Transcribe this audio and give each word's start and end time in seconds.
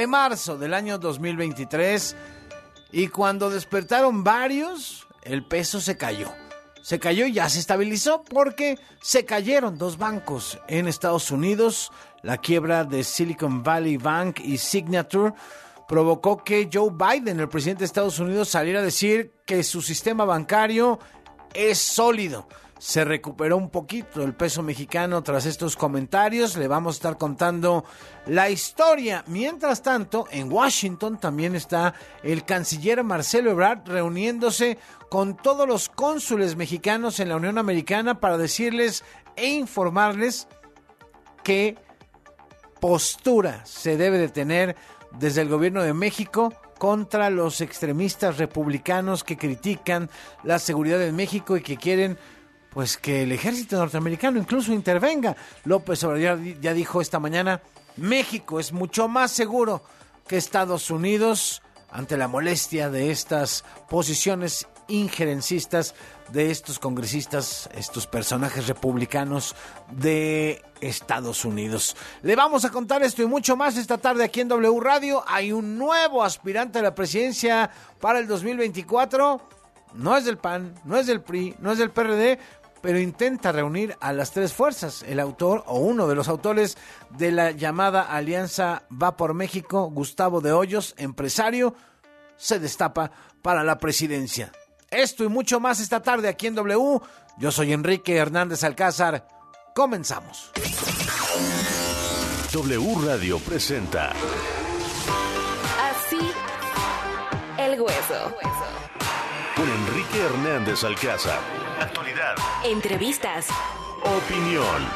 de 0.00 0.06
marzo 0.06 0.56
del 0.56 0.72
año 0.72 0.96
2023 0.96 2.16
y 2.90 3.08
cuando 3.08 3.50
despertaron 3.50 4.24
varios, 4.24 5.06
el 5.22 5.44
peso 5.44 5.78
se 5.78 5.98
cayó. 5.98 6.32
Se 6.80 6.98
cayó 6.98 7.26
y 7.26 7.34
ya 7.34 7.50
se 7.50 7.58
estabilizó 7.58 8.22
porque 8.24 8.78
se 9.02 9.26
cayeron 9.26 9.76
dos 9.76 9.98
bancos 9.98 10.58
en 10.68 10.88
Estados 10.88 11.30
Unidos. 11.30 11.92
La 12.22 12.38
quiebra 12.38 12.84
de 12.84 13.04
Silicon 13.04 13.62
Valley 13.62 13.98
Bank 13.98 14.40
y 14.42 14.56
Signature 14.56 15.34
provocó 15.86 16.42
que 16.42 16.70
Joe 16.72 16.90
Biden, 16.90 17.38
el 17.38 17.50
presidente 17.50 17.80
de 17.80 17.84
Estados 17.84 18.18
Unidos, 18.20 18.48
saliera 18.48 18.80
a 18.80 18.84
decir 18.84 19.34
que 19.44 19.62
su 19.62 19.82
sistema 19.82 20.24
bancario 20.24 20.98
es 21.52 21.76
sólido 21.78 22.48
se 22.80 23.04
recuperó 23.04 23.58
un 23.58 23.68
poquito 23.68 24.22
el 24.24 24.32
peso 24.32 24.62
mexicano 24.62 25.22
tras 25.22 25.44
estos 25.44 25.76
comentarios. 25.76 26.56
Le 26.56 26.66
vamos 26.66 26.94
a 26.94 26.96
estar 26.96 27.18
contando 27.18 27.84
la 28.24 28.48
historia. 28.48 29.22
Mientras 29.26 29.82
tanto, 29.82 30.26
en 30.30 30.50
Washington 30.50 31.20
también 31.20 31.54
está 31.54 31.92
el 32.22 32.46
canciller 32.46 33.04
Marcelo 33.04 33.50
Ebrard 33.50 33.86
reuniéndose 33.86 34.78
con 35.10 35.36
todos 35.36 35.68
los 35.68 35.90
cónsules 35.90 36.56
mexicanos 36.56 37.20
en 37.20 37.28
la 37.28 37.36
Unión 37.36 37.58
Americana 37.58 38.18
para 38.18 38.38
decirles 38.38 39.04
e 39.36 39.50
informarles 39.50 40.48
qué 41.44 41.76
postura 42.80 43.60
se 43.66 43.98
debe 43.98 44.16
de 44.16 44.30
tener 44.30 44.74
desde 45.18 45.42
el 45.42 45.50
gobierno 45.50 45.82
de 45.82 45.92
México 45.92 46.54
contra 46.78 47.28
los 47.28 47.60
extremistas 47.60 48.38
republicanos 48.38 49.22
que 49.22 49.36
critican 49.36 50.08
la 50.44 50.58
seguridad 50.58 51.02
en 51.02 51.14
México 51.14 51.58
y 51.58 51.60
que 51.60 51.76
quieren 51.76 52.16
pues 52.70 52.96
que 52.96 53.24
el 53.24 53.32
ejército 53.32 53.76
norteamericano 53.76 54.38
incluso 54.38 54.72
intervenga. 54.72 55.36
López 55.64 56.02
Obrador 56.04 56.40
ya 56.60 56.72
dijo 56.72 57.00
esta 57.00 57.18
mañana, 57.18 57.60
México 57.96 58.60
es 58.60 58.72
mucho 58.72 59.08
más 59.08 59.30
seguro 59.30 59.82
que 60.26 60.36
Estados 60.36 60.90
Unidos 60.90 61.62
ante 61.90 62.16
la 62.16 62.28
molestia 62.28 62.88
de 62.88 63.10
estas 63.10 63.64
posiciones 63.88 64.68
injerencistas 64.88 65.94
de 66.32 66.50
estos 66.50 66.78
congresistas, 66.78 67.68
estos 67.74 68.06
personajes 68.06 68.68
republicanos 68.68 69.56
de 69.90 70.62
Estados 70.80 71.44
Unidos. 71.44 71.96
Le 72.22 72.36
vamos 72.36 72.64
a 72.64 72.70
contar 72.70 73.02
esto 73.02 73.22
y 73.22 73.26
mucho 73.26 73.56
más 73.56 73.76
esta 73.76 73.98
tarde 73.98 74.24
aquí 74.24 74.40
en 74.40 74.48
W 74.48 74.80
Radio. 74.80 75.24
Hay 75.26 75.52
un 75.52 75.78
nuevo 75.78 76.22
aspirante 76.22 76.78
a 76.78 76.82
la 76.82 76.94
presidencia 76.94 77.70
para 78.00 78.18
el 78.18 78.26
2024. 78.26 79.40
No 79.94 80.16
es 80.16 80.24
del 80.24 80.38
PAN, 80.38 80.74
no 80.84 80.96
es 80.96 81.06
del 81.06 81.20
PRI, 81.20 81.56
no 81.58 81.72
es 81.72 81.78
del 81.78 81.90
PRD, 81.90 82.38
pero 82.80 82.98
intenta 82.98 83.52
reunir 83.52 83.96
a 84.00 84.12
las 84.12 84.32
tres 84.32 84.52
fuerzas. 84.52 85.04
El 85.06 85.20
autor 85.20 85.64
o 85.66 85.78
uno 85.78 86.08
de 86.08 86.14
los 86.14 86.28
autores 86.28 86.76
de 87.10 87.32
la 87.32 87.50
llamada 87.50 88.02
Alianza 88.02 88.82
Va 88.90 89.16
por 89.16 89.34
México, 89.34 89.90
Gustavo 89.90 90.40
de 90.40 90.52
Hoyos, 90.52 90.94
empresario, 90.96 91.74
se 92.36 92.58
destapa 92.58 93.10
para 93.42 93.64
la 93.64 93.78
presidencia. 93.78 94.52
Esto 94.90 95.24
y 95.24 95.28
mucho 95.28 95.60
más 95.60 95.80
esta 95.80 96.02
tarde 96.02 96.28
aquí 96.28 96.46
en 96.46 96.54
W. 96.54 97.00
Yo 97.38 97.52
soy 97.52 97.72
Enrique 97.72 98.16
Hernández 98.16 98.64
Alcázar. 98.64 99.26
Comenzamos. 99.74 100.50
W 102.52 102.94
Radio 103.06 103.38
presenta. 103.38 104.10
Así 105.78 106.18
el 107.58 107.80
hueso. 107.80 108.79
Con 109.60 109.68
Enrique 109.68 110.18
Hernández 110.18 110.84
Alcázar. 110.84 111.38
Actualidad. 111.78 112.34
Entrevistas. 112.64 113.48
Opinión. 114.02 114.88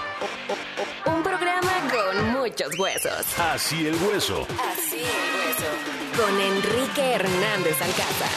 Un 1.04 1.22
programa 1.22 1.70
con 1.92 2.28
muchos 2.30 2.78
huesos. 2.78 3.26
Así 3.38 3.86
el 3.86 3.94
hueso. 3.96 4.46
Así 4.72 5.00
el 5.00 5.36
hueso. 5.36 5.68
Con 6.16 6.40
Enrique 6.40 7.12
Hernández 7.12 7.82
Alcázar. 7.82 8.30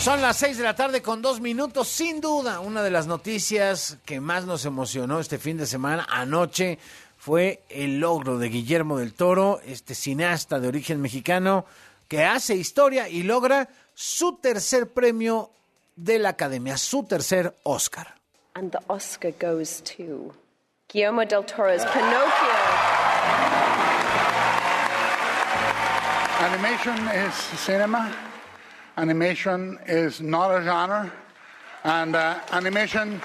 Son 0.00 0.22
las 0.22 0.38
6 0.38 0.56
de 0.56 0.64
la 0.64 0.74
tarde 0.74 1.02
con 1.02 1.20
dos 1.20 1.42
minutos. 1.42 1.88
Sin 1.88 2.22
duda, 2.22 2.60
una 2.60 2.82
de 2.82 2.90
las 2.90 3.06
noticias 3.06 3.98
que 4.06 4.22
más 4.22 4.46
nos 4.46 4.64
emocionó 4.64 5.20
este 5.20 5.36
fin 5.36 5.58
de 5.58 5.66
semana, 5.66 6.06
anoche, 6.10 6.78
fue 7.18 7.64
el 7.68 8.00
logro 8.00 8.38
de 8.38 8.48
Guillermo 8.48 8.96
del 8.96 9.12
Toro, 9.12 9.60
este 9.66 9.94
cineasta 9.94 10.58
de 10.58 10.68
origen 10.68 11.02
mexicano, 11.02 11.66
que 12.14 12.22
hace 12.22 12.54
historia 12.54 13.08
y 13.08 13.24
logra 13.24 13.68
su 13.92 14.36
tercer 14.36 14.86
premio 14.86 15.50
de 15.96 16.20
la 16.20 16.28
Academia, 16.28 16.76
su 16.76 17.02
tercer 17.02 17.52
Oscar. 17.64 18.14
And 18.54 18.70
the 18.70 18.78
Oscar 18.86 19.32
goes 19.32 19.82
to 19.96 20.32
Guillermo 20.88 21.24
del 21.24 21.42
Toro's 21.42 21.84
Pinocchio. 21.84 22.54
Animation 26.38 27.08
is 27.26 27.34
cinema. 27.34 28.14
Animation 28.96 29.80
is 29.88 30.20
not 30.20 30.52
a 30.52 30.62
genre. 30.62 31.12
And 31.82 32.14
uh, 32.14 32.38
animation 32.52 33.20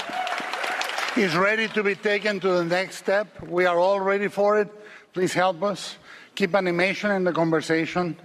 is 1.16 1.36
ready 1.36 1.68
to 1.68 1.84
be 1.84 1.94
taken 1.94 2.40
to 2.40 2.54
the 2.54 2.66
next 2.66 2.96
step. 2.96 3.40
We 3.44 3.68
are 3.68 3.78
all 3.78 4.00
ready 4.00 4.30
for 4.30 4.60
it. 4.60 4.68
Please 5.14 5.32
help 5.32 5.62
us. 5.62 5.96
Keep 6.34 6.56
animation 6.56 7.12
in 7.12 7.24
the 7.24 7.34
conversation. 7.34 8.18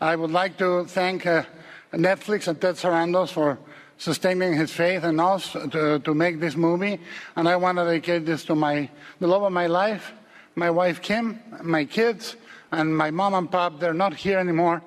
I 0.00 0.16
would 0.16 0.30
like 0.30 0.56
to 0.58 0.86
thank 0.86 1.26
uh, 1.26 1.44
Netflix 1.92 2.48
and 2.48 2.58
Ted 2.58 2.76
Sarandos 2.76 3.30
for 3.30 3.58
sustaining 3.98 4.54
his 4.54 4.72
faith 4.72 5.04
in 5.04 5.20
us 5.20 5.52
to, 5.52 5.98
to 5.98 6.14
make 6.14 6.40
this 6.40 6.56
movie. 6.56 6.98
And 7.36 7.46
I 7.46 7.56
want 7.56 7.76
to 7.76 7.84
dedicate 7.84 8.24
this 8.24 8.44
to 8.46 8.54
my, 8.54 8.88
the 9.18 9.26
love 9.26 9.42
of 9.42 9.52
my 9.52 9.66
life, 9.66 10.12
my 10.54 10.70
wife 10.70 11.02
Kim, 11.02 11.38
my 11.62 11.84
kids, 11.84 12.36
and 12.72 12.96
my 12.96 13.10
mom 13.10 13.34
and 13.34 13.50
pop. 13.50 13.78
They're 13.78 13.92
not 13.92 14.14
here 14.14 14.38
anymore, 14.38 14.82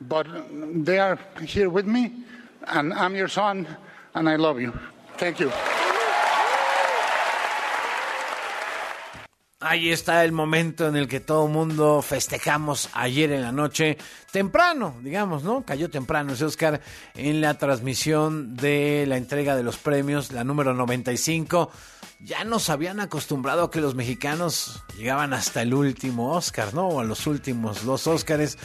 but 0.00 0.28
they 0.84 1.00
are 1.00 1.18
here 1.40 1.68
with 1.68 1.86
me. 1.86 2.12
And 2.68 2.94
I'm 2.94 3.16
your 3.16 3.28
son, 3.28 3.66
and 4.14 4.28
I 4.28 4.36
love 4.36 4.60
you. 4.60 4.78
Thank 5.16 5.40
you. 5.40 5.50
Ahí 9.64 9.90
está 9.92 10.24
el 10.24 10.32
momento 10.32 10.88
en 10.88 10.96
el 10.96 11.06
que 11.06 11.20
todo 11.20 11.46
mundo 11.46 12.02
festejamos 12.02 12.90
ayer 12.94 13.30
en 13.30 13.42
la 13.42 13.52
noche, 13.52 13.96
temprano, 14.32 14.96
digamos, 15.02 15.44
¿no? 15.44 15.64
Cayó 15.64 15.88
temprano 15.88 16.32
ese 16.32 16.44
Oscar 16.44 16.80
en 17.14 17.40
la 17.40 17.54
transmisión 17.58 18.56
de 18.56 19.04
la 19.06 19.16
entrega 19.16 19.54
de 19.54 19.62
los 19.62 19.76
premios, 19.76 20.32
la 20.32 20.42
número 20.42 20.74
95. 20.74 21.70
Ya 22.18 22.42
nos 22.42 22.70
habían 22.70 22.98
acostumbrado 22.98 23.64
a 23.64 23.70
que 23.70 23.80
los 23.80 23.94
mexicanos 23.94 24.82
llegaban 24.96 25.32
hasta 25.32 25.62
el 25.62 25.74
último 25.74 26.32
Oscar, 26.32 26.74
¿no? 26.74 26.88
O 26.88 27.00
a 27.00 27.04
los 27.04 27.28
últimos 27.28 27.84
dos 27.84 28.08
Oscars 28.08 28.58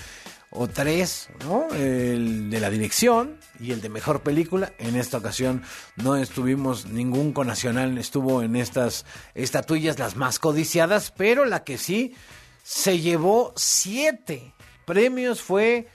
o 0.49 0.67
tres, 0.67 1.29
¿no? 1.45 1.67
El 1.73 2.49
de 2.49 2.59
la 2.59 2.69
dirección 2.69 3.39
y 3.59 3.71
el 3.71 3.81
de 3.81 3.89
mejor 3.89 4.21
película. 4.21 4.73
En 4.79 4.95
esta 4.95 5.17
ocasión 5.17 5.63
no 5.97 6.15
estuvimos, 6.15 6.85
ningún 6.85 7.33
conacional 7.33 7.97
estuvo 7.97 8.41
en 8.41 8.55
estas 8.55 9.05
estatuillas 9.35 9.99
las 9.99 10.15
más 10.15 10.39
codiciadas, 10.39 11.11
pero 11.11 11.45
la 11.45 11.63
que 11.63 11.77
sí 11.77 12.15
se 12.63 12.99
llevó 12.99 13.53
siete 13.55 14.53
premios 14.85 15.41
fue 15.41 15.87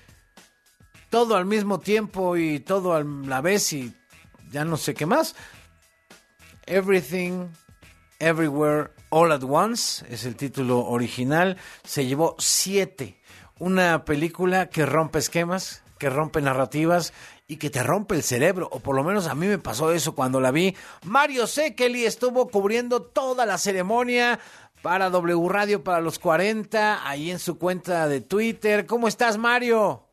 todo 1.08 1.36
al 1.36 1.46
mismo 1.46 1.80
tiempo 1.80 2.36
y 2.36 2.60
todo 2.60 2.94
a 2.94 3.02
la 3.02 3.40
vez 3.40 3.72
y 3.72 3.94
ya 4.50 4.64
no 4.64 4.76
sé 4.76 4.94
qué 4.94 5.06
más. 5.06 5.34
Everything, 6.66 7.48
Everywhere, 8.19 8.90
All 9.10 9.32
at 9.32 9.42
Once 9.42 10.04
es 10.08 10.24
el 10.24 10.36
título 10.36 10.80
original. 10.80 11.56
Se 11.84 12.06
llevó 12.06 12.36
siete 12.38 13.22
una 13.62 14.05
película 14.05 14.69
que 14.71 14.84
rompe 14.87 15.21
esquemas, 15.21 15.83
que 15.97 16.11
rompe 16.11 16.43
narrativas 16.43 17.12
y 17.47 17.59
que 17.59 17.71
te 17.71 17.84
rompe 17.84 18.17
el 18.17 18.25
cerebro, 18.25 18.69
o 18.73 18.81
por 18.81 18.97
lo 18.97 19.05
menos 19.05 19.28
a 19.28 19.37
mí 19.37 19.47
me 19.47 19.59
pasó 19.59 19.93
eso 19.93 20.17
cuando 20.17 20.41
la 20.41 20.50
vi. 20.50 20.75
Mario 21.05 21.47
Sekeli 21.47 22.05
estuvo 22.05 22.49
cubriendo 22.49 23.03
toda 23.03 23.47
la 23.47 23.59
ceremonia 23.59 24.41
para 24.83 25.11
W 25.11 25.49
Radio 25.49 25.84
para 25.84 26.00
los 26.00 26.19
40, 26.19 27.09
ahí 27.09 27.31
en 27.31 27.38
su 27.38 27.56
cuenta 27.56 28.09
de 28.09 28.20
Twitter. 28.20 28.85
¿Cómo 28.85 29.06
estás, 29.06 29.38
Mario? 29.38 30.08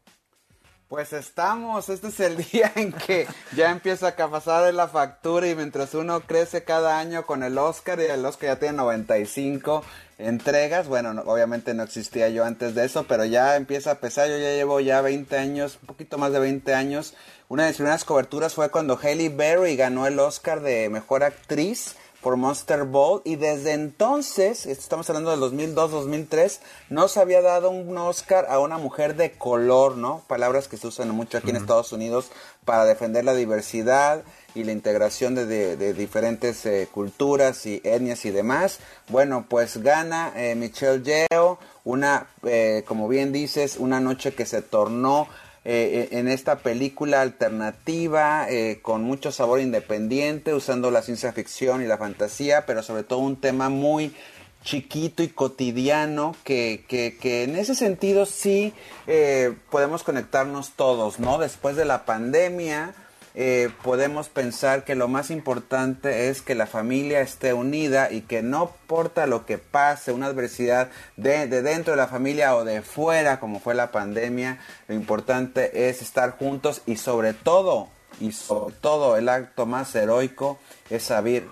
Pues 0.88 1.12
estamos, 1.12 1.90
este 1.90 2.10
es 2.10 2.20
el 2.20 2.38
día 2.52 2.72
en 2.76 2.94
que 2.94 3.26
ya 3.56 3.72
empieza 3.72 4.10
a 4.10 4.30
pasar 4.30 4.72
la 4.76 4.88
factura 4.88 5.48
y 5.48 5.56
mientras 5.56 5.96
uno 5.96 6.22
crece 6.22 6.64
cada 6.64 7.00
año 7.00 7.26
con 7.26 7.42
el 7.42 7.58
Oscar 7.58 8.00
y 8.00 8.04
el 8.04 8.24
Oscar 8.24 8.50
ya 8.50 8.60
tiene 8.60 8.78
95 8.78 9.84
entregas. 10.20 10.88
Bueno, 10.88 11.24
obviamente 11.26 11.74
no 11.74 11.84
existía 11.84 12.30
yo 12.30 12.46
antes 12.46 12.76
de 12.76 12.86
eso, 12.86 13.06
pero 13.08 13.26
ya 13.26 13.56
empieza 13.56 13.92
a 13.92 14.00
pesar. 14.00 14.30
Yo 14.30 14.38
ya 14.38 14.52
llevo 14.52 14.80
ya 14.80 15.02
20 15.02 15.38
años, 15.38 15.80
un 15.82 15.88
poquito 15.88 16.18
más 16.18 16.32
de 16.32 16.40
20 16.40 16.74
años. 16.74 17.16
Una 17.48 17.64
de 17.64 17.70
mis 17.70 17.78
primeras 17.78 18.06
coberturas 18.06 18.54
fue 18.54 18.70
cuando 18.70 19.00
Halle 19.02 19.30
Berry 19.30 19.76
ganó 19.76 20.06
el 20.06 20.20
Oscar 20.20 20.62
de 20.62 20.90
Mejor 20.90 21.24
Actriz 21.24 21.96
por 22.22 22.36
Monster 22.36 22.84
Ball 22.84 23.22
y 23.24 23.38
desde 23.38 23.72
entonces, 23.72 24.66
estamos 24.66 25.10
hablando 25.10 25.32
del 25.32 25.40
2002-2003, 25.76 26.60
no 26.90 27.08
se 27.08 27.22
había 27.22 27.42
dado 27.42 27.70
un 27.70 27.98
Oscar 27.98 28.48
a 28.50 28.60
una 28.60 28.78
mujer 28.78 29.16
de 29.16 29.32
color, 29.32 29.96
¿no? 29.96 30.22
Palabras 30.28 30.68
que 30.68 30.78
se 30.78 30.88
usan 30.88 31.10
mucho 31.12 31.38
aquí 31.38 31.52
en 31.52 31.56
Estados 31.56 31.94
Unidos 31.94 32.30
para 32.66 32.86
defender 32.86 33.24
la 33.24 33.34
diversidad 33.34 34.24
y 34.56 34.64
la 34.64 34.72
integración 34.72 35.36
de, 35.36 35.46
de- 35.46 35.94
diferentes 35.94 36.66
eh, 36.66 36.88
culturas 36.92 37.66
y 37.66 37.82
etnias 37.84 38.26
y 38.26 38.32
demás. 38.32 38.80
Bueno, 39.08 39.46
pues 39.50 39.78
gana 39.78 40.32
eh, 40.36 40.56
Michelle 40.56 41.04
Yeoh, 41.04 41.58
una, 41.84 42.28
eh, 42.44 42.84
como 42.88 43.08
bien 43.08 43.32
dices, 43.32 43.78
una 43.78 44.00
noche 44.00 44.34
que 44.34 44.46
se 44.46 44.62
tornó 44.62 45.28
eh, 45.66 46.10
en 46.12 46.28
esta 46.28 46.60
película 46.60 47.22
alternativa 47.22 48.48
eh, 48.50 48.80
con 48.82 49.04
mucho 49.04 49.32
sabor 49.32 49.60
independiente, 49.60 50.54
usando 50.54 50.90
la 50.92 51.02
ciencia 51.02 51.34
ficción 51.34 51.82
y 51.82 51.86
la 51.86 51.98
fantasía, 51.98 52.66
pero 52.66 52.82
sobre 52.82 53.04
todo 53.04 53.20
un 53.20 53.36
tema 53.40 53.70
muy 53.70 54.16
chiquito 54.64 55.24
y 55.24 55.30
cotidiano 55.30 56.36
que, 56.44 56.84
que, 56.88 57.18
que 57.18 57.44
en 57.44 57.56
ese 57.56 57.76
sentido 57.76 58.26
sí 58.26 58.74
eh, 59.08 59.54
podemos 59.70 60.04
conectarnos 60.04 60.72
todos, 60.76 61.20
¿no? 61.20 61.38
Después 61.38 61.76
de 61.78 61.86
la 61.86 62.06
pandemia 62.06 62.94
eh, 63.36 63.70
podemos 63.84 64.30
pensar 64.30 64.84
que 64.84 64.96
lo 64.96 65.08
más 65.08 65.30
importante 65.30 66.30
es 66.30 66.42
que 66.42 66.56
la 66.56 66.68
familia 66.68 67.22
esté 67.22 67.54
unida 67.54 68.12
y 68.12 68.22
que 68.22 68.42
no 68.42 68.72
importa 68.82 69.28
lo 69.28 69.46
que 69.46 69.58
pase, 69.58 70.12
una 70.12 70.28
adversidad 70.28 70.90
de, 71.16 71.48
de 71.48 71.62
dentro 71.62 71.94
de 71.94 71.98
la 71.98 72.08
familia 72.08 72.56
o 72.56 72.66
de 72.66 72.82
fuera, 72.82 73.40
como 73.40 73.60
fue 73.60 73.76
la 73.76 73.92
pandemia, 73.92 74.60
lo 74.88 74.96
importante 74.96 75.90
es 75.90 76.02
estar 76.02 76.38
juntos 76.38 76.82
y 76.86 76.98
sobre 76.98 77.34
todo, 77.34 77.90
y 78.20 78.32
sobre 78.32 78.76
todo 78.82 79.16
el 79.16 79.30
acto 79.30 79.66
más 79.66 79.94
heroico 79.96 80.60
es 80.90 81.04
saber, 81.04 81.46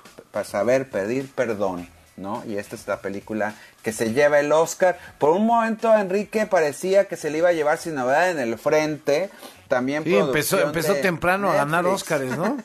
saber 0.43 0.89
pedir 0.89 1.31
perdón. 1.31 1.87
¿no? 2.17 2.43
Y 2.47 2.57
esta 2.57 2.75
es 2.75 2.87
la 2.87 2.99
película 2.99 3.53
que 3.83 3.93
se 3.93 4.11
lleva 4.11 4.39
el 4.39 4.51
Oscar. 4.51 4.97
Por 5.19 5.29
un 5.29 5.45
momento 5.45 5.93
Enrique 5.95 6.45
parecía 6.47 7.07
que 7.07 7.15
se 7.15 7.29
le 7.29 7.37
iba 7.37 7.49
a 7.49 7.53
llevar 7.53 7.77
sin 7.77 7.95
novedad 7.95 8.31
en 8.31 8.39
el 8.39 8.57
frente. 8.57 9.29
También 9.67 10.03
Sí, 10.03 10.15
empezó, 10.15 10.59
empezó 10.59 10.95
temprano 10.95 11.51
a 11.51 11.55
ganar. 11.55 11.85
Óscares, 11.85 12.37
¿no? 12.37 12.57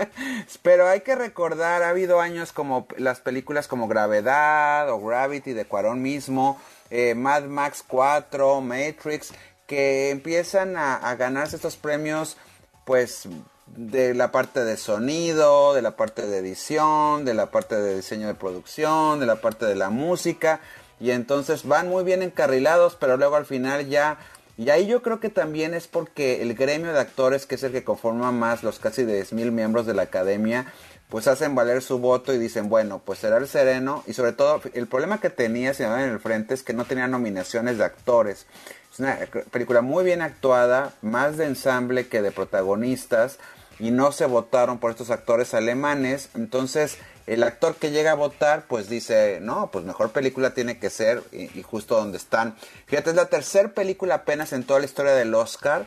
Pero 0.62 0.88
hay 0.88 1.00
que 1.00 1.14
recordar, 1.14 1.82
ha 1.82 1.90
habido 1.90 2.20
años 2.20 2.52
como 2.52 2.86
las 2.96 3.20
películas 3.20 3.68
como 3.68 3.88
Gravedad 3.88 4.90
o 4.90 5.00
Gravity 5.00 5.52
de 5.52 5.64
Cuarón 5.64 6.02
mismo, 6.02 6.60
eh, 6.90 7.14
Mad 7.14 7.44
Max 7.44 7.84
4, 7.86 8.60
Matrix, 8.60 9.32
que 9.66 10.10
empiezan 10.10 10.76
a, 10.76 10.96
a 10.96 11.16
ganarse 11.16 11.56
estos 11.56 11.76
premios, 11.76 12.36
pues 12.84 13.28
de 13.66 14.14
la 14.14 14.30
parte 14.30 14.64
de 14.64 14.76
sonido, 14.76 15.74
de 15.74 15.82
la 15.82 15.96
parte 15.96 16.26
de 16.26 16.38
edición, 16.38 17.24
de 17.24 17.34
la 17.34 17.50
parte 17.50 17.76
de 17.76 17.96
diseño 17.96 18.26
de 18.26 18.34
producción, 18.34 19.20
de 19.20 19.26
la 19.26 19.36
parte 19.36 19.66
de 19.66 19.74
la 19.74 19.90
música, 19.90 20.60
y 21.00 21.10
entonces 21.10 21.66
van 21.66 21.88
muy 21.88 22.04
bien 22.04 22.22
encarrilados, 22.22 22.96
pero 22.96 23.16
luego 23.16 23.36
al 23.36 23.46
final 23.46 23.88
ya 23.88 24.18
y 24.56 24.70
ahí 24.70 24.86
yo 24.86 25.02
creo 25.02 25.20
que 25.20 25.30
también 25.30 25.74
es 25.74 25.88
porque 25.88 26.42
el 26.42 26.54
gremio 26.54 26.92
de 26.92 27.00
actores, 27.00 27.46
que 27.46 27.56
es 27.56 27.62
el 27.62 27.72
que 27.72 27.84
conforma 27.84 28.30
más 28.32 28.62
los 28.62 28.78
casi 28.78 29.02
10.000 29.02 29.50
miembros 29.50 29.86
de 29.86 29.94
la 29.94 30.02
academia, 30.02 30.72
pues 31.08 31.28
hacen 31.28 31.54
valer 31.54 31.82
su 31.82 31.98
voto 31.98 32.32
y 32.32 32.38
dicen, 32.38 32.68
bueno, 32.68 33.00
pues 33.04 33.18
será 33.20 33.36
el 33.36 33.48
sereno. 33.48 34.02
Y 34.06 34.14
sobre 34.14 34.32
todo, 34.32 34.60
el 34.72 34.86
problema 34.86 35.20
que 35.20 35.30
tenía, 35.30 35.72
ven 35.72 36.00
en 36.00 36.10
el 36.10 36.20
frente, 36.20 36.54
es 36.54 36.62
que 36.62 36.72
no 36.72 36.84
tenía 36.84 37.06
nominaciones 37.06 37.78
de 37.78 37.84
actores. 37.84 38.46
Es 38.92 39.00
una 39.00 39.18
película 39.50 39.80
muy 39.82 40.04
bien 40.04 40.22
actuada, 40.22 40.92
más 41.02 41.36
de 41.36 41.46
ensamble 41.46 42.08
que 42.08 42.22
de 42.22 42.30
protagonistas, 42.30 43.38
y 43.78 43.90
no 43.90 44.12
se 44.12 44.26
votaron 44.26 44.78
por 44.78 44.92
estos 44.92 45.10
actores 45.10 45.52
alemanes. 45.52 46.30
Entonces, 46.34 46.98
el 47.26 47.42
actor 47.42 47.76
que 47.76 47.90
llega 47.90 48.12
a 48.12 48.14
votar, 48.14 48.66
pues 48.68 48.88
dice, 48.88 49.38
no, 49.40 49.70
pues 49.70 49.84
mejor 49.84 50.10
película 50.10 50.54
tiene 50.54 50.78
que 50.78 50.90
ser, 50.90 51.22
y, 51.32 51.58
y 51.58 51.62
justo 51.62 51.96
donde 51.96 52.18
están. 52.18 52.56
Fíjate, 52.86 53.10
es 53.10 53.16
la 53.16 53.26
tercera 53.26 53.70
película 53.70 54.16
apenas 54.16 54.52
en 54.52 54.64
toda 54.64 54.80
la 54.80 54.86
historia 54.86 55.12
del 55.12 55.34
Oscar 55.34 55.86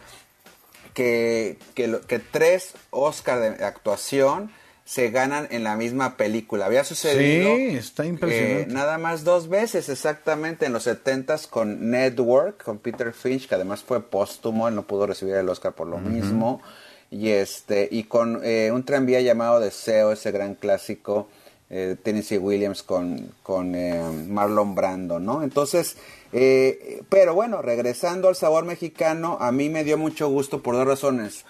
que, 0.97 1.57
que, 1.75 2.19
tres 2.19 2.73
Oscar 2.89 3.39
de 3.39 3.63
actuación 3.63 4.51
se 4.83 5.11
ganan 5.11 5.47
en 5.51 5.63
la 5.63 5.75
misma 5.75 6.17
película. 6.17 6.65
Había 6.65 6.83
sucedido 6.83 7.55
Sí, 7.55 7.75
está 7.75 8.05
impresionante. 8.05 8.61
eh, 8.63 8.73
nada 8.73 8.97
más 8.97 9.23
dos 9.23 9.47
veces 9.47 9.89
exactamente 9.89 10.65
en 10.65 10.73
los 10.73 10.87
70s 10.87 11.47
con 11.49 11.91
Network, 11.91 12.63
con 12.63 12.79
Peter 12.79 13.13
Finch, 13.13 13.47
que 13.47 13.53
además 13.53 13.83
fue 13.83 14.01
póstumo, 14.01 14.67
él 14.67 14.73
no 14.73 14.87
pudo 14.87 15.05
recibir 15.05 15.35
el 15.35 15.47
Oscar 15.49 15.73
por 15.73 15.87
lo 15.87 15.99
mismo. 15.99 16.63
Y 17.09 17.29
este 17.29 17.87
y 17.89 18.03
con 18.03 18.41
eh, 18.43 18.71
un 18.71 18.83
tranvía 18.83 19.21
llamado 19.21 19.59
Deseo, 19.59 20.11
ese 20.11 20.31
gran 20.31 20.55
clásico 20.55 21.27
eh, 21.69 21.97
Tennessee 22.01 22.37
Williams 22.37 22.81
con, 22.81 23.33
con 23.43 23.75
eh, 23.75 24.01
Marlon 24.29 24.73
Brando, 24.73 25.19
¿no? 25.19 25.43
Entonces, 25.43 25.97
eh, 26.31 27.03
pero 27.09 27.33
bueno, 27.33 27.61
regresando 27.61 28.29
al 28.29 28.37
sabor 28.37 28.63
mexicano, 28.63 29.37
a 29.41 29.51
mí 29.51 29.67
me 29.67 29.83
dio 29.83 29.97
mucho 29.97 30.29
gusto 30.29 30.63
por 30.63 30.75
dos 30.75 30.87
razones. 30.87 31.45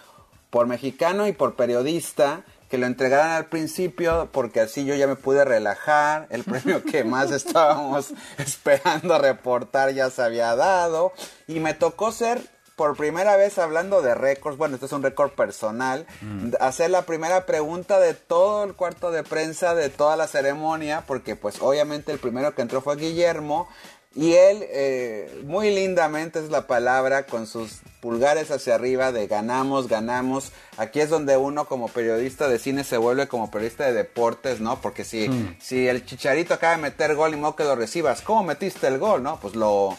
Por 0.50 0.66
mexicano 0.66 1.28
y 1.28 1.34
por 1.34 1.56
periodista, 1.56 2.46
que 2.68 2.80
lo 2.80 2.88
entregaran 2.88 3.32
al 3.32 3.46
principio, 3.46 4.30
porque 4.32 4.62
así 4.62 4.86
yo 4.86 4.96
ya 4.96 5.06
me 5.06 5.18
pude 5.18 5.46
relajar. 5.46 6.26
El 6.32 6.44
premio 6.44 6.84
que 6.84 7.04
más 7.04 7.30
estábamos 7.32 8.14
esperando 8.40 9.20
reportar 9.20 9.94
ya 9.94 10.10
se 10.10 10.24
había 10.24 10.56
dado. 10.56 11.14
Y 11.48 11.60
me 11.60 11.76
tocó 11.76 12.12
ser 12.12 12.42
por 12.78 12.96
primera 12.96 13.36
vez 13.36 13.58
hablando 13.58 14.04
de 14.04 14.14
récords, 14.14 14.56
bueno, 14.56 14.76
este 14.76 14.86
es 14.86 14.92
un 14.92 15.02
récord 15.02 15.32
personal, 15.32 16.06
hacer 16.60 16.92
la 16.92 17.02
primera 17.02 17.48
pregunta 17.48 18.00
de 18.00 18.14
todo 18.14 18.64
el 18.64 18.76
cuarto 18.76 19.10
de 19.10 19.24
prensa 19.24 19.74
de 19.74 19.90
toda 19.90 20.16
la 20.16 20.28
ceremonia, 20.28 21.04
porque 21.08 21.36
pues 21.36 21.60
obviamente 21.60 22.12
el 22.12 22.20
primero 22.20 22.54
que 22.54 22.62
entró 22.62 22.82
fue 22.82 22.96
Guillermo, 22.96 23.68
y 24.16 24.34
él, 24.34 24.64
eh, 24.70 25.44
muy 25.46 25.74
lindamente 25.74 26.40
es 26.40 26.50
la 26.50 26.68
palabra, 26.68 27.26
con 27.26 27.48
sus 27.48 27.82
pulgares 28.00 28.52
hacia 28.52 28.76
arriba 28.76 29.12
de 29.12 29.28
ganamos, 29.28 29.88
ganamos. 29.88 30.52
Aquí 30.78 31.02
es 31.02 31.10
donde 31.10 31.38
uno 31.38 31.68
como 31.68 31.88
periodista 31.88 32.48
de 32.48 32.58
cine 32.58 32.84
se 32.84 32.98
vuelve 32.98 33.28
como 33.28 33.52
periodista 33.52 33.86
de 33.86 33.94
deportes, 33.94 34.60
¿no? 34.60 34.82
Porque 34.82 35.04
si, 35.04 35.30
si 35.60 35.88
el 35.88 36.06
chicharito 36.06 36.56
acaba 36.56 36.76
de 36.76 36.82
meter 36.82 37.16
gol 37.16 37.34
y 37.34 37.38
modo 37.38 37.56
que 37.56 37.64
lo 37.64 37.76
recibas, 37.76 38.22
¿cómo 38.22 38.44
metiste 38.44 38.88
el 38.88 38.98
gol, 38.98 39.22
no? 39.22 39.40
Pues 39.40 39.56
lo, 39.56 39.96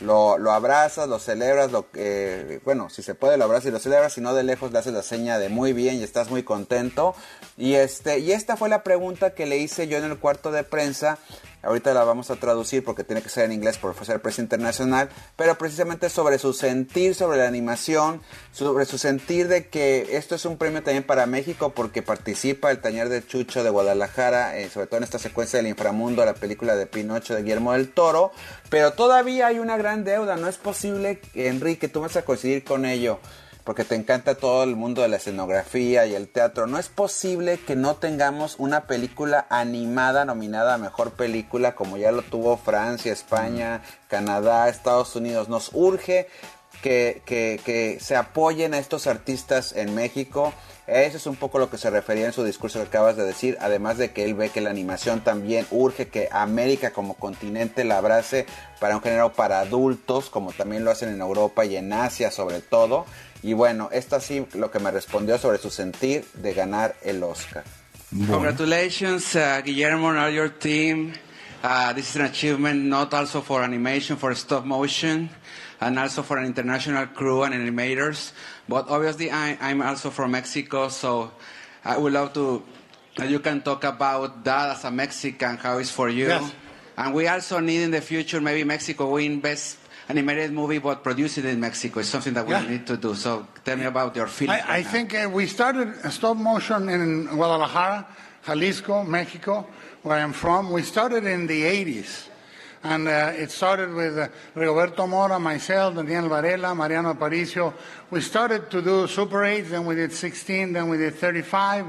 lo, 0.00 0.36
lo 0.38 0.52
abrazas, 0.52 1.08
lo 1.08 1.18
celebras, 1.18 1.72
lo 1.72 1.86
eh, 1.94 2.60
bueno, 2.64 2.90
si 2.90 3.02
se 3.02 3.14
puede 3.14 3.36
lo 3.36 3.44
abrazas 3.44 3.66
y 3.66 3.70
lo 3.70 3.78
celebras, 3.78 4.12
si 4.12 4.20
no 4.20 4.34
de 4.34 4.42
lejos 4.42 4.72
le 4.72 4.78
haces 4.78 4.92
la 4.92 5.02
seña 5.02 5.38
de 5.38 5.48
muy 5.48 5.72
bien 5.72 5.96
y 5.96 6.02
estás 6.02 6.30
muy 6.30 6.42
contento. 6.42 7.14
Y 7.56 7.74
este, 7.74 8.18
y 8.18 8.32
esta 8.32 8.56
fue 8.56 8.68
la 8.68 8.82
pregunta 8.82 9.34
que 9.34 9.46
le 9.46 9.58
hice 9.58 9.88
yo 9.88 9.96
en 9.98 10.04
el 10.04 10.18
cuarto 10.18 10.52
de 10.52 10.64
prensa. 10.64 11.18
Ahorita 11.66 11.92
la 11.92 12.04
vamos 12.04 12.30
a 12.30 12.36
traducir 12.36 12.84
porque 12.84 13.02
tiene 13.02 13.22
que 13.22 13.28
ser 13.28 13.44
en 13.44 13.52
inglés 13.52 13.76
por 13.76 13.94
ser 14.04 14.22
prensa 14.22 14.40
internacional, 14.40 15.08
pero 15.34 15.58
precisamente 15.58 16.08
sobre 16.08 16.38
su 16.38 16.52
sentir 16.52 17.14
sobre 17.14 17.38
la 17.38 17.48
animación, 17.48 18.22
sobre 18.52 18.84
su 18.84 18.98
sentir 18.98 19.48
de 19.48 19.68
que 19.68 20.16
esto 20.16 20.36
es 20.36 20.44
un 20.44 20.58
premio 20.58 20.82
también 20.82 21.02
para 21.02 21.26
México 21.26 21.72
porque 21.74 22.02
participa 22.02 22.70
el 22.70 22.80
taller 22.80 23.08
de 23.08 23.26
Chucho 23.26 23.64
de 23.64 23.70
Guadalajara, 23.70 24.58
eh, 24.58 24.70
sobre 24.70 24.86
todo 24.86 24.98
en 24.98 25.04
esta 25.04 25.18
secuencia 25.18 25.58
del 25.58 25.66
inframundo, 25.66 26.24
la 26.24 26.34
película 26.34 26.76
de 26.76 26.86
Pinocho 26.86 27.34
de 27.34 27.42
Guillermo 27.42 27.72
del 27.72 27.92
Toro, 27.92 28.30
pero 28.70 28.92
todavía 28.92 29.48
hay 29.48 29.58
una 29.58 29.76
gran 29.76 30.04
deuda, 30.04 30.36
no 30.36 30.48
es 30.48 30.58
posible, 30.58 31.20
Enrique, 31.34 31.88
tú 31.88 32.00
vas 32.00 32.16
a 32.16 32.22
coincidir 32.22 32.62
con 32.62 32.84
ello 32.86 33.18
porque 33.66 33.84
te 33.84 33.96
encanta 33.96 34.36
todo 34.36 34.62
el 34.62 34.76
mundo 34.76 35.02
de 35.02 35.08
la 35.08 35.16
escenografía 35.16 36.06
y 36.06 36.14
el 36.14 36.28
teatro. 36.28 36.68
No 36.68 36.78
es 36.78 36.88
posible 36.88 37.58
que 37.58 37.74
no 37.74 37.96
tengamos 37.96 38.54
una 38.58 38.86
película 38.86 39.44
animada 39.50 40.24
nominada 40.24 40.74
a 40.74 40.78
mejor 40.78 41.10
película 41.10 41.74
como 41.74 41.96
ya 41.96 42.12
lo 42.12 42.22
tuvo 42.22 42.56
Francia, 42.58 43.12
España, 43.12 43.82
Canadá, 44.06 44.68
Estados 44.68 45.16
Unidos. 45.16 45.48
Nos 45.48 45.70
urge 45.72 46.28
que, 46.80 47.22
que, 47.26 47.60
que 47.64 47.98
se 48.00 48.14
apoyen 48.14 48.72
a 48.72 48.78
estos 48.78 49.08
artistas 49.08 49.72
en 49.74 49.96
México. 49.96 50.52
Eso 50.86 51.16
es 51.16 51.26
un 51.26 51.34
poco 51.34 51.58
lo 51.58 51.68
que 51.68 51.78
se 51.78 51.90
refería 51.90 52.26
en 52.26 52.32
su 52.32 52.44
discurso 52.44 52.78
que 52.78 52.86
acabas 52.86 53.16
de 53.16 53.24
decir, 53.24 53.58
además 53.60 53.98
de 53.98 54.12
que 54.12 54.24
él 54.24 54.34
ve 54.34 54.50
que 54.50 54.60
la 54.60 54.70
animación 54.70 55.24
también 55.24 55.66
urge 55.72 56.06
que 56.06 56.28
América 56.30 56.92
como 56.92 57.14
continente 57.14 57.82
la 57.82 57.98
abrace 57.98 58.46
para 58.78 58.94
un 58.94 59.02
género 59.02 59.32
para 59.32 59.58
adultos, 59.58 60.30
como 60.30 60.52
también 60.52 60.84
lo 60.84 60.92
hacen 60.92 61.08
en 61.08 61.20
Europa 61.20 61.64
y 61.64 61.74
en 61.74 61.92
Asia 61.92 62.30
sobre 62.30 62.60
todo. 62.60 63.04
Y 63.42 63.52
bueno, 63.52 63.88
esto 63.92 64.20
sí 64.20 64.46
lo 64.54 64.70
que 64.70 64.78
me 64.78 64.90
respondió 64.90 65.38
sobre 65.38 65.58
su 65.58 65.70
sentir 65.70 66.24
de 66.34 66.54
ganar 66.54 66.96
el 67.02 67.22
Oscar. 67.22 67.64
Congratulations, 68.28 69.34
uh, 69.34 69.60
Guillermo 69.64 70.10
and 70.10 70.18
all 70.18 70.30
your 70.30 70.48
team. 70.48 71.12
Uh, 71.62 71.92
this 71.92 72.10
is 72.10 72.16
an 72.16 72.26
achievement 72.26 72.84
not 72.84 73.12
also 73.12 73.40
for 73.40 73.62
animation, 73.62 74.16
for 74.16 74.34
stop 74.34 74.64
motion, 74.64 75.28
and 75.80 75.98
also 75.98 76.22
for 76.22 76.38
an 76.38 76.46
international 76.46 77.06
crew 77.08 77.42
and 77.42 77.54
animators. 77.54 78.32
But 78.68 78.88
obviously, 78.88 79.30
I, 79.30 79.58
I'm 79.60 79.82
also 79.82 80.10
from 80.10 80.30
Mexico, 80.30 80.88
so 80.88 81.32
I 81.84 81.98
would 81.98 82.12
love 82.12 82.32
to 82.34 82.62
that 83.16 83.28
you 83.28 83.40
can 83.40 83.62
talk 83.62 83.84
about 83.84 84.44
that 84.44 84.76
as 84.76 84.84
a 84.84 84.90
Mexican, 84.90 85.56
how 85.56 85.78
it's 85.78 85.90
for 85.90 86.08
you. 86.08 86.28
Yes. 86.28 86.52
And 86.96 87.14
we 87.14 87.26
also 87.26 87.60
need 87.60 87.82
in 87.82 87.90
the 87.90 88.00
future 88.00 88.40
maybe 88.40 88.64
Mexico 88.64 89.10
win 89.10 89.40
best 89.40 89.78
animated 90.08 90.52
movie, 90.52 90.78
but 90.78 91.02
produce 91.02 91.38
it 91.38 91.44
in 91.44 91.58
Mexico. 91.60 92.00
It's 92.00 92.08
something 92.08 92.34
that 92.34 92.46
we 92.46 92.52
Yeah. 92.52 92.68
need 92.68 92.86
to 92.86 92.96
do. 92.96 93.14
So 93.14 93.46
tell 93.64 93.76
me 93.76 93.84
about 93.84 94.14
your 94.16 94.28
feelings. 94.28 94.62
I, 94.62 94.66
I 94.66 94.70
right 94.76 94.84
now. 94.84 94.90
think 94.90 95.14
uh, 95.14 95.28
we 95.32 95.46
started 95.46 95.94
stop 96.12 96.36
motion 96.36 96.88
in 96.88 97.26
Guadalajara, 97.26 98.06
Jalisco, 98.46 99.02
Mexico, 99.04 99.66
where 100.02 100.18
I'm 100.18 100.32
from. 100.32 100.70
We 100.70 100.82
started 100.82 101.24
in 101.24 101.46
the 101.46 101.62
80s. 101.62 102.28
And 102.84 103.08
uh, 103.08 103.32
it 103.34 103.50
started 103.50 103.92
with 103.92 104.16
uh, 104.16 104.28
Rigoberto 104.54 105.08
Mora, 105.08 105.40
myself, 105.40 105.96
Daniel 105.96 106.28
Varela, 106.28 106.72
Mariano 106.72 107.14
Aparicio. 107.14 107.72
We 108.10 108.20
started 108.20 108.70
to 108.70 108.80
do 108.80 109.08
Super 109.08 109.42
8, 109.44 109.62
then 109.62 109.86
we 109.86 109.96
did 109.96 110.12
16, 110.12 110.72
then 110.72 110.88
we 110.88 110.96
did 110.96 111.14
35. 111.16 111.86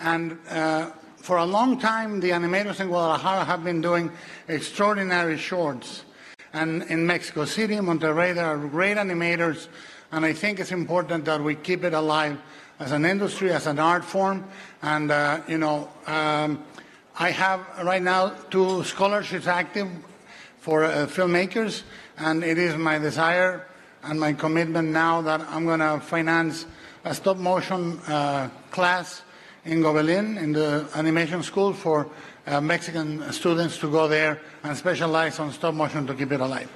And 0.00 0.36
uh, 0.50 0.90
for 1.18 1.36
a 1.36 1.44
long 1.44 1.78
time, 1.78 2.18
the 2.18 2.30
animators 2.30 2.80
in 2.80 2.88
Guadalajara 2.88 3.44
have 3.44 3.62
been 3.62 3.80
doing 3.80 4.10
extraordinary 4.48 5.38
shorts. 5.38 6.02
And 6.52 6.82
in 6.84 7.06
Mexico 7.06 7.44
City, 7.44 7.76
Monterrey, 7.76 8.34
there 8.34 8.46
are 8.46 8.58
great 8.58 8.96
animators. 8.96 9.68
And 10.10 10.24
I 10.26 10.32
think 10.32 10.60
it's 10.60 10.72
important 10.72 11.24
that 11.24 11.42
we 11.42 11.54
keep 11.54 11.84
it 11.84 11.94
alive 11.94 12.38
as 12.78 12.92
an 12.92 13.04
industry, 13.04 13.50
as 13.50 13.66
an 13.66 13.78
art 13.78 14.04
form. 14.04 14.44
And, 14.82 15.10
uh, 15.10 15.40
you 15.48 15.58
know, 15.58 15.88
um, 16.06 16.62
I 17.18 17.30
have 17.30 17.60
right 17.84 18.02
now 18.02 18.30
two 18.50 18.84
scholarships 18.84 19.46
active 19.46 19.88
for 20.60 20.84
uh, 20.84 21.06
filmmakers, 21.06 21.82
and 22.18 22.44
it 22.44 22.56
is 22.56 22.76
my 22.76 22.98
desire 22.98 23.66
and 24.02 24.18
my 24.18 24.32
commitment 24.32 24.88
now 24.88 25.20
that 25.22 25.40
I'm 25.42 25.64
going 25.64 25.80
to 25.80 26.00
finance 26.00 26.66
a 27.04 27.14
stop 27.14 27.36
motion 27.36 27.98
uh, 28.06 28.48
class 28.70 29.22
in 29.64 29.80
Gobelin 29.80 30.40
in 30.40 30.52
the 30.52 30.88
animation 30.94 31.42
school 31.42 31.72
for 31.72 32.08
uh, 32.46 32.60
Mexican 32.60 33.32
students 33.32 33.78
to 33.78 33.90
go 33.90 34.08
there 34.08 34.40
and 34.62 34.76
specialize 34.76 35.38
on 35.40 35.52
stop 35.52 35.74
motion 35.74 36.06
to 36.06 36.14
keep 36.14 36.32
it 36.32 36.40
alive. 36.40 36.68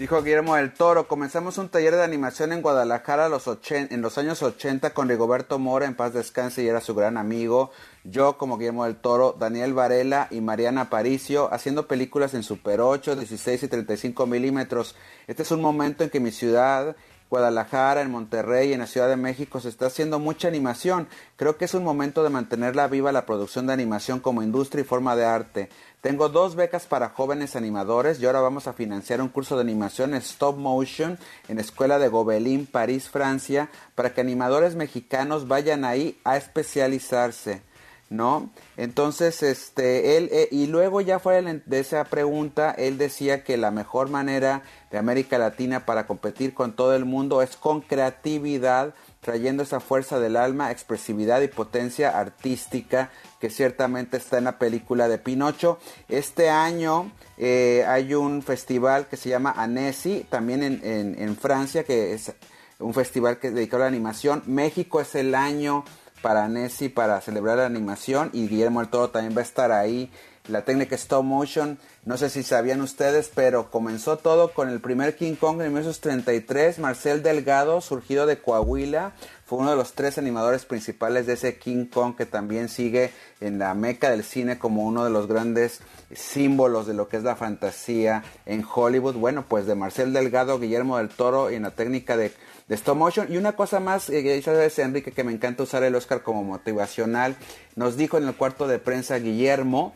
Dijo 0.00 0.22
Guillermo 0.22 0.56
del 0.56 0.72
Toro, 0.72 1.06
comenzamos 1.06 1.58
un 1.58 1.68
taller 1.68 1.94
de 1.94 2.02
animación 2.02 2.52
en 2.52 2.62
Guadalajara 2.62 3.28
en 3.68 4.00
los 4.00 4.16
años 4.16 4.42
80 4.42 4.94
con 4.94 5.10
Rigoberto 5.10 5.58
Mora, 5.58 5.84
en 5.84 5.94
paz 5.94 6.14
descanse, 6.14 6.62
y 6.62 6.68
era 6.68 6.80
su 6.80 6.94
gran 6.94 7.18
amigo. 7.18 7.70
Yo, 8.04 8.38
como 8.38 8.56
Guillermo 8.56 8.86
del 8.86 8.96
Toro, 8.96 9.36
Daniel 9.38 9.74
Varela 9.74 10.26
y 10.30 10.40
Mariana 10.40 10.80
Aparicio, 10.80 11.52
haciendo 11.52 11.86
películas 11.86 12.32
en 12.32 12.42
Super 12.42 12.80
8, 12.80 13.14
16 13.14 13.64
y 13.64 13.68
35 13.68 14.26
milímetros. 14.26 14.96
Este 15.26 15.42
es 15.42 15.50
un 15.50 15.60
momento 15.60 16.02
en 16.02 16.08
que 16.08 16.18
mi 16.18 16.30
ciudad 16.30 16.96
Guadalajara, 17.30 18.02
en 18.02 18.10
Monterrey, 18.10 18.72
en 18.72 18.80
la 18.80 18.88
Ciudad 18.88 19.08
de 19.08 19.16
México 19.16 19.60
se 19.60 19.68
está 19.68 19.86
haciendo 19.86 20.18
mucha 20.18 20.48
animación. 20.48 21.08
Creo 21.36 21.56
que 21.56 21.64
es 21.64 21.74
un 21.74 21.84
momento 21.84 22.24
de 22.24 22.30
mantenerla 22.30 22.88
viva 22.88 23.12
la 23.12 23.24
producción 23.24 23.68
de 23.68 23.72
animación 23.72 24.18
como 24.18 24.42
industria 24.42 24.82
y 24.82 24.84
forma 24.84 25.14
de 25.14 25.24
arte. 25.24 25.68
Tengo 26.00 26.28
dos 26.28 26.56
becas 26.56 26.86
para 26.86 27.10
jóvenes 27.10 27.56
animadores 27.56 28.20
y 28.20 28.26
ahora 28.26 28.40
vamos 28.40 28.66
a 28.66 28.72
financiar 28.72 29.20
un 29.20 29.28
curso 29.28 29.54
de 29.54 29.62
animación 29.62 30.14
stop 30.14 30.56
motion 30.56 31.18
en 31.46 31.56
la 31.56 31.62
Escuela 31.62 31.98
de 31.98 32.08
Gobelin, 32.08 32.66
París, 32.66 33.08
Francia, 33.08 33.70
para 33.94 34.12
que 34.12 34.20
animadores 34.20 34.74
mexicanos 34.74 35.46
vayan 35.46 35.84
ahí 35.84 36.18
a 36.24 36.36
especializarse. 36.36 37.62
¿No? 38.10 38.50
Entonces, 38.76 39.42
este, 39.44 40.16
él, 40.16 40.28
eh, 40.32 40.48
y 40.50 40.66
luego 40.66 41.00
ya 41.00 41.20
fuera 41.20 41.40
de 41.64 41.78
esa 41.78 42.04
pregunta, 42.04 42.72
él 42.72 42.98
decía 42.98 43.44
que 43.44 43.56
la 43.56 43.70
mejor 43.70 44.10
manera 44.10 44.62
de 44.90 44.98
América 44.98 45.38
Latina 45.38 45.86
para 45.86 46.08
competir 46.08 46.52
con 46.52 46.74
todo 46.74 46.94
el 46.96 47.04
mundo 47.04 47.40
es 47.40 47.56
con 47.56 47.80
creatividad, 47.80 48.94
trayendo 49.20 49.62
esa 49.62 49.78
fuerza 49.78 50.18
del 50.18 50.36
alma, 50.36 50.72
expresividad 50.72 51.40
y 51.40 51.48
potencia 51.48 52.18
artística 52.18 53.10
que 53.38 53.48
ciertamente 53.48 54.16
está 54.16 54.38
en 54.38 54.44
la 54.44 54.58
película 54.58 55.06
de 55.06 55.18
Pinocho. 55.18 55.78
Este 56.08 56.50
año 56.50 57.12
eh, 57.38 57.84
hay 57.86 58.14
un 58.14 58.42
festival 58.42 59.06
que 59.06 59.16
se 59.16 59.28
llama 59.28 59.54
Annecy, 59.56 60.26
también 60.28 60.64
en, 60.64 61.16
en 61.16 61.36
Francia, 61.36 61.84
que 61.84 62.12
es 62.12 62.32
un 62.80 62.92
festival 62.92 63.38
que 63.38 63.48
es 63.48 63.54
dedicado 63.54 63.84
a 63.84 63.86
la 63.86 63.88
animación. 63.88 64.42
México 64.46 65.00
es 65.00 65.14
el 65.14 65.36
año 65.36 65.84
para 66.22 66.48
Nessie 66.48 66.90
para 66.90 67.20
celebrar 67.20 67.58
la 67.58 67.66
animación 67.66 68.30
y 68.32 68.48
Guillermo 68.48 68.80
el 68.80 68.88
Toro 68.88 69.10
también 69.10 69.36
va 69.36 69.40
a 69.40 69.44
estar 69.44 69.72
ahí. 69.72 70.10
La 70.48 70.64
técnica 70.64 70.96
stop 70.96 71.22
motion, 71.22 71.78
no 72.04 72.16
sé 72.16 72.30
si 72.30 72.42
sabían 72.42 72.80
ustedes, 72.80 73.30
pero 73.32 73.70
comenzó 73.70 74.16
todo 74.16 74.52
con 74.52 74.68
el 74.68 74.80
primer 74.80 75.14
King 75.14 75.34
Kong 75.34 75.60
en 75.60 75.68
1933, 75.68 76.78
Marcel 76.78 77.22
Delgado, 77.22 77.80
surgido 77.80 78.26
de 78.26 78.38
Coahuila, 78.38 79.12
fue 79.50 79.58
uno 79.58 79.70
de 79.70 79.76
los 79.76 79.94
tres 79.94 80.16
animadores 80.16 80.64
principales 80.64 81.26
de 81.26 81.32
ese 81.32 81.58
King 81.58 81.86
Kong 81.86 82.14
que 82.16 82.24
también 82.24 82.68
sigue 82.68 83.10
en 83.40 83.58
la 83.58 83.74
meca 83.74 84.08
del 84.08 84.22
cine 84.22 84.60
como 84.60 84.84
uno 84.84 85.02
de 85.02 85.10
los 85.10 85.26
grandes 85.26 85.80
símbolos 86.14 86.86
de 86.86 86.94
lo 86.94 87.08
que 87.08 87.16
es 87.16 87.24
la 87.24 87.34
fantasía 87.34 88.22
en 88.46 88.64
Hollywood. 88.64 89.16
Bueno, 89.16 89.44
pues 89.48 89.66
de 89.66 89.74
Marcel 89.74 90.12
Delgado, 90.12 90.60
Guillermo 90.60 90.98
del 90.98 91.08
Toro 91.08 91.50
y 91.50 91.56
en 91.56 91.64
la 91.64 91.72
técnica 91.72 92.16
de 92.16 92.32
de 92.70 92.76
stop 92.76 92.96
motion. 92.96 93.26
Y 93.30 93.36
una 93.36 93.52
cosa 93.52 93.80
más, 93.80 94.08
eh, 94.08 94.40
sabes, 94.42 94.78
Enrique, 94.78 95.10
que 95.10 95.24
me 95.24 95.32
encanta 95.32 95.64
usar 95.64 95.82
el 95.82 95.94
Oscar 95.96 96.22
como 96.22 96.44
motivacional. 96.44 97.36
Nos 97.74 97.96
dijo 97.96 98.16
en 98.16 98.28
el 98.28 98.34
cuarto 98.34 98.68
de 98.68 98.78
prensa 98.78 99.18
Guillermo 99.18 99.92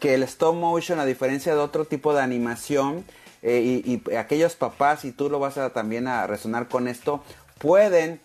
que 0.00 0.14
el 0.14 0.22
stop 0.22 0.54
motion, 0.54 0.98
a 0.98 1.04
diferencia 1.04 1.54
de 1.54 1.60
otro 1.60 1.84
tipo 1.84 2.14
de 2.14 2.22
animación, 2.22 3.04
eh, 3.42 3.82
y, 3.84 4.16
aquellos 4.16 4.56
papás, 4.56 5.04
y 5.04 5.12
tú 5.12 5.28
lo 5.28 5.38
vas 5.38 5.58
a 5.58 5.70
también 5.74 6.08
a 6.08 6.26
resonar 6.26 6.66
con 6.68 6.88
esto, 6.88 7.22
pueden 7.58 8.20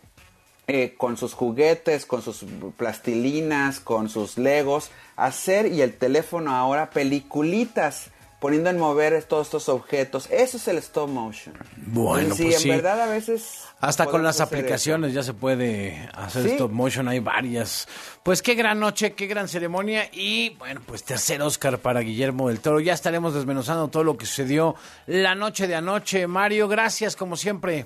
eh, 0.67 0.95
con 0.97 1.17
sus 1.17 1.33
juguetes, 1.33 2.05
con 2.05 2.21
sus 2.21 2.45
plastilinas, 2.77 3.81
con 3.81 4.07
sus 4.07 4.37
legos, 4.37 4.91
hacer 5.17 5.65
y 5.65 5.81
el 5.81 5.93
teléfono 5.97 6.55
ahora 6.55 6.89
peliculitas 6.89 8.11
poniendo 8.39 8.69
en 8.69 8.77
mover 8.77 9.21
todos 9.23 9.47
estos 9.47 9.69
objetos. 9.69 10.27
Eso 10.31 10.57
es 10.57 10.67
el 10.67 10.77
stop 10.77 11.09
motion. 11.09 11.55
Bueno, 11.77 12.33
sí, 12.35 12.45
pues 12.45 12.65
en 12.65 12.71
verdad 12.71 13.01
a 13.01 13.07
veces... 13.07 13.65
Hasta 13.81 14.07
con 14.07 14.23
las 14.23 14.41
aplicaciones 14.41 15.13
ya 15.13 15.23
se 15.23 15.33
puede 15.33 16.09
hacer 16.13 16.45
stop 16.47 16.71
motion, 16.71 17.07
hay 17.07 17.19
varias. 17.19 17.87
Pues 18.23 18.41
qué 18.41 18.55
gran 18.55 18.79
noche, 18.79 19.13
qué 19.13 19.25
gran 19.27 19.47
ceremonia 19.47 20.09
y 20.11 20.49
bueno, 20.57 20.81
pues 20.85 21.03
tercer 21.03 21.41
Oscar 21.41 21.79
para 21.79 22.01
Guillermo 22.01 22.49
del 22.49 22.59
Toro. 22.59 22.79
Ya 22.81 22.93
estaremos 22.93 23.33
desmenuzando 23.33 23.87
todo 23.87 24.03
lo 24.03 24.17
que 24.17 24.25
sucedió 24.25 24.75
la 25.05 25.35
noche 25.35 25.67
de 25.67 25.75
anoche. 25.75 26.27
Mario, 26.27 26.67
gracias 26.67 27.15
como 27.15 27.37
siempre. 27.37 27.85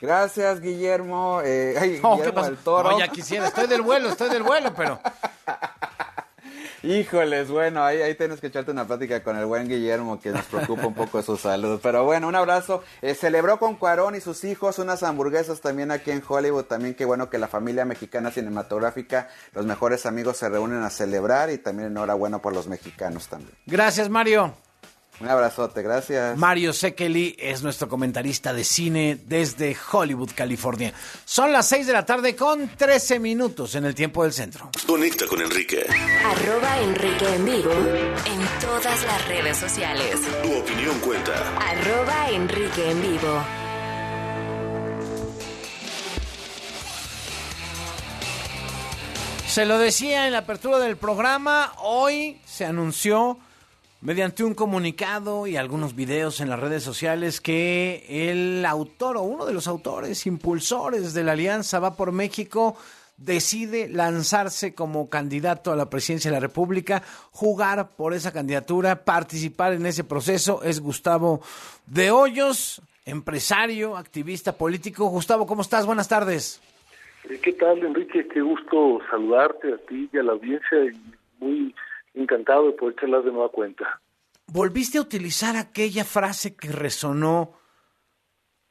Gracias, 0.00 0.60
Guillermo. 0.60 1.40
Eh, 1.44 1.74
Guillermo 2.02 2.44
del 2.44 2.56
Toro. 2.58 2.92
No, 2.92 2.98
ya 2.98 3.08
quisiera, 3.08 3.48
estoy 3.48 3.66
del 3.66 3.82
vuelo, 3.82 4.10
estoy 4.10 4.30
del 4.30 4.42
vuelo, 4.42 4.72
pero... 4.76 5.00
Híjoles, 6.82 7.50
bueno, 7.50 7.84
ahí, 7.84 8.00
ahí 8.00 8.14
tienes 8.14 8.40
que 8.40 8.46
echarte 8.46 8.70
una 8.70 8.86
plática 8.86 9.22
con 9.22 9.36
el 9.36 9.44
buen 9.44 9.68
Guillermo 9.68 10.18
que 10.18 10.30
nos 10.30 10.46
preocupa 10.46 10.86
un 10.86 10.94
poco 10.94 11.22
su 11.22 11.36
salud. 11.36 11.78
Pero 11.82 12.04
bueno, 12.04 12.26
un 12.26 12.34
abrazo. 12.34 12.82
Eh, 13.02 13.14
celebró 13.14 13.58
con 13.58 13.76
Cuarón 13.76 14.14
y 14.14 14.20
sus 14.20 14.44
hijos 14.44 14.78
unas 14.78 15.02
hamburguesas 15.02 15.60
también 15.60 15.90
aquí 15.90 16.10
en 16.10 16.22
Hollywood. 16.26 16.64
También 16.64 16.94
qué 16.94 17.04
bueno 17.04 17.28
que 17.28 17.38
la 17.38 17.48
familia 17.48 17.84
mexicana 17.84 18.30
cinematográfica, 18.30 19.28
los 19.52 19.66
mejores 19.66 20.06
amigos 20.06 20.38
se 20.38 20.48
reúnen 20.48 20.82
a 20.82 20.90
celebrar 20.90 21.50
y 21.50 21.58
también 21.58 21.88
enhorabuena 21.88 22.38
por 22.38 22.54
los 22.54 22.66
mexicanos 22.66 23.28
también. 23.28 23.52
Gracias, 23.66 24.08
Mario. 24.08 24.54
Un 25.20 25.28
abrazote, 25.28 25.82
gracias. 25.82 26.38
Mario 26.38 26.72
Sekeli 26.72 27.36
es 27.38 27.62
nuestro 27.62 27.88
comentarista 27.88 28.54
de 28.54 28.64
cine 28.64 29.18
desde 29.26 29.76
Hollywood, 29.92 30.30
California. 30.34 30.94
Son 31.26 31.52
las 31.52 31.68
6 31.68 31.86
de 31.88 31.92
la 31.92 32.06
tarde 32.06 32.34
con 32.34 32.68
13 32.68 33.18
minutos 33.18 33.74
en 33.74 33.84
el 33.84 33.94
tiempo 33.94 34.22
del 34.22 34.32
centro. 34.32 34.70
Conecta 34.86 35.26
con 35.26 35.42
Enrique. 35.42 35.84
Arroba 36.24 36.80
Enrique 36.80 37.34
en 37.34 37.44
vivo 37.44 37.70
en 37.70 38.60
todas 38.60 39.04
las 39.04 39.28
redes 39.28 39.58
sociales. 39.58 40.16
Tu 40.42 40.56
opinión 40.56 40.98
cuenta. 41.00 41.32
Arroba 41.58 42.30
Enrique 42.30 42.90
en 42.90 43.02
vivo. 43.02 43.44
Se 49.46 49.66
lo 49.66 49.78
decía 49.78 50.26
en 50.26 50.32
la 50.32 50.38
apertura 50.38 50.78
del 50.78 50.96
programa, 50.96 51.72
hoy 51.78 52.40
se 52.46 52.64
anunció 52.64 53.38
mediante 54.00 54.44
un 54.44 54.54
comunicado 54.54 55.46
y 55.46 55.56
algunos 55.56 55.94
videos 55.94 56.40
en 56.40 56.48
las 56.48 56.58
redes 56.58 56.82
sociales 56.82 57.40
que 57.40 58.04
el 58.08 58.64
autor 58.64 59.16
o 59.18 59.22
uno 59.22 59.44
de 59.44 59.52
los 59.52 59.68
autores 59.68 60.26
impulsores 60.26 61.12
de 61.12 61.24
la 61.24 61.32
Alianza 61.32 61.80
Va 61.80 61.96
por 61.96 62.12
México 62.12 62.76
decide 63.18 63.88
lanzarse 63.88 64.74
como 64.74 65.10
candidato 65.10 65.70
a 65.70 65.76
la 65.76 65.90
presidencia 65.90 66.30
de 66.30 66.36
la 66.36 66.40
República, 66.40 67.02
jugar 67.32 67.90
por 67.94 68.14
esa 68.14 68.32
candidatura, 68.32 69.04
participar 69.04 69.74
en 69.74 69.84
ese 69.84 70.04
proceso. 70.04 70.62
Es 70.62 70.80
Gustavo 70.80 71.42
de 71.86 72.10
Hoyos, 72.10 72.80
empresario, 73.04 73.98
activista 73.98 74.56
político. 74.56 75.06
Gustavo, 75.08 75.46
¿cómo 75.46 75.60
estás? 75.60 75.84
Buenas 75.84 76.08
tardes. 76.08 76.62
¿Qué 77.42 77.52
tal, 77.52 77.78
Enrique? 77.84 78.26
Qué 78.26 78.40
gusto 78.40 79.00
saludarte 79.10 79.74
a 79.74 79.76
ti 79.76 80.08
y 80.10 80.16
a 80.16 80.22
la 80.22 80.32
audiencia 80.32 80.78
muy 81.38 81.74
encantado 82.20 82.66
de 82.66 82.72
poder 82.72 82.96
charlar 82.96 83.22
de 83.22 83.32
nueva 83.32 83.48
cuenta. 83.50 84.00
Volviste 84.46 84.98
a 84.98 85.02
utilizar 85.02 85.56
aquella 85.56 86.04
frase 86.04 86.56
que 86.56 86.68
resonó 86.72 87.52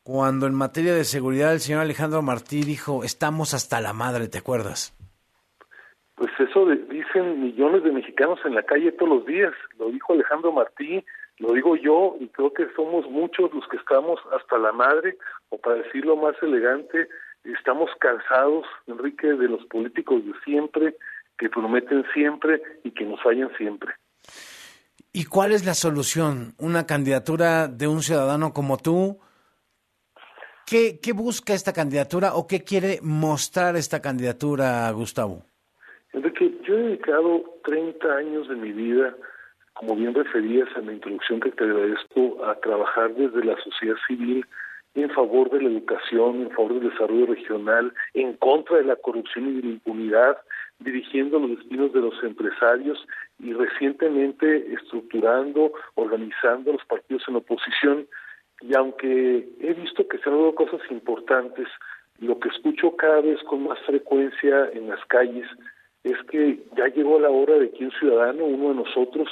cuando 0.03 0.47
en 0.47 0.55
materia 0.55 0.93
de 0.93 1.03
seguridad 1.03 1.53
el 1.53 1.59
señor 1.59 1.81
Alejandro 1.81 2.21
Martí 2.21 2.63
dijo, 2.63 3.03
estamos 3.03 3.53
hasta 3.53 3.79
la 3.79 3.93
madre, 3.93 4.27
¿te 4.27 4.39
acuerdas? 4.39 4.95
Pues 6.15 6.31
eso 6.39 6.65
dicen 6.65 7.41
millones 7.41 7.83
de 7.83 7.91
mexicanos 7.91 8.39
en 8.43 8.55
la 8.55 8.63
calle 8.63 8.91
todos 8.91 9.09
los 9.09 9.25
días, 9.25 9.53
lo 9.77 9.89
dijo 9.89 10.13
Alejandro 10.13 10.51
Martí, 10.51 11.05
lo 11.37 11.53
digo 11.53 11.75
yo 11.77 12.17
y 12.19 12.27
creo 12.27 12.51
que 12.53 12.67
somos 12.75 13.09
muchos 13.09 13.53
los 13.53 13.65
que 13.69 13.77
estamos 13.77 14.19
hasta 14.35 14.57
la 14.57 14.73
madre, 14.73 15.17
o 15.49 15.57
para 15.57 15.77
decirlo 15.77 16.17
más 16.17 16.35
elegante, 16.41 17.07
estamos 17.45 17.89
cansados, 17.99 18.65
Enrique, 18.87 19.27
de 19.27 19.47
los 19.47 19.63
políticos 19.67 20.25
de 20.25 20.33
siempre, 20.43 20.95
que 21.39 21.49
prometen 21.49 22.03
siempre 22.13 22.61
y 22.83 22.91
que 22.91 23.05
nos 23.05 23.21
fallan 23.23 23.49
siempre. 23.57 23.93
¿Y 25.11 25.25
cuál 25.25 25.53
es 25.53 25.65
la 25.65 25.73
solución? 25.73 26.53
Una 26.59 26.85
candidatura 26.85 27.67
de 27.67 27.87
un 27.87 28.01
ciudadano 28.01 28.53
como 28.53 28.77
tú. 28.77 29.19
¿Qué, 30.67 30.99
qué 31.01 31.13
busca 31.13 31.53
esta 31.53 31.73
candidatura 31.73 32.35
o 32.35 32.45
qué 32.45 32.63
quiere 32.63 32.99
mostrar 33.01 33.75
esta 33.75 34.01
candidatura, 34.01 34.91
Gustavo? 34.91 35.43
Enrique, 36.13 36.53
yo 36.63 36.75
he 36.75 36.83
dedicado 36.83 37.43
30 37.63 38.07
años 38.07 38.47
de 38.49 38.55
mi 38.55 38.71
vida, 38.71 39.15
como 39.73 39.95
bien 39.95 40.13
referías 40.13 40.67
en 40.75 40.87
la 40.87 40.93
introducción 40.93 41.39
que 41.39 41.51
te 41.51 41.63
agradezco, 41.63 42.45
a 42.45 42.59
trabajar 42.59 43.15
desde 43.15 43.43
la 43.43 43.55
sociedad 43.63 43.95
civil 44.07 44.45
en 44.95 45.09
favor 45.11 45.49
de 45.49 45.61
la 45.61 45.69
educación, 45.69 46.41
en 46.41 46.51
favor 46.51 46.73
del 46.73 46.89
desarrollo 46.89 47.27
regional, 47.27 47.93
en 48.13 48.33
contra 48.37 48.77
de 48.77 48.85
la 48.85 48.95
corrupción 48.95 49.49
y 49.49 49.53
de 49.53 49.61
la 49.63 49.73
impunidad, 49.73 50.37
dirigiendo 50.79 51.39
los 51.39 51.57
destinos 51.57 51.93
de 51.93 52.01
los 52.01 52.23
empresarios 52.23 53.05
y 53.39 53.53
recientemente 53.53 54.73
estructurando, 54.73 55.71
organizando 55.95 56.73
los 56.73 56.85
partidos 56.85 57.23
en 57.27 57.35
oposición. 57.35 58.07
Y 58.61 58.75
aunque 58.75 59.47
he 59.59 59.73
visto 59.73 60.07
que 60.07 60.17
se 60.17 60.29
han 60.29 60.37
dado 60.37 60.55
cosas 60.55 60.81
importantes, 60.89 61.67
lo 62.19 62.39
que 62.39 62.49
escucho 62.49 62.95
cada 62.95 63.21
vez 63.21 63.41
con 63.43 63.63
más 63.63 63.79
frecuencia 63.85 64.69
en 64.73 64.89
las 64.89 65.03
calles 65.05 65.47
es 66.03 66.17
que 66.29 66.59
ya 66.75 66.87
llegó 66.87 67.19
la 67.19 67.29
hora 67.29 67.57
de 67.57 67.71
que 67.71 67.85
un 67.85 67.91
ciudadano, 67.91 68.45
uno 68.45 68.69
de 68.69 68.75
nosotros, 68.75 69.27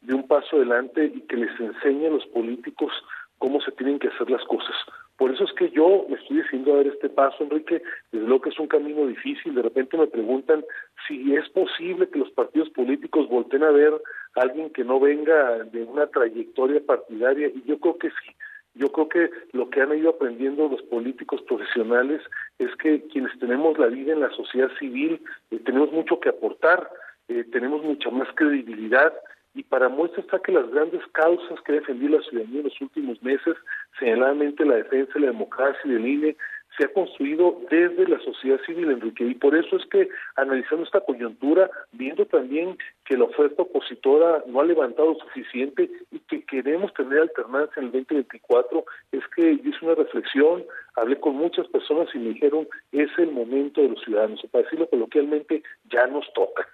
dé 0.00 0.14
un 0.14 0.26
paso 0.26 0.56
adelante 0.56 1.04
y 1.04 1.20
que 1.22 1.36
les 1.36 1.60
enseñe 1.60 2.06
a 2.06 2.10
los 2.10 2.26
políticos 2.26 2.92
cómo 3.38 3.60
se 3.60 3.72
tienen 3.72 3.98
que 3.98 4.08
hacer 4.08 4.30
las 4.30 4.44
cosas. 4.44 4.74
Por 5.22 5.30
eso 5.30 5.44
es 5.44 5.52
que 5.52 5.70
yo 5.70 6.04
me 6.08 6.16
estoy 6.16 6.42
diciendo 6.42 6.74
a 6.74 6.78
ver 6.78 6.88
este 6.88 7.08
paso, 7.08 7.44
Enrique, 7.44 7.80
desde 8.10 8.26
luego 8.26 8.42
que 8.42 8.50
es 8.50 8.58
un 8.58 8.66
camino 8.66 9.06
difícil. 9.06 9.54
De 9.54 9.62
repente 9.62 9.96
me 9.96 10.08
preguntan 10.08 10.64
si 11.06 11.36
es 11.36 11.48
posible 11.50 12.08
que 12.08 12.18
los 12.18 12.32
partidos 12.32 12.70
políticos 12.70 13.28
volteen 13.28 13.62
a 13.62 13.70
ver 13.70 13.92
a 14.34 14.40
alguien 14.40 14.70
que 14.70 14.82
no 14.82 14.98
venga 14.98 15.62
de 15.62 15.84
una 15.84 16.08
trayectoria 16.08 16.84
partidaria, 16.84 17.46
y 17.46 17.62
yo 17.62 17.78
creo 17.78 17.98
que 17.98 18.08
sí. 18.08 18.34
Yo 18.74 18.90
creo 18.90 19.08
que 19.08 19.30
lo 19.52 19.70
que 19.70 19.80
han 19.80 19.96
ido 19.96 20.10
aprendiendo 20.10 20.68
los 20.68 20.82
políticos 20.82 21.40
profesionales 21.42 22.20
es 22.58 22.74
que 22.74 23.06
quienes 23.06 23.38
tenemos 23.38 23.78
la 23.78 23.86
vida 23.86 24.14
en 24.14 24.22
la 24.22 24.30
sociedad 24.30 24.72
civil 24.80 25.22
eh, 25.52 25.60
tenemos 25.64 25.92
mucho 25.92 26.18
que 26.18 26.30
aportar, 26.30 26.90
eh, 27.28 27.44
tenemos 27.52 27.84
mucha 27.84 28.10
más 28.10 28.26
credibilidad 28.34 29.12
y 29.54 29.62
para 29.62 29.88
muestra 29.88 30.22
está 30.22 30.38
que 30.38 30.52
las 30.52 30.68
grandes 30.70 31.02
causas 31.12 31.60
que 31.60 31.72
ha 31.72 31.74
defendido 31.76 32.18
la 32.18 32.24
ciudadanía 32.24 32.60
en 32.60 32.64
los 32.64 32.80
últimos 32.80 33.22
meses, 33.22 33.54
señaladamente 33.98 34.64
la 34.64 34.76
defensa 34.76 35.12
de 35.14 35.20
la 35.20 35.26
democracia 35.28 35.80
y 35.84 35.90
del 35.90 36.06
INE, 36.06 36.36
se 36.76 36.84
ha 36.84 36.92
construido 36.92 37.60
desde 37.70 38.08
la 38.08 38.18
sociedad 38.20 38.58
civil, 38.64 38.90
Enrique, 38.90 39.24
y 39.24 39.34
por 39.34 39.54
eso 39.54 39.76
es 39.76 39.84
que 39.86 40.08
analizando 40.36 40.84
esta 40.84 41.00
coyuntura, 41.00 41.70
viendo 41.92 42.24
también 42.26 42.78
que 43.04 43.16
la 43.16 43.24
oferta 43.24 43.62
opositora 43.62 44.42
no 44.46 44.60
ha 44.60 44.64
levantado 44.64 45.14
suficiente 45.16 45.90
y 46.10 46.18
que 46.20 46.42
queremos 46.44 46.92
tener 46.94 47.20
alternancia 47.20 47.74
en 47.76 47.86
el 47.86 47.92
2024, 47.92 48.84
es 49.12 49.22
que 49.36 49.52
hice 49.52 49.78
una 49.82 49.96
reflexión, 49.96 50.64
hablé 50.96 51.20
con 51.20 51.36
muchas 51.36 51.66
personas 51.68 52.08
y 52.14 52.18
me 52.18 52.30
dijeron, 52.30 52.66
es 52.90 53.10
el 53.18 53.32
momento 53.32 53.82
de 53.82 53.90
los 53.90 54.02
ciudadanos, 54.02 54.42
o 54.42 54.48
para 54.48 54.64
decirlo 54.64 54.88
coloquialmente, 54.88 55.62
ya 55.90 56.06
nos 56.06 56.24
toca. 56.32 56.66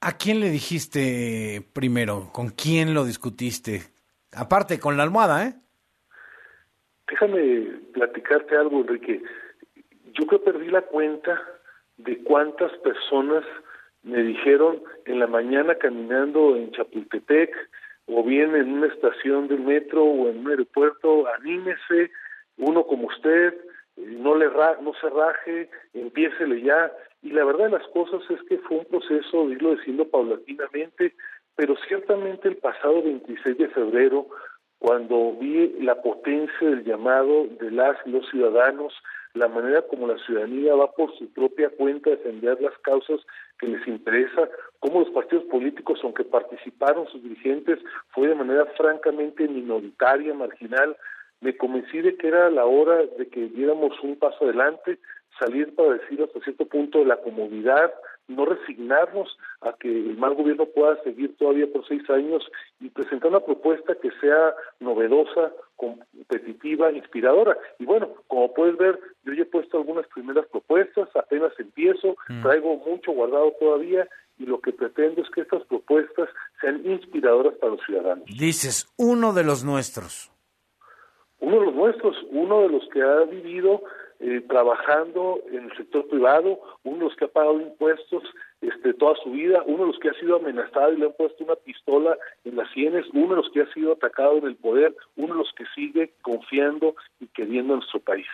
¿A 0.00 0.16
quién 0.16 0.40
le 0.40 0.50
dijiste 0.50 1.64
primero? 1.72 2.30
¿Con 2.32 2.48
quién 2.50 2.92
lo 2.92 3.04
discutiste? 3.04 3.82
Aparte, 4.32 4.80
con 4.80 4.96
la 4.96 5.04
almohada, 5.04 5.46
¿eh? 5.46 5.54
Déjame 7.12 7.66
platicarte 7.92 8.56
algo, 8.56 8.80
Enrique. 8.80 9.20
Yo 10.14 10.26
que 10.26 10.38
perdí 10.38 10.68
la 10.68 10.80
cuenta 10.80 11.38
de 11.98 12.16
cuántas 12.24 12.72
personas 12.78 13.44
me 14.02 14.22
dijeron 14.22 14.82
en 15.04 15.18
la 15.18 15.26
mañana 15.26 15.74
caminando 15.74 16.56
en 16.56 16.70
Chapultepec 16.72 17.54
o 18.06 18.24
bien 18.24 18.56
en 18.56 18.72
una 18.72 18.86
estación 18.86 19.46
del 19.46 19.60
metro 19.60 20.02
o 20.02 20.30
en 20.30 20.38
un 20.38 20.48
aeropuerto, 20.48 21.26
anímese, 21.38 22.10
uno 22.56 22.86
como 22.86 23.08
usted, 23.08 23.60
no 23.98 24.34
le 24.34 24.46
no 24.46 24.94
se 24.98 25.10
raje, 25.10 25.68
empiécele 25.92 26.62
ya. 26.62 26.90
Y 27.20 27.32
la 27.32 27.44
verdad 27.44 27.66
de 27.66 27.78
las 27.78 27.88
cosas 27.88 28.22
es 28.30 28.42
que 28.44 28.56
fue 28.56 28.78
un 28.78 28.86
proceso 28.86 29.48
de 29.48 29.56
irlo 29.56 29.76
diciendo 29.76 30.08
paulatinamente, 30.08 31.14
pero 31.56 31.76
ciertamente 31.86 32.48
el 32.48 32.56
pasado 32.56 33.02
26 33.02 33.58
de 33.58 33.68
febrero, 33.68 34.28
cuando 34.82 35.34
vi 35.38 35.76
la 35.80 36.02
potencia 36.02 36.68
del 36.68 36.82
llamado 36.82 37.46
de 37.60 37.70
las 37.70 37.96
y 38.04 38.10
los 38.10 38.28
ciudadanos, 38.30 38.92
la 39.32 39.46
manera 39.46 39.82
como 39.82 40.08
la 40.08 40.18
ciudadanía 40.26 40.74
va 40.74 40.90
por 40.90 41.16
su 41.16 41.32
propia 41.32 41.70
cuenta 41.70 42.10
a 42.10 42.16
defender 42.16 42.60
las 42.60 42.76
causas 42.78 43.20
que 43.60 43.68
les 43.68 43.86
interesa, 43.86 44.48
cómo 44.80 45.00
los 45.00 45.10
partidos 45.10 45.44
políticos, 45.44 46.00
aunque 46.02 46.24
participaron 46.24 47.06
sus 47.06 47.22
dirigentes, 47.22 47.78
fue 48.08 48.26
de 48.26 48.34
manera 48.34 48.66
francamente 48.76 49.46
minoritaria, 49.46 50.34
marginal, 50.34 50.96
me 51.40 51.56
convencí 51.56 52.00
de 52.00 52.16
que 52.16 52.26
era 52.26 52.50
la 52.50 52.64
hora 52.64 53.06
de 53.06 53.28
que 53.28 53.50
diéramos 53.50 53.92
un 54.02 54.16
paso 54.16 54.44
adelante, 54.44 54.98
salir 55.38 55.72
para 55.76 55.92
decir 55.92 56.20
hasta 56.24 56.40
cierto 56.40 56.66
punto 56.66 56.98
de 56.98 57.04
la 57.04 57.18
comodidad, 57.18 57.94
no 58.28 58.44
resignarnos 58.44 59.36
a 59.60 59.72
que 59.74 59.88
el 59.88 60.16
mal 60.16 60.34
gobierno 60.34 60.66
pueda 60.66 61.00
seguir 61.02 61.36
todavía 61.36 61.66
por 61.72 61.86
seis 61.86 62.08
años 62.10 62.42
y 62.80 62.88
presentar 62.90 63.30
una 63.30 63.40
propuesta 63.40 63.94
que 64.00 64.10
sea 64.20 64.54
novedosa, 64.80 65.52
competitiva, 65.76 66.92
inspiradora. 66.92 67.56
Y 67.78 67.84
bueno, 67.84 68.08
como 68.28 68.52
puedes 68.54 68.76
ver, 68.76 68.98
yo 69.24 69.32
ya 69.32 69.42
he 69.42 69.46
puesto 69.46 69.78
algunas 69.78 70.06
primeras 70.08 70.46
propuestas, 70.46 71.08
apenas 71.14 71.52
empiezo, 71.58 72.16
mm. 72.28 72.42
traigo 72.42 72.76
mucho 72.76 73.12
guardado 73.12 73.52
todavía 73.58 74.08
y 74.38 74.46
lo 74.46 74.60
que 74.60 74.72
pretendo 74.72 75.22
es 75.22 75.30
que 75.30 75.42
estas 75.42 75.62
propuestas 75.64 76.28
sean 76.60 76.84
inspiradoras 76.84 77.54
para 77.54 77.72
los 77.72 77.82
ciudadanos. 77.84 78.24
Dices, 78.26 78.88
uno 78.96 79.32
de 79.32 79.44
los 79.44 79.64
nuestros 79.64 80.32
uno 81.42 81.58
de 81.58 81.66
los 81.66 81.74
nuestros, 81.74 82.16
uno 82.30 82.62
de 82.62 82.68
los 82.68 82.88
que 82.90 83.02
ha 83.02 83.24
vivido 83.24 83.82
eh, 84.22 84.40
trabajando 84.48 85.40
en 85.50 85.64
el 85.64 85.76
sector 85.76 86.08
privado, 86.08 86.60
uno 86.84 86.98
de 86.98 87.04
los 87.04 87.16
que 87.16 87.24
ha 87.24 87.28
pagado 87.28 87.60
impuestos 87.60 88.22
este, 88.60 88.94
toda 88.94 89.16
su 89.22 89.32
vida, 89.32 89.62
uno 89.66 89.80
de 89.80 89.92
los 89.92 89.98
que 89.98 90.10
ha 90.10 90.14
sido 90.14 90.36
amenazado 90.36 90.92
y 90.92 90.98
le 90.98 91.06
han 91.06 91.12
puesto 91.12 91.42
una 91.42 91.56
pistola 91.56 92.16
en 92.44 92.56
las 92.56 92.70
sienes, 92.70 93.04
uno 93.12 93.30
de 93.30 93.42
los 93.42 93.50
que 93.52 93.62
ha 93.62 93.74
sido 93.74 93.92
atacado 93.92 94.38
en 94.38 94.46
el 94.46 94.56
poder, 94.56 94.94
uno 95.16 95.34
de 95.34 95.38
los 95.40 95.52
que 95.56 95.64
sigue 95.74 96.12
confiando 96.22 96.94
y 97.20 97.26
queriendo 97.26 97.74
a 97.74 97.76
nuestro 97.78 98.00
país. 98.00 98.26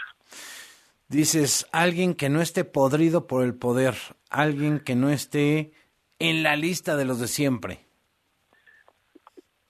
Dices, 1.09 1.67
alguien 1.73 2.15
que 2.15 2.29
no 2.29 2.43
esté 2.43 2.65
podrido 2.65 3.27
por 3.27 3.43
el 3.43 3.55
poder, 3.55 3.95
alguien 4.31 4.81
que 4.81 4.95
no 4.95 5.09
esté 5.09 5.73
en 6.19 6.43
la 6.43 6.55
lista 6.57 6.97
de 6.97 7.07
los 7.07 7.19
de 7.19 7.29
siempre. 7.29 7.79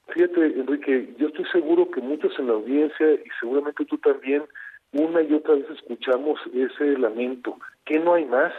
Fíjate, 0.08 0.46
Enrique, 0.46 1.14
yo 1.16 1.28
estoy 1.28 1.44
seguro 1.52 1.88
que 1.92 2.00
muchos 2.00 2.32
en 2.40 2.48
la 2.48 2.54
audiencia 2.54 3.12
y 3.12 3.28
seguramente 3.38 3.84
tú 3.84 3.98
también, 3.98 4.42
una 4.92 5.22
y 5.22 5.34
otra 5.34 5.54
vez 5.54 5.66
escuchamos 5.70 6.40
ese 6.54 6.98
lamento, 6.98 7.58
que 7.84 7.98
no 7.98 8.14
hay 8.14 8.24
más, 8.24 8.52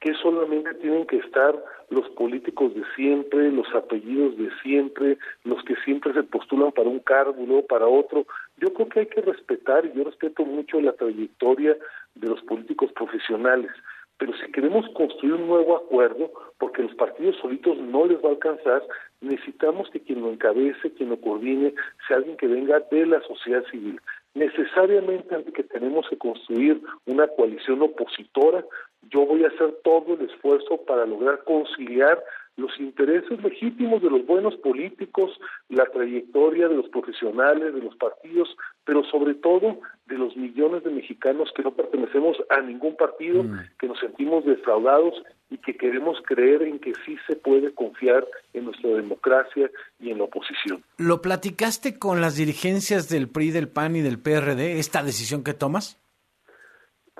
que 0.00 0.12
solamente 0.14 0.74
tienen 0.74 1.06
que 1.06 1.16
estar 1.16 1.54
los 1.90 2.08
políticos 2.10 2.74
de 2.74 2.82
siempre, 2.94 3.50
los 3.50 3.66
apellidos 3.74 4.36
de 4.36 4.50
siempre, 4.62 5.18
los 5.44 5.62
que 5.64 5.74
siempre 5.84 6.12
se 6.12 6.22
postulan 6.22 6.72
para 6.72 6.88
un 6.88 7.00
cargo 7.00 7.36
y 7.38 7.62
para 7.62 7.86
otro. 7.86 8.26
Yo 8.58 8.72
creo 8.74 8.88
que 8.88 9.00
hay 9.00 9.06
que 9.06 9.22
respetar, 9.22 9.86
y 9.86 9.92
yo 9.92 10.04
respeto 10.04 10.44
mucho 10.44 10.80
la 10.80 10.92
trayectoria 10.92 11.76
de 12.14 12.28
los 12.28 12.42
políticos 12.42 12.92
profesionales, 12.92 13.70
pero 14.18 14.32
si 14.38 14.50
queremos 14.50 14.88
construir 14.94 15.34
un 15.34 15.46
nuevo 15.46 15.76
acuerdo, 15.76 16.30
porque 16.58 16.82
los 16.82 16.94
partidos 16.94 17.36
solitos 17.36 17.76
no 17.78 18.06
les 18.06 18.22
va 18.24 18.28
a 18.28 18.32
alcanzar, 18.32 18.82
necesitamos 19.20 19.90
que 19.90 20.00
quien 20.00 20.22
lo 20.22 20.30
encabece, 20.30 20.92
quien 20.92 21.10
lo 21.10 21.20
coordine, 21.20 21.74
sea 22.06 22.18
alguien 22.18 22.36
que 22.36 22.46
venga 22.46 22.80
de 22.90 23.06
la 23.06 23.20
sociedad 23.22 23.64
civil. 23.70 24.00
Necesariamente 24.36 25.44
que 25.54 25.62
tenemos 25.62 26.06
que 26.10 26.18
construir 26.18 26.82
una 27.06 27.26
coalición 27.26 27.80
opositora, 27.80 28.62
yo 29.10 29.24
voy 29.24 29.44
a 29.44 29.48
hacer 29.48 29.76
todo 29.82 30.12
el 30.12 30.28
esfuerzo 30.28 30.76
para 30.86 31.06
lograr 31.06 31.42
conciliar 31.44 32.22
los 32.56 32.78
intereses 32.80 33.42
legítimos 33.42 34.02
de 34.02 34.10
los 34.10 34.26
buenos 34.26 34.54
políticos, 34.56 35.30
la 35.68 35.84
trayectoria 35.86 36.68
de 36.68 36.76
los 36.76 36.88
profesionales, 36.88 37.74
de 37.74 37.82
los 37.82 37.94
partidos, 37.96 38.56
pero 38.84 39.04
sobre 39.04 39.34
todo 39.34 39.80
de 40.06 40.16
los 40.16 40.36
millones 40.36 40.82
de 40.84 40.90
mexicanos 40.90 41.52
que 41.54 41.62
no 41.62 41.74
pertenecemos 41.74 42.36
a 42.48 42.60
ningún 42.62 42.96
partido, 42.96 43.42
mm. 43.42 43.58
que 43.78 43.88
nos 43.88 43.98
sentimos 43.98 44.44
defraudados 44.44 45.22
y 45.50 45.58
que 45.58 45.76
queremos 45.76 46.18
creer 46.24 46.62
en 46.62 46.78
que 46.78 46.92
sí 47.04 47.16
se 47.26 47.36
puede 47.36 47.72
confiar 47.74 48.26
en 48.52 48.64
nuestra 48.64 48.90
democracia 48.90 49.70
y 50.00 50.10
en 50.10 50.18
la 50.18 50.24
oposición. 50.24 50.82
¿Lo 50.98 51.20
platicaste 51.20 51.98
con 51.98 52.20
las 52.20 52.36
dirigencias 52.36 53.08
del 53.08 53.28
PRI, 53.28 53.50
del 53.50 53.68
PAN 53.68 53.96
y 53.96 54.00
del 54.00 54.18
PRD, 54.18 54.78
esta 54.78 55.02
decisión 55.02 55.44
que 55.44 55.54
tomas? 55.54 56.00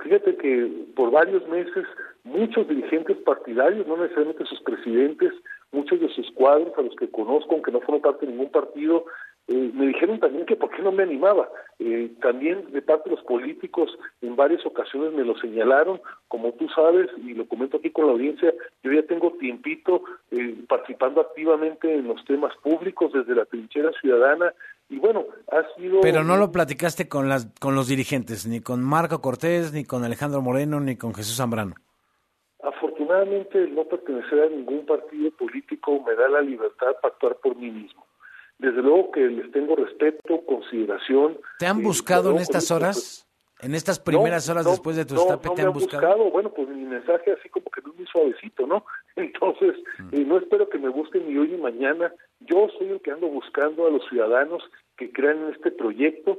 Fíjate 0.03 0.37
que 0.37 0.71
por 0.95 1.11
varios 1.11 1.47
meses 1.49 1.85
muchos 2.27 2.69
dirigentes 2.69 3.17
partidarios, 3.19 3.87
no 3.87 3.97
necesariamente 3.97 4.45
sus 4.45 4.61
presidentes, 4.61 5.33
muchos 5.73 6.01
de 6.01 6.09
sus 6.09 6.31
cuadros 6.33 6.73
a 6.77 6.83
los 6.83 6.95
que 6.97 7.11
conozco, 7.11 7.55
aunque 7.55 7.73
no 7.73 7.81
fueron 7.81 8.03
parte 8.03 8.27
de 8.27 8.33
ningún 8.33 8.51
partido, 8.51 9.05
eh, 9.49 9.71
me 9.75 9.87
dijeron 9.87 10.19
también 10.19 10.45
que 10.45 10.57
por 10.57 10.71
qué 10.71 10.83
no 10.83 10.91
me 10.91 11.05
animaba. 11.05 11.49
Eh, 11.79 12.11
también 12.21 12.73
de 12.73 12.83
parte 12.83 13.09
de 13.09 13.17
los 13.17 13.25
políticos 13.25 13.97
en 14.21 14.35
varias 14.35 14.67
ocasiones 14.67 15.13
me 15.13 15.25
lo 15.25 15.39
señalaron, 15.39 16.01
como 16.27 16.53
tú 16.53 16.69
sabes, 16.71 17.09
y 17.25 17.35
lo 17.35 17.47
comento 17.47 17.77
aquí 17.77 17.91
con 17.91 18.07
la 18.07 18.13
audiencia, 18.13 18.53
yo 18.83 18.93
ya 18.93 19.03
tengo 19.05 19.33
tiempito 19.39 20.03
eh, 20.33 20.57
participando 20.69 21.21
activamente 21.21 21.95
en 21.95 22.09
los 22.09 22.25
temas 22.25 22.53
públicos 22.63 23.13
desde 23.13 23.37
la 23.37 23.45
trinchera 23.45 23.93
ciudadana, 24.01 24.53
y 24.89 24.99
bueno, 24.99 25.25
ha 25.53 25.63
sido... 25.77 26.01
Pero 26.01 26.25
no 26.25 26.37
lo 26.37 26.51
platicaste 26.51 27.09
con, 27.09 27.29
las, 27.29 27.49
con 27.61 27.75
los 27.75 27.89
dirigentes, 27.89 28.47
ni 28.47 28.61
con 28.61 28.83
Marco 28.83 29.21
Cortés, 29.21 29.73
ni 29.73 29.85
con 29.85 30.03
Alejandro 30.03 30.43
Moreno, 30.43 30.81
ni 30.81 30.97
con 30.97 31.15
Jesús 31.15 31.37
Zambrano. 31.37 31.75
Afortunadamente, 32.63 33.59
el 33.63 33.75
no 33.75 33.85
pertenecer 33.85 34.41
a 34.43 34.49
ningún 34.49 34.87
partido 34.87 35.31
político 35.33 36.03
me 36.07 36.15
da 36.15 36.29
la 36.29 36.41
libertad 36.41 36.97
para 37.03 37.13
actuar 37.15 37.37
por 37.37 37.57
mí 37.57 37.71
mismo. 37.71 38.05
Desde 38.59 38.81
luego 38.83 39.11
que 39.11 39.21
les 39.21 39.51
tengo 39.53 39.77
respeto, 39.77 40.41
consideración. 40.47 41.39
¿Te 41.59 41.67
han 41.67 41.81
eh, 41.81 41.85
buscado 41.85 42.31
en 42.31 42.39
estas 42.39 42.71
horas? 42.71 43.23
¿En 43.61 43.75
estas 43.75 43.99
primeras 43.99 44.47
No, 44.49 44.53
horas 44.53 44.65
no, 44.65 44.71
después 44.73 44.97
de 44.97 45.05
tu 45.05 45.15
no, 45.15 45.21
destape 45.21 45.49
no 45.49 45.55
te 45.55 45.63
han 45.63 45.73
buscado? 45.73 46.03
buscado. 46.09 46.31
Bueno, 46.31 46.51
pues 46.53 46.69
mi 46.69 46.85
mensaje 46.85 47.33
así 47.33 47.49
como 47.51 47.67
que 47.71 47.81
no 47.83 47.91
es 47.91 47.97
muy 47.99 48.07
suavecito, 48.07 48.67
¿no? 48.67 48.85
Entonces, 49.17 49.77
Mm. 49.99 50.09
eh, 50.15 50.25
no 50.27 50.39
espero 50.39 50.69
que 50.69 50.79
me 50.79 50.89
busquen 50.89 51.27
ni 51.29 51.39
hoy 51.39 51.49
ni 51.49 51.57
mañana. 51.59 52.13
Yo 52.41 52.69
soy 52.79 52.89
el 52.89 53.01
que 53.01 53.11
ando 53.13 53.29
buscando 53.29 53.87
a 53.87 53.91
los 53.91 54.07
ciudadanos 54.09 54.63
que 54.97 55.13
crean 55.13 55.39
en 55.45 55.55
este 55.55 55.71
proyecto. 55.71 56.39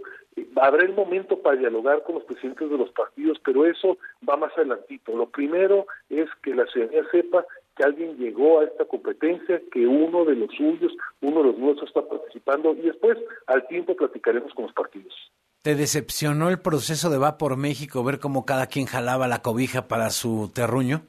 Habrá 0.56 0.84
el 0.84 0.93
momento 0.93 1.39
para 1.39 1.58
dialogar 1.58 2.04
con 2.04 2.15
los 2.15 2.24
presidentes 2.26 2.70
de 2.70 2.78
los 2.78 2.91
partidos, 2.91 3.39
pero 3.43 3.65
eso 3.65 3.98
va 4.28 4.38
más 4.38 4.52
adelantito. 4.58 5.15
Lo 5.15 5.30
primero 5.30 5.88
es 6.10 6.30
que 6.43 6.54
la 6.54 6.65
ciudadanía 6.67 7.04
sepa 7.12 7.46
que 7.76 7.84
alguien 7.84 8.17
llegó 8.17 8.60
a 8.60 8.65
esta 8.65 8.86
competencia, 8.86 9.62
que 9.72 9.86
uno 9.86 10.26
de 10.26 10.36
los 10.36 10.52
suyos, 10.56 10.91
uno 11.22 11.41
de 11.41 11.50
los 11.50 11.58
nuestros 11.58 11.89
está 11.89 12.02
participando 12.08 12.74
y 12.74 12.82
después 12.82 13.17
al 13.48 13.67
tiempo 13.67 13.96
platicaremos 13.96 14.54
con 14.54 14.65
los 14.65 14.74
partidos. 14.74 15.13
¿Te 15.62 15.76
decepcionó 15.76 16.50
el 16.50 16.60
proceso 16.60 17.10
de 17.10 17.17
Va 17.17 17.38
por 17.38 17.58
México 17.58 18.04
ver 18.04 18.20
cómo 18.20 18.46
cada 18.46 18.67
quien 18.67 18.86
jalaba 18.86 19.28
la 19.28 19.41
cobija 19.41 19.88
para 19.88 20.10
su 20.12 20.52
terruño? 20.54 21.02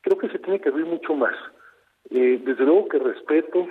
creo 0.00 0.18
que 0.18 0.28
se 0.28 0.38
tiene 0.38 0.60
que 0.60 0.68
abrir 0.68 0.86
mucho 0.86 1.14
más. 1.14 1.34
Eh, 2.10 2.40
desde 2.44 2.64
luego 2.64 2.88
que 2.88 2.98
respeto 2.98 3.68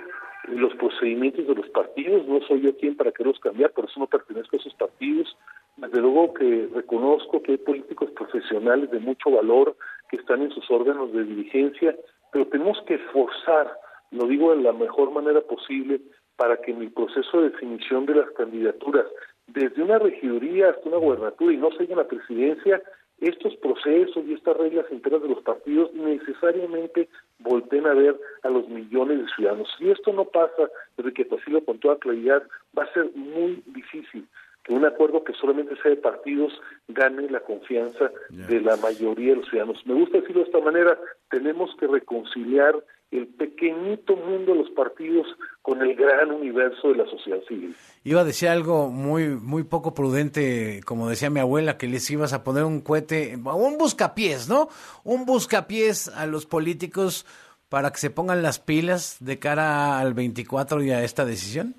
los 0.48 0.74
procedimientos 0.74 1.46
de 1.46 1.54
los 1.54 1.68
partidos, 1.70 2.26
no 2.26 2.40
soy 2.42 2.62
yo 2.62 2.76
quien 2.76 2.96
para 2.96 3.12
quererlos 3.12 3.40
cambiar, 3.40 3.72
por 3.72 3.84
eso 3.84 4.00
no 4.00 4.06
pertenezco 4.06 4.56
a 4.56 4.60
esos 4.60 4.74
partidos. 4.74 5.36
Desde 5.76 6.00
luego 6.00 6.34
que 6.34 6.68
reconozco 6.74 7.42
que 7.42 7.52
hay 7.52 7.58
políticos 7.58 8.10
profesionales 8.12 8.90
de 8.90 8.98
mucho 8.98 9.30
valor 9.30 9.76
que 10.10 10.16
están 10.16 10.42
en 10.42 10.50
sus 10.50 10.70
órganos 10.70 11.12
de 11.12 11.24
dirigencia, 11.24 11.96
pero 12.32 12.46
tenemos 12.46 12.80
que 12.86 12.98
forzar, 13.12 13.70
lo 14.10 14.26
digo 14.26 14.54
de 14.54 14.62
la 14.62 14.72
mejor 14.72 15.10
manera 15.12 15.40
posible, 15.40 16.00
para 16.36 16.56
que 16.56 16.70
en 16.70 16.82
el 16.82 16.92
proceso 16.92 17.40
de 17.40 17.50
definición 17.50 18.06
de 18.06 18.14
las 18.14 18.30
candidaturas, 18.30 19.06
desde 19.46 19.82
una 19.82 19.98
regiduría 19.98 20.70
hasta 20.70 20.88
una 20.88 20.98
gubernatura 20.98 21.52
y 21.52 21.56
no 21.56 21.68
en 21.78 21.96
la 21.96 22.06
presidencia, 22.06 22.82
estos 23.20 23.54
procesos 23.56 24.24
y 24.26 24.34
estas 24.34 24.56
reglas 24.56 24.86
enteras 24.90 25.22
de 25.22 25.28
los 25.28 25.42
partidos 25.42 25.92
necesariamente 25.92 27.08
volteen 27.40 27.86
a 27.86 27.94
ver 27.94 28.18
a 28.42 28.48
los 28.48 28.68
millones 28.68 29.20
de 29.20 29.32
ciudadanos. 29.34 29.68
Si 29.78 29.90
esto 29.90 30.12
no 30.12 30.24
pasa, 30.26 30.70
Enrique 30.96 31.24
Tocilo, 31.24 31.64
con 31.64 31.78
toda 31.78 31.98
claridad, 31.98 32.42
va 32.76 32.84
a 32.84 32.92
ser 32.92 33.10
muy 33.14 33.62
difícil 33.66 34.26
que 34.64 34.74
un 34.74 34.84
acuerdo 34.84 35.24
que 35.24 35.32
solamente 35.32 35.74
sea 35.76 35.90
de 35.90 35.96
partidos 35.96 36.52
gane 36.88 37.28
la 37.30 37.40
confianza 37.40 38.10
de 38.28 38.60
la 38.60 38.76
mayoría 38.76 39.30
de 39.30 39.36
los 39.36 39.48
ciudadanos. 39.48 39.86
Me 39.86 39.94
gusta 39.94 40.18
decirlo 40.18 40.42
de 40.42 40.46
esta 40.48 40.60
manera, 40.60 40.98
tenemos 41.30 41.74
que 41.76 41.86
reconciliar 41.86 42.74
el 43.10 43.26
pequeñito 43.26 44.14
mundo 44.16 44.52
de 44.52 44.58
los 44.58 44.70
partidos 44.70 45.26
con 45.62 45.82
el 45.82 45.94
gran 45.96 46.30
universo 46.30 46.88
de 46.88 46.96
la 46.96 47.06
sociedad 47.06 47.40
civil. 47.48 47.74
Iba 48.04 48.20
a 48.20 48.24
decir 48.24 48.48
algo 48.48 48.88
muy 48.88 49.28
muy 49.28 49.64
poco 49.64 49.94
prudente, 49.94 50.80
como 50.84 51.08
decía 51.08 51.30
mi 51.30 51.40
abuela, 51.40 51.76
que 51.76 51.88
les 51.88 52.08
ibas 52.10 52.32
a 52.32 52.44
poner 52.44 52.64
un 52.64 52.80
cohete, 52.80 53.36
un 53.36 53.78
buscapiés, 53.78 54.48
¿no? 54.48 54.68
Un 55.04 55.26
buscapiés 55.26 56.08
a 56.08 56.26
los 56.26 56.46
políticos 56.46 57.26
para 57.68 57.90
que 57.90 57.98
se 57.98 58.10
pongan 58.10 58.42
las 58.42 58.58
pilas 58.58 59.16
de 59.20 59.38
cara 59.38 59.98
al 59.98 60.14
24 60.14 60.82
y 60.82 60.90
a 60.90 61.02
esta 61.02 61.24
decisión. 61.24 61.74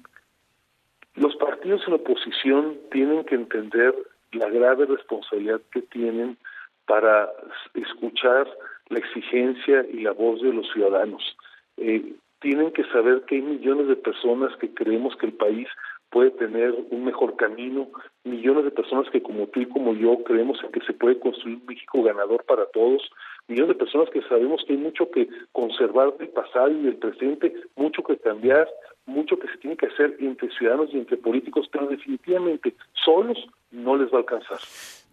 Los 1.16 1.36
partidos 1.36 1.82
en 1.88 1.94
oposición 1.94 2.78
tienen 2.92 3.26
que 3.26 3.36
entender 3.36 3.94
la 4.32 4.50
grave 4.50 4.86
responsabilidad 4.86 5.62
que 5.72 5.82
tienen 5.82 6.38
para 6.86 7.30
escuchar 7.74 8.48
la 8.92 9.00
exigencia 9.00 9.86
y 9.92 10.02
la 10.02 10.12
voz 10.12 10.42
de 10.42 10.54
los 10.54 10.70
ciudadanos. 10.72 11.24
Eh, 11.78 12.14
tienen 12.42 12.72
que 12.72 12.84
saber 12.86 13.22
que 13.22 13.36
hay 13.36 13.42
millones 13.42 13.88
de 13.88 13.96
personas 13.96 14.56
que 14.58 14.74
creemos 14.74 15.16
que 15.16 15.28
el 15.28 15.34
país 15.34 15.68
puede 16.10 16.32
tener 16.32 16.76
un 16.90 17.06
mejor 17.06 17.38
camino, 17.38 17.88
millones 18.26 18.66
de 18.66 18.72
personas 18.72 19.10
que 19.12 19.24
como 19.24 19.48
tú 19.48 19.62
y 19.62 19.66
como 19.66 19.94
yo 19.94 20.24
creemos 20.24 20.62
en 20.64 20.72
que 20.72 20.82
se 20.82 20.94
puede 20.94 21.18
construir 21.20 21.58
un 21.58 21.66
México 21.66 22.04
ganador 22.04 22.44
para 22.44 22.66
todos, 22.68 23.10
millones 23.48 23.70
de 23.70 23.86
personas 23.86 24.10
que 24.10 24.22
sabemos 24.24 24.64
que 24.68 24.74
hay 24.74 24.80
mucho 24.80 25.10
que 25.10 25.30
conservar 25.54 26.18
del 26.18 26.30
pasado 26.30 26.70
y 26.70 26.82
del 26.84 26.98
presente, 26.98 27.54
mucho 27.76 28.04
que 28.04 28.18
cambiar, 28.18 28.68
mucho 29.06 29.40
que 29.40 29.48
se 29.48 29.58
tiene 29.58 29.78
que 29.78 29.88
hacer 29.88 30.18
entre 30.20 30.50
ciudadanos 30.52 30.94
y 30.94 30.98
entre 30.98 31.18
políticos, 31.18 31.70
pero 31.72 31.88
definitivamente 31.88 32.74
solos 33.06 33.38
no 33.72 33.96
les 33.96 34.12
va 34.12 34.18
a 34.18 34.20
alcanzar. 34.20 34.60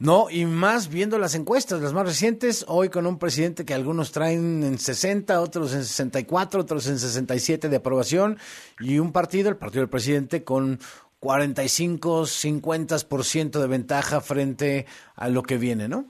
No, 0.00 0.26
y 0.30 0.44
más 0.44 0.92
viendo 0.92 1.18
las 1.18 1.34
encuestas, 1.34 1.82
las 1.82 1.92
más 1.92 2.06
recientes, 2.06 2.64
hoy 2.68 2.88
con 2.88 3.04
un 3.04 3.18
presidente 3.18 3.64
que 3.64 3.74
algunos 3.74 4.12
traen 4.12 4.62
en 4.62 4.78
60, 4.78 5.40
otros 5.40 5.74
en 5.74 5.82
64, 5.82 6.60
otros 6.60 6.88
en 6.88 6.98
67 6.98 7.68
de 7.68 7.76
aprobación, 7.76 8.36
y 8.78 9.00
un 9.00 9.12
partido, 9.12 9.48
el 9.48 9.56
partido 9.56 9.80
del 9.82 9.90
presidente, 9.90 10.44
con 10.44 10.78
45, 11.18 12.22
50% 12.22 13.60
de 13.60 13.66
ventaja 13.66 14.20
frente 14.20 14.86
a 15.16 15.28
lo 15.28 15.42
que 15.42 15.56
viene, 15.56 15.88
¿no? 15.88 16.04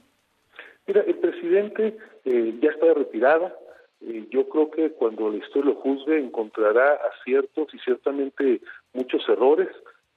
Mira, 0.85 1.01
el 1.01 1.15
presidente 1.15 1.97
eh, 2.25 2.59
ya 2.61 2.69
está 2.69 2.85
de 2.85 2.93
retirada. 2.93 3.55
Eh, 4.01 4.27
yo 4.29 4.47
creo 4.49 4.69
que 4.69 4.91
cuando 4.91 5.31
la 5.31 5.37
historia 5.37 5.71
lo 5.71 5.81
juzgue 5.81 6.19
encontrará 6.19 6.99
aciertos 7.11 7.73
y 7.73 7.79
ciertamente 7.79 8.61
muchos 8.93 9.27
errores. 9.27 9.69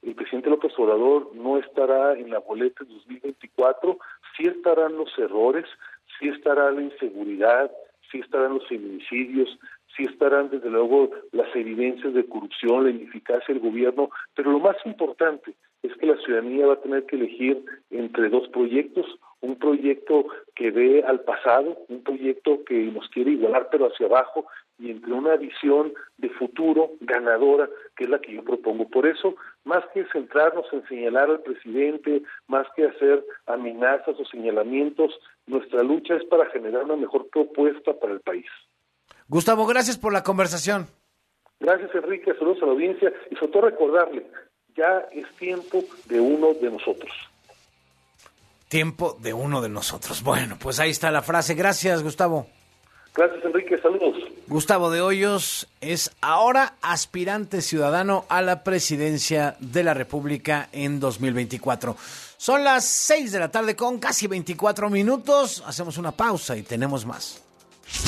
El 0.03 0.15
presidente 0.15 0.49
López 0.49 0.73
Obrador 0.77 1.31
no 1.33 1.57
estará 1.57 2.13
en 2.13 2.29
la 2.29 2.39
boleta 2.39 2.83
en 2.83 2.89
2024, 2.89 3.97
sí 4.35 4.43
estarán 4.47 4.97
los 4.97 5.17
errores, 5.17 5.65
sí 6.19 6.27
estará 6.27 6.71
la 6.71 6.81
inseguridad, 6.81 7.71
sí 8.11 8.19
estarán 8.19 8.55
los 8.55 8.67
feminicidios, 8.67 9.57
sí 9.95 10.03
estarán 10.03 10.49
desde 10.49 10.69
luego 10.69 11.09
las 11.31 11.53
evidencias 11.55 12.13
de 12.13 12.25
corrupción, 12.25 12.83
la 12.83 12.89
ineficacia 12.91 13.53
del 13.53 13.63
gobierno, 13.63 14.09
pero 14.35 14.51
lo 14.51 14.59
más 14.59 14.75
importante 14.85 15.53
es 15.83 15.95
que 15.97 16.05
la 16.05 16.17
ciudadanía 16.17 16.67
va 16.67 16.73
a 16.73 16.81
tener 16.81 17.05
que 17.05 17.15
elegir 17.15 17.63
entre 17.89 18.29
dos 18.29 18.47
proyectos, 18.49 19.05
un 19.41 19.57
proyecto 19.57 20.25
que 20.55 20.71
ve 20.71 21.03
al 21.05 21.21
pasado, 21.21 21.77
un 21.89 22.03
proyecto 22.03 22.63
que 22.65 22.75
nos 22.85 23.07
quiere 23.09 23.31
igualar 23.31 23.67
pero 23.71 23.87
hacia 23.87 24.05
abajo 24.05 24.45
y 24.79 24.91
entre 24.91 25.13
una 25.13 25.35
visión 25.35 25.93
de 26.17 26.29
futuro 26.29 26.91
ganadora 27.01 27.69
que 27.95 28.05
es 28.05 28.09
la 28.09 28.19
que 28.19 28.33
yo 28.33 28.43
propongo. 28.43 28.87
Por 28.89 29.07
eso, 29.07 29.35
más 29.63 29.83
que 29.93 30.05
centrarnos 30.11 30.65
en 30.71 30.85
señalar 30.87 31.29
al 31.29 31.41
presidente, 31.41 32.23
más 32.47 32.67
que 32.75 32.87
hacer 32.87 33.23
amenazas 33.45 34.19
o 34.19 34.25
señalamientos, 34.25 35.11
nuestra 35.45 35.83
lucha 35.83 36.15
es 36.15 36.23
para 36.25 36.49
generar 36.49 36.83
una 36.83 36.95
mejor 36.95 37.27
propuesta 37.29 37.93
para 37.93 38.13
el 38.13 38.21
país. 38.21 38.45
Gustavo, 39.27 39.65
gracias 39.65 39.97
por 39.97 40.13
la 40.13 40.23
conversación. 40.23 40.87
Gracias 41.59 41.93
Enrique, 41.95 42.33
saludos 42.33 42.61
a 42.61 42.65
la 42.65 42.71
audiencia 42.73 43.13
y 43.31 43.35
sobre 43.35 43.51
todo 43.51 43.61
recordarle, 43.63 44.25
ya 44.75 45.07
es 45.11 45.27
tiempo 45.37 45.83
de 46.05 46.19
uno 46.19 46.53
de 46.53 46.69
nosotros. 46.69 47.11
Tiempo 48.67 49.15
de 49.21 49.33
uno 49.33 49.61
de 49.61 49.69
nosotros. 49.69 50.23
Bueno, 50.23 50.57
pues 50.59 50.79
ahí 50.79 50.89
está 50.89 51.11
la 51.11 51.21
frase. 51.21 51.53
Gracias, 51.53 52.01
Gustavo. 52.01 52.47
Gracias 53.13 53.45
Enrique, 53.45 53.77
saludos. 53.77 54.17
Gustavo 54.53 54.91
de 54.91 55.01
Hoyos 55.01 55.67
es 55.81 56.11
ahora 56.21 56.75
aspirante 56.83 57.63
ciudadano 57.63 58.27
a 58.29 58.43
la 58.43 58.63
presidencia 58.63 59.55
de 59.59 59.83
la 59.83 59.95
República 59.95 60.69
en 60.71 60.99
2024. 60.99 61.97
Son 62.37 62.63
las 62.63 62.85
6 62.85 63.31
de 63.31 63.39
la 63.39 63.49
tarde 63.49 63.75
con 63.75 63.97
casi 63.97 64.27
24 64.27 64.91
minutos. 64.91 65.63
Hacemos 65.65 65.97
una 65.97 66.11
pausa 66.11 66.55
y 66.55 66.61
tenemos 66.61 67.03
más. 67.03 67.41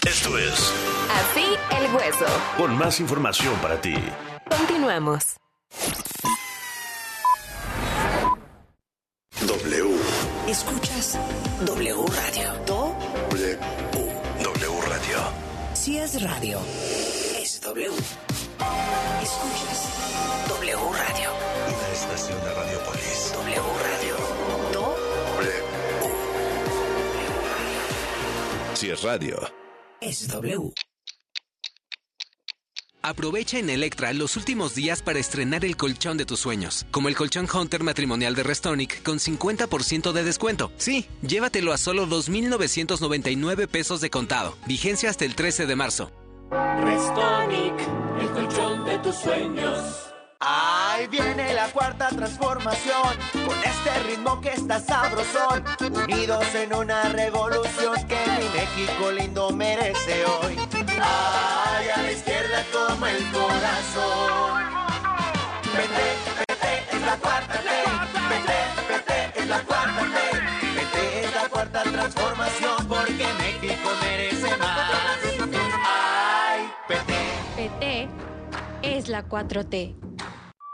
Esto 0.08 0.38
es 0.38 0.72
Así 1.12 1.46
el 1.80 1.96
hueso. 1.96 2.26
con 2.58 2.78
más 2.78 3.00
información 3.00 3.56
para 3.56 3.82
ti. 3.82 3.96
Continuamos. 4.48 5.24
W. 9.48 9.96
Escuchas 10.48 11.18
W 11.66 12.06
Radio. 12.06 12.85
Si 15.86 16.00
es 16.00 16.20
radio, 16.20 16.60
es 17.40 17.62
W. 17.62 17.92
Escuchas 19.22 20.48
W 20.48 20.78
Radio. 20.98 21.30
Una 21.68 21.90
estación 21.94 22.40
de 22.44 22.54
Radiopolis. 22.56 23.32
W 23.36 23.62
Radio. 23.84 24.16
Do, 24.74 24.98
W. 25.38 25.54
Si 28.74 28.90
es 28.90 29.04
radio, 29.04 29.38
es 30.02 30.28
W. 30.28 30.74
Aprovecha 33.06 33.60
en 33.60 33.70
Electra 33.70 34.14
los 34.14 34.36
últimos 34.36 34.74
días 34.74 35.04
para 35.04 35.20
estrenar 35.20 35.64
el 35.64 35.78
colchón 35.78 36.18
de 36.18 36.26
tus 36.26 36.40
sueños, 36.40 36.88
como 36.90 37.08
el 37.08 37.16
colchón 37.16 37.48
Hunter 37.48 37.84
matrimonial 37.84 38.34
de 38.34 38.42
Restonic 38.42 39.04
con 39.04 39.20
50% 39.20 40.12
de 40.12 40.24
descuento. 40.24 40.72
Sí, 40.78 41.06
llévatelo 41.22 41.72
a 41.72 41.78
solo 41.78 42.08
2.999 42.08 43.68
pesos 43.68 44.02
de 44.02 44.10
contado. 44.10 44.58
Vigencia 44.66 45.12
hasta 45.12 45.24
el 45.24 45.36
13 45.36 45.68
de 45.68 45.76
marzo. 45.76 46.12
Restonic, 46.50 47.76
el 48.22 48.30
colchón 48.32 48.86
de 48.86 48.98
tus 48.98 49.16
sueños. 49.18 50.06
Ahí 50.40 51.06
viene 51.08 51.54
la 51.54 51.72
cuarta 51.72 52.10
transformación, 52.10 53.18
con 53.34 53.58
este 53.60 54.04
ritmo 54.08 54.42
que 54.42 54.50
está 54.50 54.80
sabrosón, 54.80 55.64
unidos 55.80 56.44
en 56.56 56.74
una 56.74 57.04
revolución 57.10 57.96
que 58.08 58.18
mi 58.40 58.50
México 58.50 59.12
lindo 59.12 59.52
merece 59.52 60.26
hoy. 60.26 60.85
Ay, 61.02 61.90
a 61.90 62.02
la 62.02 62.12
izquierda 62.12 62.64
toma 62.72 63.12
el 63.12 63.24
corazón. 63.32 64.64
Vete, 65.76 66.08
vete, 66.48 66.96
es 66.96 67.02
la 67.02 67.18
cuarta 67.18 67.54
T. 67.54 67.70
Vete, 68.30 68.58
vete, 68.90 69.40
es 69.40 69.48
la 69.48 69.60
cuarta 69.62 70.02
T. 70.02 70.40
Vete, 70.76 71.26
es 71.26 71.36
la 71.36 71.50
cuarta 71.50 71.84
transformación, 71.84 72.88
porque 72.88 73.28
México 73.40 73.90
merece 74.02 74.58
más. 74.58 75.20
Ay, 75.86 76.72
vete. 76.90 77.70
PT 77.70 78.10
es 78.82 79.08
la 79.10 79.28
4T. 79.28 79.96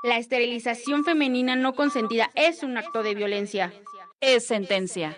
La 0.04 0.18
esterilización 0.18 1.04
femenina 1.04 1.56
no 1.56 1.74
consentida 1.74 2.32
es 2.36 2.64
un 2.64 2.78
acto 2.78 3.04
de 3.04 3.14
violencia. 3.14 3.72
Es 4.20 4.48
sentencia. 4.48 5.18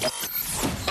you 0.00 0.37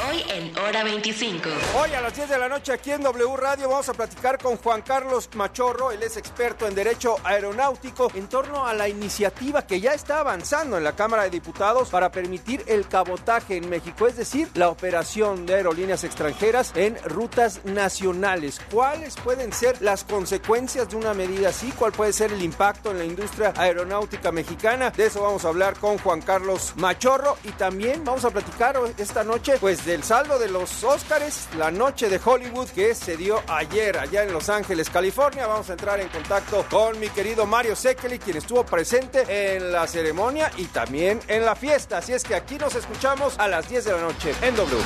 Hoy 0.10 0.24
en 0.30 0.58
Hora 0.60 0.86
25. 0.86 1.50
Hoy 1.82 1.94
a 1.94 2.00
las 2.00 2.16
10 2.16 2.30
de 2.30 2.38
la 2.38 2.48
noche 2.48 2.72
aquí 2.72 2.92
en 2.92 3.02
W 3.02 3.36
Radio 3.36 3.68
vamos 3.68 3.90
a 3.90 3.94
platicar 3.94 4.38
con 4.38 4.56
Juan 4.56 4.82
Carlos 4.82 5.30
Machorro, 5.36 5.92
él 5.92 6.02
es 6.02 6.16
experto 6.16 6.66
en 6.66 6.76
Derecho 6.76 7.18
Aeronáutico, 7.26 8.10
en 8.16 8.28
torno 8.28 8.66
a 8.66 8.74
la 8.74 8.88
iniciativa 8.88 9.68
que 9.68 9.82
ya 9.82 9.94
está 9.94 10.20
avanzando 10.20 10.78
en 10.78 10.86
la 10.86 10.96
Cámara 10.96 11.24
de 11.24 11.32
Diputados 11.32 11.90
para 11.90 12.10
permitir 12.10 12.64
el 12.68 12.88
cabotaje 12.88 13.58
en 13.58 13.70
México, 13.70 14.08
es 14.08 14.16
decir, 14.16 14.50
la 14.54 14.70
operación 14.70 15.46
de 15.46 15.56
aerolíneas 15.56 16.06
extranjeras 16.06 16.72
en 16.76 16.98
rutas 17.04 17.66
nacionales. 17.66 18.62
¿Cuáles 18.72 19.18
pueden 19.18 19.52
ser 19.52 19.82
las 19.82 20.06
consecuencias 20.06 20.90
de 20.90 20.96
una 20.96 21.14
medida 21.14 21.50
así? 21.50 21.74
¿Cuál 21.78 21.92
puede 21.92 22.14
ser 22.14 22.32
el 22.32 22.44
impacto 22.44 22.92
en 22.92 23.00
la 23.00 23.06
industria 23.06 23.54
aeronáutica 23.58 24.32
mexicana? 24.32 24.92
De 24.92 25.08
eso 25.08 25.22
vamos 25.22 25.44
a 25.44 25.50
hablar 25.50 25.78
con 25.78 25.98
Juan 25.98 26.22
Carlos 26.22 26.74
Machorro 26.78 27.38
y 27.44 27.50
también 27.52 28.06
vamos 28.06 28.24
a 28.24 28.30
platicar 28.30 28.80
esta 28.98 29.26
noche 29.26 29.58
pues 29.60 29.86
del 29.98 30.04
saldo 30.04 30.38
de 30.38 30.48
los 30.48 30.84
Óscares, 30.84 31.48
la 31.58 31.72
noche 31.72 32.08
de 32.08 32.22
Hollywood 32.24 32.68
que 32.70 32.94
se 32.94 33.18
dio 33.18 33.42
ayer 33.48 33.98
allá 33.98 34.22
en 34.22 34.32
Los 34.32 34.48
Ángeles, 34.48 34.92
California. 34.92 35.48
Vamos 35.48 35.72
a 35.72 35.74
entrar 35.74 36.00
en 36.00 36.08
contacto 36.10 36.64
con 36.70 37.00
mi 37.00 37.10
querido 37.10 37.48
Mario 37.48 37.76
Sekeli, 37.76 38.20
quien 38.20 38.38
estuvo 38.38 38.64
presente 38.64 39.56
en 39.56 39.72
la 39.72 39.88
ceremonia 39.88 40.52
y 40.56 40.66
también 40.66 41.20
en 41.28 41.44
la 41.44 41.56
fiesta. 41.56 41.98
Así 41.98 42.14
es 42.14 42.24
que 42.24 42.36
aquí 42.36 42.60
nos 42.60 42.76
escuchamos 42.76 43.40
a 43.40 43.48
las 43.48 43.68
10 43.70 43.86
de 43.86 43.92
la 43.94 44.02
noche 44.02 44.36
en 44.44 44.56
W. 44.56 44.84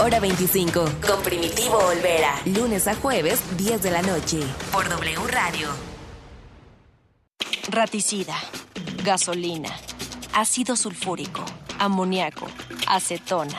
Hora 0.00 0.20
25 0.20 0.90
con 1.06 1.22
Primitivo 1.22 1.78
Olvera. 1.78 2.34
Lunes 2.44 2.86
a 2.86 2.94
jueves, 2.96 3.40
10 3.56 3.82
de 3.82 3.90
la 3.90 4.02
noche. 4.02 4.40
Por 4.70 4.86
W 4.90 5.26
Radio. 5.26 5.68
Raticida, 7.70 8.36
gasolina, 9.02 9.70
ácido 10.34 10.76
sulfúrico, 10.76 11.42
amoníaco, 11.78 12.46
acetona. 12.86 13.58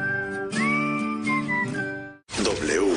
W. 2.43 2.95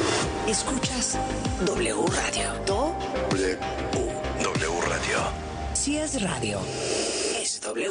Escuchas 0.49 1.19
W 1.67 2.07
Radio. 2.09 2.55
Do. 2.67 2.97
W. 3.31 3.59
W 4.43 4.81
Radio. 4.89 5.19
Si 5.75 5.99
es 5.99 6.23
radio, 6.23 6.61
es 7.39 7.61
W. 7.61 7.91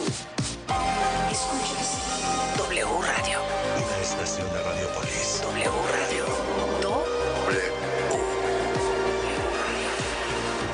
Escuchas 1.31 2.57
W 2.57 2.85
Radio. 3.01 3.39
Una 3.77 3.97
estación 4.01 4.47
de 4.51 4.63
Radiopolis. 4.63 5.41
W 5.43 5.71
Radio. 5.91 6.25
Do. 6.81 7.05
W. 7.45 7.71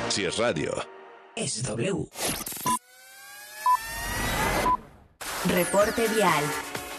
Si 0.10 0.26
es 0.26 0.38
radio. 0.38 0.72
Es 1.36 1.64
W. 1.64 2.08
Reporte 5.46 6.08
Vial 6.08 6.44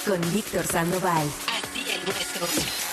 con 0.07 0.21
Víctor 0.33 0.67
Sandoval. 0.67 1.27
Así 1.49 1.91
el 1.91 2.05
nuestro. 2.05 2.90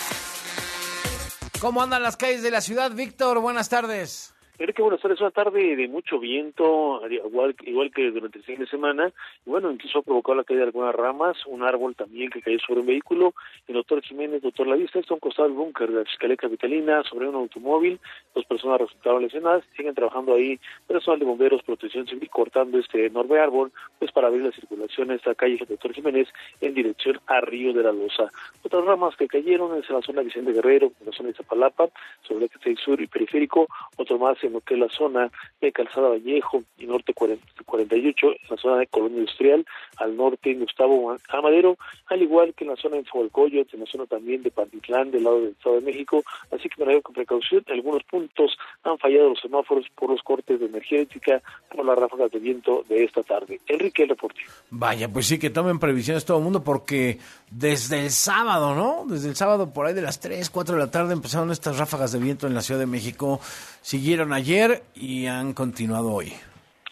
¿Cómo 1.60 1.82
andan 1.82 2.04
las 2.04 2.18
calles 2.18 2.44
de 2.44 2.52
la 2.52 2.62
ciudad, 2.62 2.92
Víctor? 2.92 3.40
Buenas 3.40 3.68
tardes. 3.68 4.34
Enrique, 4.60 4.82
buenas 4.82 5.02
tardes. 5.02 5.22
Una 5.22 5.30
tarde 5.30 5.76
de 5.76 5.88
mucho 5.88 6.18
viento, 6.18 7.00
igual, 7.08 7.56
igual 7.62 7.92
que 7.92 8.10
durante 8.10 8.40
el 8.40 8.44
fin 8.44 8.58
de 8.58 8.66
semana. 8.66 9.14
Y 9.46 9.52
bueno, 9.52 9.72
incluso 9.72 10.00
ha 10.00 10.02
provocado 10.02 10.36
la 10.36 10.44
caída 10.44 10.62
de 10.62 10.68
algunas 10.68 10.96
ramas, 10.96 11.38
un 11.46 11.62
árbol 11.62 11.96
también 11.96 12.32
que 12.32 12.42
cayó 12.42 12.58
sobre 12.66 12.80
un 12.80 12.88
vehículo. 12.88 13.36
El 13.68 13.76
doctor 13.76 14.02
Jiménez, 14.02 14.42
doctor 14.42 14.66
Lavista, 14.66 14.98
está 14.98 15.14
a 15.14 15.18
un 15.18 15.20
costado 15.20 15.48
del 15.48 15.56
búnker 15.56 15.92
de 15.92 16.00
la 16.00 16.06
Fiscalía 16.06 16.38
Capitalina 16.38 17.04
sobre 17.04 17.30
un 17.30 17.36
automóvil. 17.36 18.00
Dos 18.34 18.46
personas 18.46 18.82
resultaron 18.82 19.22
lesionadas. 19.22 19.64
Siguen 19.76 19.94
trabajando 19.94 20.34
ahí 20.34 20.60
personal 20.88 21.20
de 21.20 21.26
bomberos, 21.26 21.62
protección 21.62 22.08
civil, 22.08 22.28
cortando 22.32 22.80
este 22.80 23.06
enorme 23.06 23.38
árbol, 23.38 23.72
pues 24.00 24.12
para 24.12 24.26
abrir 24.26 24.44
la 24.44 24.52
circulación 24.52 25.12
en 25.12 25.18
esta 25.18 25.36
calle 25.36 25.64
doctor 25.70 25.94
Jiménez 25.94 26.30
en 26.62 26.74
dirección 26.74 27.20
a 27.28 27.42
Río 27.42 27.74
de 27.74 27.84
la 27.84 27.92
Loza. 27.92 28.32
Otras 28.64 28.84
ramas 28.86 29.16
que 29.18 29.28
cayeron 29.28 29.78
es 29.78 29.88
en 29.88 29.98
la 29.98 30.02
zona 30.02 30.24
Vicente 30.24 30.52
Guerrero, 30.52 30.92
en 31.00 31.06
la 31.06 31.12
zona 31.12 31.30
de 31.30 31.36
Zapalapa, 31.36 31.90
sobre 32.24 32.50
el 32.66 32.78
sur 32.78 33.00
y 33.00 33.06
periférico. 33.06 33.68
Otro 33.98 34.18
más 34.18 34.44
en 34.48 34.54
lo 34.54 34.62
que 34.62 34.74
es 34.74 34.80
la 34.80 34.90
zona 34.90 35.32
de 35.62 35.72
Calzada 35.72 36.10
Vallejo 36.10 36.64
y 36.78 36.86
Norte 36.86 37.14
48, 37.14 38.28
en 38.28 38.38
la 38.50 38.58
zona 38.58 38.78
de 38.78 38.88
Colonia 38.88 39.20
Industrial, 39.20 39.66
al 39.98 40.18
norte 40.18 40.52
en 40.52 40.60
Gustavo 40.60 41.16
Amadero, 41.30 41.78
al 42.08 42.22
igual 42.22 42.54
que 42.54 42.64
en 42.64 42.72
la 42.72 42.76
zona 42.76 42.98
de 42.98 43.06
Zahualcoyot, 43.06 43.74
en 43.74 43.80
la 43.82 43.86
zona 43.86 44.06
también 44.06 44.44
de 44.44 44.52
Pantitlán, 44.52 45.12
del 45.12 45.24
lado 45.24 45.42
del 45.42 45.52
Estado 45.52 45.76
de 45.76 45.82
México, 45.82 46.24
así 46.52 46.70
que 46.70 46.84
me 46.84 47.02
con 47.02 47.14
precaución, 47.14 47.64
en 47.68 47.74
algunos 47.74 48.04
puntos 48.04 48.58
han 48.84 48.98
fallado 48.98 49.30
los 49.30 49.40
semáforos 49.40 49.86
por 49.96 50.10
los 50.10 50.22
cortes 50.24 50.60
de 50.60 50.66
energía 50.66 51.00
eléctrica 51.00 51.42
por 51.74 51.86
las 51.86 51.98
ráfagas 51.98 52.32
de 52.32 52.40
viento 52.40 52.84
de 52.88 53.04
esta 53.04 53.24
tarde. 53.24 53.60
Enrique, 53.68 54.04
el 54.04 54.10
reporte. 54.10 54.42
Vaya, 54.70 55.10
pues 55.10 55.28
sí, 55.28 55.38
que 55.38 55.50
tomen 55.50 55.80
previsiones 55.80 56.26
todo 56.26 56.38
el 56.38 56.44
mundo, 56.44 56.64
porque 56.64 57.20
desde 57.52 58.00
el 58.00 58.12
sábado, 58.12 58.76
¿no? 58.76 59.06
Desde 59.08 59.30
el 59.30 59.36
sábado, 59.36 59.74
por 59.74 59.86
ahí 59.86 59.94
de 59.94 60.02
las 60.02 60.20
3, 60.20 60.50
4 60.50 60.76
de 60.76 60.82
la 60.82 60.92
tarde, 60.92 61.14
empezaron 61.14 61.52
estas 61.52 61.78
ráfagas 61.78 62.12
de 62.12 62.20
viento 62.20 62.48
en 62.48 62.54
la 62.54 62.62
Ciudad 62.62 62.80
de 62.80 62.86
México, 62.86 63.40
siguieron 63.82 64.34
ayer 64.38 64.84
y 64.96 65.26
han 65.26 65.54
continuado 65.54 66.12
hoy. 66.14 66.32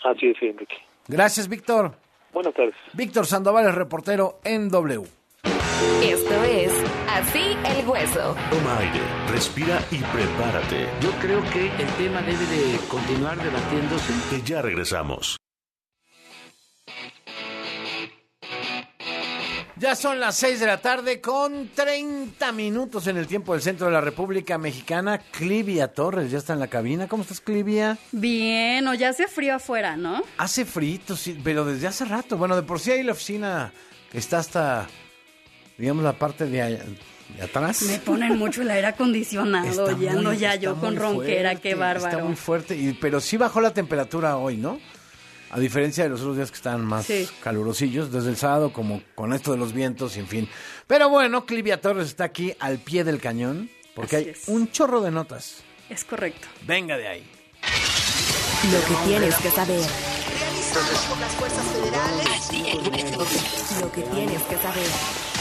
Así 0.03 0.27
es, 0.27 0.37
Enrique. 0.41 0.75
Gracias, 1.07 1.47
Víctor. 1.47 1.93
Buenas 2.33 2.53
tardes. 2.53 2.75
Víctor 2.93 3.25
Sandoval, 3.25 3.67
el 3.67 3.73
reportero 3.73 4.39
en 4.43 4.69
W. 4.69 5.03
Esto 6.03 6.43
es 6.43 6.73
Así 7.09 7.55
el 7.63 7.87
Hueso. 7.87 8.35
Toma 8.49 8.77
aire, 8.79 8.99
respira 9.31 9.79
y 9.91 9.97
prepárate. 9.97 10.87
Yo 11.01 11.11
creo 11.21 11.41
que 11.53 11.67
el 11.67 11.87
tema 11.97 12.21
debe 12.21 12.45
de 12.45 12.79
continuar 12.89 13.37
debatiéndose. 13.37 14.13
Que 14.29 14.41
ya 14.41 14.61
regresamos. 14.61 15.37
Ya 19.77 19.93
son 19.93 20.21
las 20.21 20.37
6 20.37 20.61
de 20.61 20.67
la 20.67 20.77
tarde 20.77 21.19
con 21.19 21.69
30 21.75 22.49
minutos 22.53 23.07
en 23.07 23.17
el 23.17 23.27
tiempo 23.27 23.51
del 23.51 23.61
centro 23.61 23.87
de 23.87 23.91
la 23.91 23.99
República 23.99 24.57
Mexicana. 24.57 25.17
Clivia 25.17 25.89
Torres 25.89 26.31
ya 26.31 26.37
está 26.37 26.53
en 26.53 26.59
la 26.59 26.67
cabina. 26.67 27.09
¿Cómo 27.09 27.23
estás, 27.23 27.41
Clivia? 27.41 27.97
Bien, 28.13 28.87
o 28.87 28.93
ya 28.93 29.09
hace 29.09 29.27
frío 29.27 29.55
afuera, 29.55 29.97
¿no? 29.97 30.23
Hace 30.37 30.63
frío, 30.63 30.99
sí, 31.17 31.37
pero 31.43 31.65
desde 31.65 31.87
hace 31.87 32.05
rato. 32.05 32.37
Bueno, 32.37 32.55
de 32.55 32.61
por 32.61 32.79
sí 32.79 32.91
hay 32.91 33.03
la 33.03 33.11
oficina 33.11 33.73
está 34.13 34.39
hasta, 34.39 34.87
digamos, 35.77 36.05
la 36.05 36.13
parte 36.13 36.45
de, 36.45 36.79
atrás. 37.41 37.81
Me 37.81 37.99
ponen 37.99 38.37
mucho 38.37 38.61
el 38.61 38.71
aire 38.71 38.87
acondicionado, 38.87 39.99
ya 39.99 40.13
no 40.13 40.31
ya 40.31 40.55
yo 40.55 40.79
con 40.79 40.95
ronquera, 40.95 41.55
qué 41.55 41.75
bárbaro. 41.75 42.11
Está 42.11 42.23
muy 42.23 42.37
fuerte, 42.37 42.77
y, 42.77 42.93
pero 42.93 43.19
sí 43.19 43.35
bajó 43.35 43.59
la 43.59 43.73
temperatura 43.73 44.37
hoy, 44.37 44.55
¿no? 44.55 44.79
A 45.55 45.59
diferencia 45.59 46.03
de 46.03 46.09
los 46.09 46.19
otros 46.19 46.35
días 46.35 46.51
que 46.51 46.57
están 46.57 46.83
más 46.83 47.07
calurosillos, 47.41 48.11
desde 48.11 48.29
el 48.29 48.35
sábado, 48.35 48.73
como 48.73 49.01
con 49.15 49.31
esto 49.31 49.53
de 49.53 49.57
los 49.57 49.71
vientos 49.71 50.17
y 50.17 50.19
en 50.19 50.27
fin. 50.27 50.49
Pero 50.85 51.07
bueno, 51.07 51.45
Clivia 51.45 51.79
Torres 51.79 52.07
está 52.07 52.25
aquí 52.25 52.53
al 52.59 52.77
pie 52.79 53.05
del 53.05 53.21
cañón, 53.21 53.69
porque 53.93 54.17
hay 54.17 54.33
un 54.47 54.69
chorro 54.69 54.99
de 54.99 55.11
notas. 55.11 55.63
Es 55.89 56.03
correcto. 56.03 56.45
Venga 56.67 56.97
de 56.97 57.07
ahí. 57.07 57.31
Lo 58.69 58.81
que 58.85 59.07
tienes 59.07 59.33
que 59.37 59.49
saber. 59.49 59.81
Lo 63.79 63.91
que 63.93 64.01
tienes 64.01 64.41
que 64.41 64.55
saber. 64.57 65.34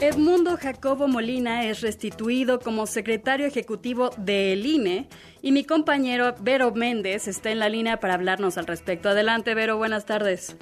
Edmundo 0.00 0.56
Jacobo 0.56 1.08
Molina 1.08 1.64
es 1.64 1.80
restituido 1.80 2.60
como 2.60 2.86
secretario 2.86 3.46
ejecutivo 3.46 4.10
del 4.16 4.64
INE 4.64 5.08
y 5.42 5.50
mi 5.50 5.64
compañero 5.64 6.36
Vero 6.40 6.72
Méndez 6.72 7.26
está 7.26 7.50
en 7.50 7.58
la 7.58 7.68
línea 7.68 7.98
para 7.98 8.14
hablarnos 8.14 8.58
al 8.58 8.68
respecto. 8.68 9.08
Adelante, 9.08 9.54
Vero, 9.54 9.76
buenas 9.76 10.06
tardes. 10.06 10.56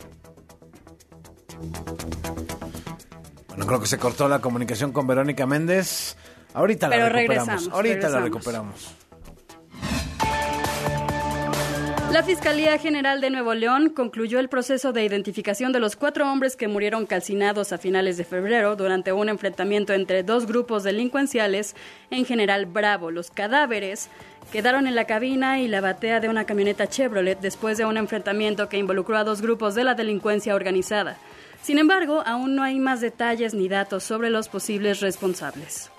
Bueno, 3.48 3.66
creo 3.66 3.80
que 3.80 3.86
se 3.86 3.98
cortó 3.98 4.26
la 4.26 4.38
comunicación 4.38 4.92
con 4.92 5.06
Verónica 5.06 5.44
Méndez. 5.46 6.16
Ahorita 6.54 6.88
la 6.88 7.10
recuperamos. 7.10 7.68
Ahorita 7.68 8.08
la 8.08 8.20
recuperamos. 8.20 8.94
La 12.12 12.22
Fiscalía 12.22 12.78
General 12.78 13.20
de 13.20 13.30
Nuevo 13.30 13.52
León 13.52 13.90
concluyó 13.90 14.38
el 14.38 14.48
proceso 14.48 14.92
de 14.92 15.04
identificación 15.04 15.72
de 15.72 15.80
los 15.80 15.96
cuatro 15.96 16.30
hombres 16.30 16.56
que 16.56 16.68
murieron 16.68 17.04
calcinados 17.04 17.72
a 17.72 17.78
finales 17.78 18.16
de 18.16 18.24
febrero 18.24 18.74
durante 18.74 19.12
un 19.12 19.28
enfrentamiento 19.28 19.92
entre 19.92 20.22
dos 20.22 20.46
grupos 20.46 20.82
delincuenciales 20.84 21.74
en 22.10 22.24
General 22.24 22.64
Bravo. 22.64 23.10
Los 23.10 23.30
cadáveres 23.30 24.08
quedaron 24.50 24.86
en 24.86 24.94
la 24.94 25.04
cabina 25.04 25.58
y 25.58 25.68
la 25.68 25.82
batea 25.82 26.20
de 26.20 26.28
una 26.28 26.46
camioneta 26.46 26.86
Chevrolet 26.86 27.40
después 27.40 27.76
de 27.76 27.84
un 27.84 27.96
enfrentamiento 27.96 28.68
que 28.68 28.78
involucró 28.78 29.18
a 29.18 29.24
dos 29.24 29.42
grupos 29.42 29.74
de 29.74 29.84
la 29.84 29.94
delincuencia 29.94 30.54
organizada. 30.54 31.18
Sin 31.60 31.78
embargo, 31.78 32.22
aún 32.24 32.54
no 32.54 32.62
hay 32.62 32.78
más 32.78 33.00
detalles 33.00 33.52
ni 33.52 33.68
datos 33.68 34.04
sobre 34.04 34.30
los 34.30 34.48
posibles 34.48 35.00
responsables. 35.00 35.90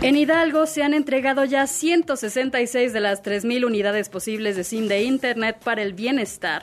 En 0.00 0.16
Hidalgo 0.16 0.66
se 0.66 0.84
han 0.84 0.94
entregado 0.94 1.44
ya 1.44 1.66
166 1.66 2.92
de 2.92 3.00
las 3.00 3.20
3.000 3.20 3.66
unidades 3.66 4.08
posibles 4.08 4.54
de 4.54 4.62
SIM 4.62 4.86
de 4.86 5.02
Internet 5.02 5.58
para 5.64 5.82
el 5.82 5.92
bienestar, 5.92 6.62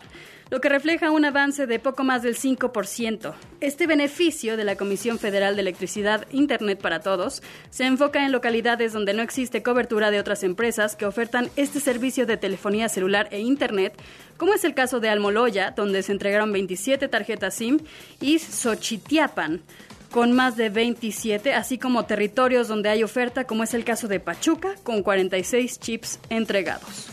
lo 0.50 0.62
que 0.62 0.70
refleja 0.70 1.12
un 1.12 1.26
avance 1.26 1.68
de 1.68 1.78
poco 1.80 2.06
más 2.06 2.22
del 2.22 2.38
5%. 2.38 3.34
Este 3.60 3.88
beneficio 3.88 4.56
de 4.56 4.64
la 4.64 4.78
Comisión 4.78 5.20
Federal 5.20 5.56
de 5.56 5.64
Electricidad 5.64 6.26
Internet 6.32 6.80
para 6.80 7.02
Todos 7.02 7.44
se 7.72 7.84
enfoca 7.84 8.26
en 8.26 8.32
localidades 8.32 8.94
donde 8.94 9.14
no 9.14 9.22
existe 9.22 9.62
cobertura 9.62 10.12
de 10.12 10.20
otras 10.22 10.44
empresas 10.44 10.96
que 10.96 11.06
ofertan 11.06 11.50
este 11.58 11.82
servicio 11.82 12.26
de 12.26 12.38
telefonía 12.38 12.88
celular 12.88 13.28
e 13.32 13.40
Internet, 13.42 14.02
como 14.38 14.54
es 14.54 14.64
el 14.64 14.74
caso 14.74 15.02
de 15.02 15.10
Almoloya, 15.10 15.72
donde 15.72 16.04
se 16.04 16.14
entregaron 16.14 16.54
27 16.54 17.10
tarjetas 17.10 17.54
SIM, 17.56 17.80
y 18.22 18.40
Xochitiapan, 18.40 19.62
con 20.16 20.32
más 20.32 20.56
de 20.56 20.70
27, 20.70 21.54
así 21.54 21.78
como 21.78 22.06
territorios 22.06 22.70
donde 22.70 22.88
hay 22.88 23.04
oferta, 23.04 23.44
como 23.44 23.64
es 23.64 23.74
el 23.74 23.84
caso 23.84 24.08
de 24.08 24.22
Pachuca, 24.22 24.76
con 24.82 25.04
46 25.04 25.78
chips 25.78 26.22
entregados. 26.30 27.10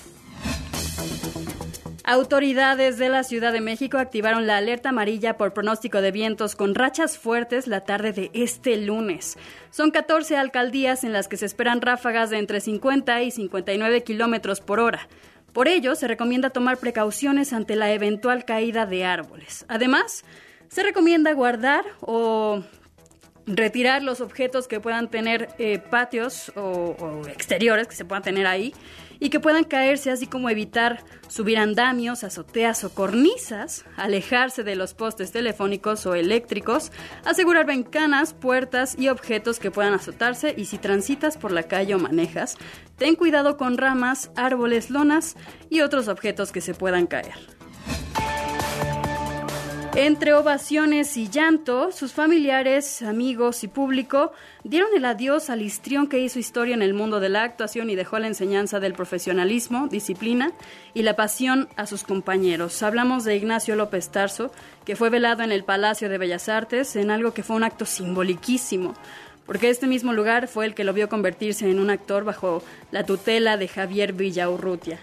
Autoridades 2.05 2.99
de 2.99 3.09
la 3.09 3.25
Ciudad 3.25 3.53
de 3.53 3.61
México 3.61 3.99
activaron 3.99 4.47
la 4.47 4.57
alerta 4.57 4.91
amarilla 4.91 5.37
por 5.37 5.53
pronóstico 5.53 6.01
de 6.01 6.13
vientos 6.13 6.55
con 6.55 6.77
rachas 6.77 7.19
fuertes 7.19 7.67
la 7.67 7.81
tarde 7.81 8.13
de 8.13 8.31
este 8.35 8.77
lunes. 8.77 9.37
Son 9.73 9.91
14 9.91 10.37
alcaldías 10.37 11.03
en 11.03 11.13
las 11.13 11.27
que 11.27 11.37
se 11.37 11.47
esperan 11.47 11.81
ráfagas 11.81 12.31
de 12.31 12.39
entre 12.39 12.61
50 12.61 13.21
y 13.25 13.33
59 13.33 14.05
kilómetros 14.05 14.61
por 14.61 14.79
hora. 14.79 15.09
Por 15.53 15.67
ello, 15.67 15.97
se 15.97 16.07
recomienda 16.07 16.51
tomar 16.51 16.77
precauciones 16.77 17.53
ante 17.53 17.75
la 17.75 17.91
eventual 17.91 18.45
caída 18.45 18.87
de 18.87 19.05
árboles. 19.05 19.65
Además, 19.67 20.25
se 20.69 20.85
recomienda 20.85 21.33
guardar 21.33 21.85
o 22.01 22.63
retirar 23.47 24.03
los 24.03 24.21
objetos 24.21 24.69
que 24.69 24.81
puedan 24.81 25.11
tener 25.11 25.49
eh, 25.59 25.79
patios 25.79 26.53
o, 26.57 27.23
exteriores 27.29 27.89
que 27.89 27.95
se 27.95 28.05
puedan 28.05 28.23
tener 28.23 28.47
ahí 28.47 28.75
y 29.19 29.31
que 29.31 29.41
puedan 29.41 29.65
caerse, 29.65 30.11
así 30.11 30.27
como 30.27 30.51
evitar 30.51 31.05
subir 31.29 31.59
andamios, 31.59 32.25
azoteas 32.25 32.83
o 32.83 32.93
cornisas, 32.93 33.85
alejarse 33.97 34.65
de 34.65 34.75
los 34.75 34.95
postes 34.95 35.31
telefónicos 35.31 36.07
o 36.07 36.15
eléctricos, 36.15 36.91
asegurar 37.25 37.67
ventanas, 37.67 38.35
puertas 38.35 38.97
y 38.99 39.09
objetos 39.09 39.61
que 39.61 39.71
puedan 39.71 39.95
azotarse 39.95 40.55
y 40.57 40.65
si 40.65 40.79
transitas 40.79 41.37
por 41.37 41.53
la 41.53 41.65
calle 41.65 41.95
o 41.95 41.99
manejas, 41.99 42.57
ten 42.97 43.15
cuidado 43.15 43.57
con 43.57 43.79
ramas, 43.79 44.33
árboles, 44.35 44.91
lonas 44.91 45.37
y 45.71 45.83
otros 45.83 46.09
objetos 46.09 46.51
que 46.51 46.61
se 46.61 46.75
puedan 46.75 47.07
caer. 47.07 47.35
Entre 49.95 50.33
ovaciones 50.33 51.19
y 51.19 51.29
llanto, 51.29 51.93
sus 51.93 52.15
familiares, 52.15 53.03
amigos 53.03 53.63
y 53.63 53.69
público 53.69 54.33
dieron 54.65 54.89
el 54.97 55.05
adiós 55.05 55.51
al 55.51 55.61
histrión 55.61 56.07
que 56.07 56.19
hizo 56.19 56.39
historia 56.39 56.75
en 56.75 56.81
el 56.81 56.95
mundo 56.95 57.21
de 57.21 57.29
la 57.29 57.43
actuación 57.43 57.91
y 57.91 57.95
dejó 57.95 58.19
la 58.19 58.27
enseñanza 58.27 58.81
del 58.81 58.95
profesionalismo, 58.95 59.89
disciplina 59.89 60.51
y 60.95 61.03
la 61.03 61.15
pasión 61.15 61.69
a 61.77 61.87
sus 61.87 62.05
compañeros. 62.05 62.83
Hablamos 62.83 63.25
de 63.25 63.37
Ignacio 63.37 63.77
López 63.77 64.09
Tarso, 64.09 64.51
que 64.87 64.97
fue 64.97 65.11
velado 65.11 65.43
en 65.43 65.53
el 65.53 65.63
Palacio 65.63 66.09
de 66.09 66.17
Bellas 66.17 66.49
Artes 66.49 66.97
en 66.97 67.11
algo 67.11 67.35
que 67.35 67.43
fue 67.43 67.57
un 67.57 67.65
acto 67.65 67.85
simboliquísimo 67.85 68.95
porque 69.45 69.69
este 69.69 69.89
mismo 69.89 70.13
lugar 70.13 70.47
fue 70.47 70.67
el 70.67 70.75
que 70.75 70.85
lo 70.85 70.95
vio 70.95 71.09
convertirse 71.09 71.69
en 71.69 71.81
un 71.81 71.91
actor 71.91 72.25
bajo 72.25 72.63
la 72.93 73.05
tutela 73.05 73.57
de 73.57 73.67
Javier 73.69 74.13
Villaurrutia. 74.13 75.01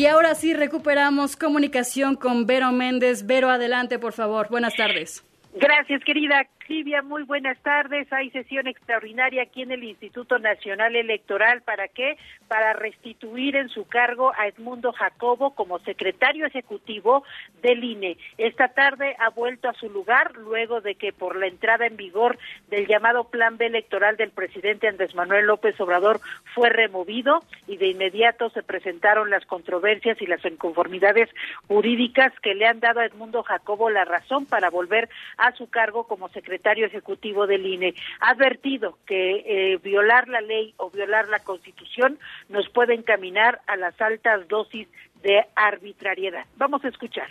Y 0.00 0.06
ahora 0.06 0.34
sí 0.34 0.54
recuperamos 0.54 1.36
comunicación 1.36 2.16
con 2.16 2.46
Vero 2.46 2.72
Méndez. 2.72 3.26
Vero, 3.26 3.50
adelante, 3.50 3.98
por 3.98 4.14
favor. 4.14 4.48
Buenas 4.48 4.74
tardes. 4.74 5.22
Gracias, 5.52 6.02
querida 6.06 6.48
Silvia. 6.70 7.02
Muy 7.02 7.24
buenas 7.24 7.58
tardes. 7.64 8.06
Hay 8.12 8.30
sesión 8.30 8.68
extraordinaria 8.68 9.42
aquí 9.42 9.62
en 9.62 9.72
el 9.72 9.82
Instituto 9.82 10.38
Nacional 10.38 10.94
Electoral. 10.94 11.62
¿Para 11.62 11.88
qué? 11.88 12.16
Para 12.46 12.74
restituir 12.74 13.56
en 13.56 13.68
su 13.70 13.88
cargo 13.88 14.30
a 14.38 14.46
Edmundo 14.46 14.92
Jacobo 14.92 15.56
como 15.56 15.80
secretario 15.80 16.46
ejecutivo 16.46 17.24
del 17.60 17.82
INE. 17.82 18.18
Esta 18.38 18.68
tarde 18.68 19.16
ha 19.18 19.30
vuelto 19.30 19.68
a 19.68 19.74
su 19.74 19.90
lugar 19.90 20.36
luego 20.36 20.80
de 20.80 20.94
que 20.94 21.12
por 21.12 21.34
la 21.34 21.48
entrada 21.48 21.86
en 21.86 21.96
vigor 21.96 22.38
del 22.68 22.86
llamado 22.86 23.24
Plan 23.24 23.56
B 23.56 23.66
electoral 23.66 24.16
del 24.16 24.30
presidente 24.30 24.86
Andrés 24.86 25.12
Manuel 25.16 25.46
López 25.46 25.74
Obrador 25.80 26.20
fue 26.54 26.68
removido 26.68 27.42
y 27.66 27.78
de 27.78 27.88
inmediato 27.88 28.48
se 28.50 28.62
presentaron 28.62 29.28
las 29.28 29.44
controversias 29.44 30.22
y 30.22 30.26
las 30.26 30.44
inconformidades 30.44 31.30
jurídicas 31.66 32.32
que 32.42 32.54
le 32.54 32.66
han 32.66 32.78
dado 32.78 33.00
a 33.00 33.06
Edmundo 33.06 33.42
Jacobo 33.42 33.90
la 33.90 34.04
razón 34.04 34.46
para 34.46 34.70
volver 34.70 35.08
a 35.36 35.50
su 35.56 35.68
cargo 35.68 36.06
como 36.06 36.28
secretario 36.28 36.59
ejecutivo 36.64 37.46
del 37.46 37.66
INE. 37.66 37.94
Ha 38.20 38.30
advertido 38.30 38.98
que 39.06 39.44
eh, 39.46 39.78
violar 39.82 40.28
la 40.28 40.40
ley 40.40 40.74
o 40.76 40.90
violar 40.90 41.28
la 41.28 41.40
Constitución 41.40 42.18
nos 42.48 42.68
puede 42.68 42.94
encaminar 42.94 43.60
a 43.66 43.76
las 43.76 44.00
altas 44.00 44.46
dosis 44.48 44.88
de 45.22 45.44
arbitrariedad. 45.54 46.44
Vamos 46.56 46.84
a 46.84 46.88
escuchar. 46.88 47.28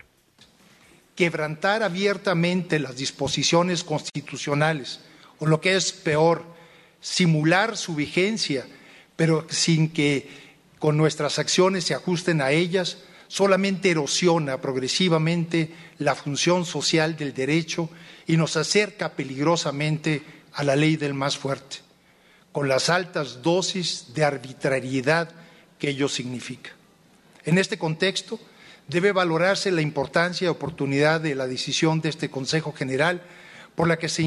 Quebrantar 1.15 1.83
abiertamente 1.83 2.79
las 2.79 2.95
disposiciones 2.95 3.83
constitucionales, 3.83 5.05
o 5.39 5.45
lo 5.45 5.59
que 5.59 5.75
es 5.75 5.91
peor, 5.91 6.43
simular 7.01 7.77
su 7.77 7.95
vigencia, 7.95 8.65
pero 9.15 9.45
sin 9.49 9.91
que 9.91 10.29
con 10.79 10.95
nuestras 10.95 11.39
acciones 11.39 11.83
se 11.83 11.93
ajusten 11.93 12.41
a 12.41 12.51
ellas, 12.51 13.05
solamente 13.29 13.91
erosiona 13.91 14.59
progresivamente 14.59 15.71
la 15.99 16.15
función 16.15 16.65
social 16.65 17.15
del 17.15 17.33
derecho 17.33 17.89
y 18.27 18.35
nos 18.35 18.57
acerca 18.57 19.13
peligrosamente 19.13 20.23
a 20.53 20.63
la 20.65 20.75
ley 20.75 20.97
del 20.97 21.13
más 21.13 21.37
fuerte, 21.37 21.77
con 22.51 22.67
las 22.67 22.89
altas 22.89 23.41
dosis 23.41 24.13
de 24.13 24.25
arbitrariedad 24.25 25.29
que 25.77 25.91
ello 25.91 26.09
significa. 26.09 26.71
En 27.45 27.57
este 27.57 27.77
contexto, 27.77 28.39
debe 28.87 29.11
valorarse 29.11 29.71
la 29.71 29.81
importancia 29.81 30.45
y 30.45 30.49
oportunidad 30.49 31.21
de 31.21 31.35
la 31.35 31.47
decisión 31.47 32.01
de 32.01 32.09
este 32.09 32.29
Consejo 32.29 32.73
General 32.73 33.21
por 33.75 33.87
la 33.87 33.97
que 33.97 34.09
se 34.09 34.23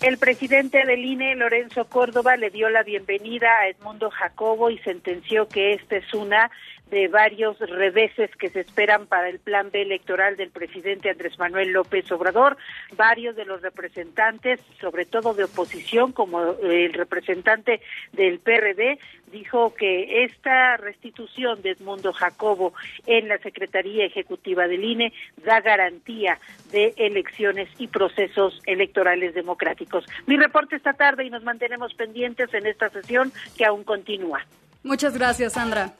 el 0.00 0.18
presidente 0.18 0.84
del 0.84 1.04
INE, 1.04 1.34
Lorenzo 1.34 1.86
Córdoba, 1.86 2.36
le 2.36 2.50
dio 2.50 2.68
la 2.68 2.82
bienvenida 2.82 3.48
a 3.60 3.68
Edmundo 3.68 4.10
Jacobo 4.10 4.70
y 4.70 4.78
sentenció 4.78 5.48
que 5.48 5.74
esta 5.74 5.96
es 5.96 6.14
una 6.14 6.50
de 6.90 7.08
varios 7.08 7.58
reveses 7.58 8.30
que 8.36 8.48
se 8.48 8.60
esperan 8.60 9.06
para 9.06 9.28
el 9.28 9.38
plan 9.38 9.70
B 9.70 9.82
electoral 9.82 10.36
del 10.36 10.50
presidente 10.50 11.10
Andrés 11.10 11.38
Manuel 11.38 11.70
López 11.70 12.10
Obrador. 12.12 12.56
Varios 12.96 13.36
de 13.36 13.44
los 13.44 13.60
representantes, 13.60 14.60
sobre 14.80 15.04
todo 15.04 15.34
de 15.34 15.44
oposición, 15.44 16.12
como 16.12 16.54
el 16.62 16.92
representante 16.94 17.80
del 18.12 18.38
PRD, 18.38 18.98
dijo 19.30 19.74
que 19.74 20.24
esta 20.24 20.76
restitución 20.76 21.62
de 21.62 21.70
Edmundo 21.70 22.12
Jacobo 22.12 22.72
en 23.06 23.28
la 23.28 23.38
Secretaría 23.38 24.06
Ejecutiva 24.06 24.66
del 24.66 24.84
INE 24.84 25.12
da 25.44 25.60
garantía 25.60 26.38
de 26.70 26.94
elecciones 26.96 27.68
y 27.78 27.88
procesos 27.88 28.60
electorales 28.66 29.34
democráticos. 29.34 30.04
Mi 30.26 30.36
reporte 30.36 30.76
esta 30.76 30.92
tarde 30.92 31.24
y 31.24 31.30
nos 31.30 31.42
mantenemos 31.42 31.94
pendientes 31.94 32.52
en 32.54 32.66
esta 32.66 32.90
sesión 32.90 33.32
que 33.56 33.64
aún 33.64 33.84
continúa. 33.84 34.40
Muchas 34.82 35.16
gracias, 35.16 35.54
Sandra. 35.54 35.92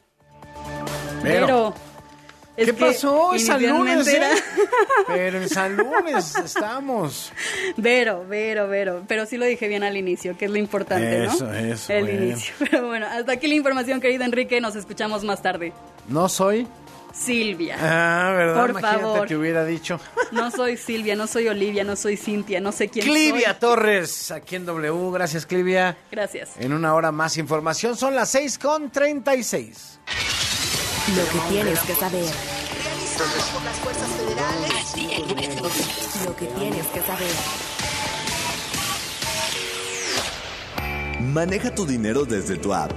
Pero, 1.22 1.74
¿Qué 2.65 2.75
pasó? 2.75 3.35
Es 3.35 3.47
San 3.47 3.65
Lunes, 3.65 4.07
¿eh? 4.09 4.21
Pero 5.07 5.39
en 5.43 5.49
San 5.49 5.77
Lunes 5.77 6.35
estamos. 6.37 7.33
Vero, 7.77 8.25
Vero, 8.29 8.69
Vero. 8.69 9.03
Pero 9.07 9.27
sí 9.27 9.37
lo 9.37 9.45
dije 9.47 9.69
bien 9.69 9.85
al 9.85 9.97
inicio, 9.97 10.37
que 10.37 10.47
es 10.47 10.51
lo 10.51 10.57
importante, 10.59 11.25
eso, 11.25 11.45
¿no? 11.45 11.55
Eso, 11.55 11.93
El 11.93 12.09
inicio. 12.11 12.55
Pero 12.71 12.87
bueno, 12.87 13.07
hasta 13.07 13.33
aquí 13.33 13.47
la 13.47 13.55
información, 13.55 14.01
querido 14.01 14.25
Enrique. 14.25 14.61
Nos 14.61 14.77
escuchamos 14.77 15.25
más 15.25 15.41
tarde. 15.43 15.73
No 16.09 16.29
soy... 16.29 16.67
Silvia. 17.11 17.77
Ah, 17.81 18.33
¿verdad? 18.37 18.61
Por 18.61 18.71
Imagínate 18.71 19.01
favor. 19.01 19.27
te 19.29 19.37
hubiera 19.37 19.65
dicho. 19.65 19.99
No 20.31 20.51
soy 20.51 20.77
Silvia, 20.77 21.17
no 21.17 21.27
soy 21.27 21.49
Olivia, 21.49 21.83
no 21.83 21.97
soy 21.97 22.17
Cintia, 22.17 22.61
no 22.61 22.71
sé 22.71 22.89
quién 22.89 23.07
Clivia 23.07 23.51
soy. 23.53 23.61
Torres, 23.61 24.31
aquí 24.31 24.57
en 24.57 24.67
W. 24.67 25.11
Gracias, 25.13 25.47
Clivia. 25.47 25.97
Gracias. 26.13 26.51
En 26.59 26.73
una 26.73 26.95
hora 26.95 27.11
más 27.11 27.37
información. 27.39 27.97
Son 27.97 28.15
las 28.15 28.29
6 28.31 28.59
con 28.59 28.91
36. 28.91 29.99
Lo 31.17 31.25
que 31.25 31.39
tienes 31.49 31.81
que 31.81 31.95
saber. 31.95 32.25
Lo 36.25 36.37
que 36.37 36.47
tienes 36.47 36.87
que 36.87 37.01
saber. 37.01 37.31
Maneja 41.21 41.75
tu 41.75 41.87
dinero 41.87 42.25
desde 42.25 42.57
tu 42.59 42.75
app 42.75 42.93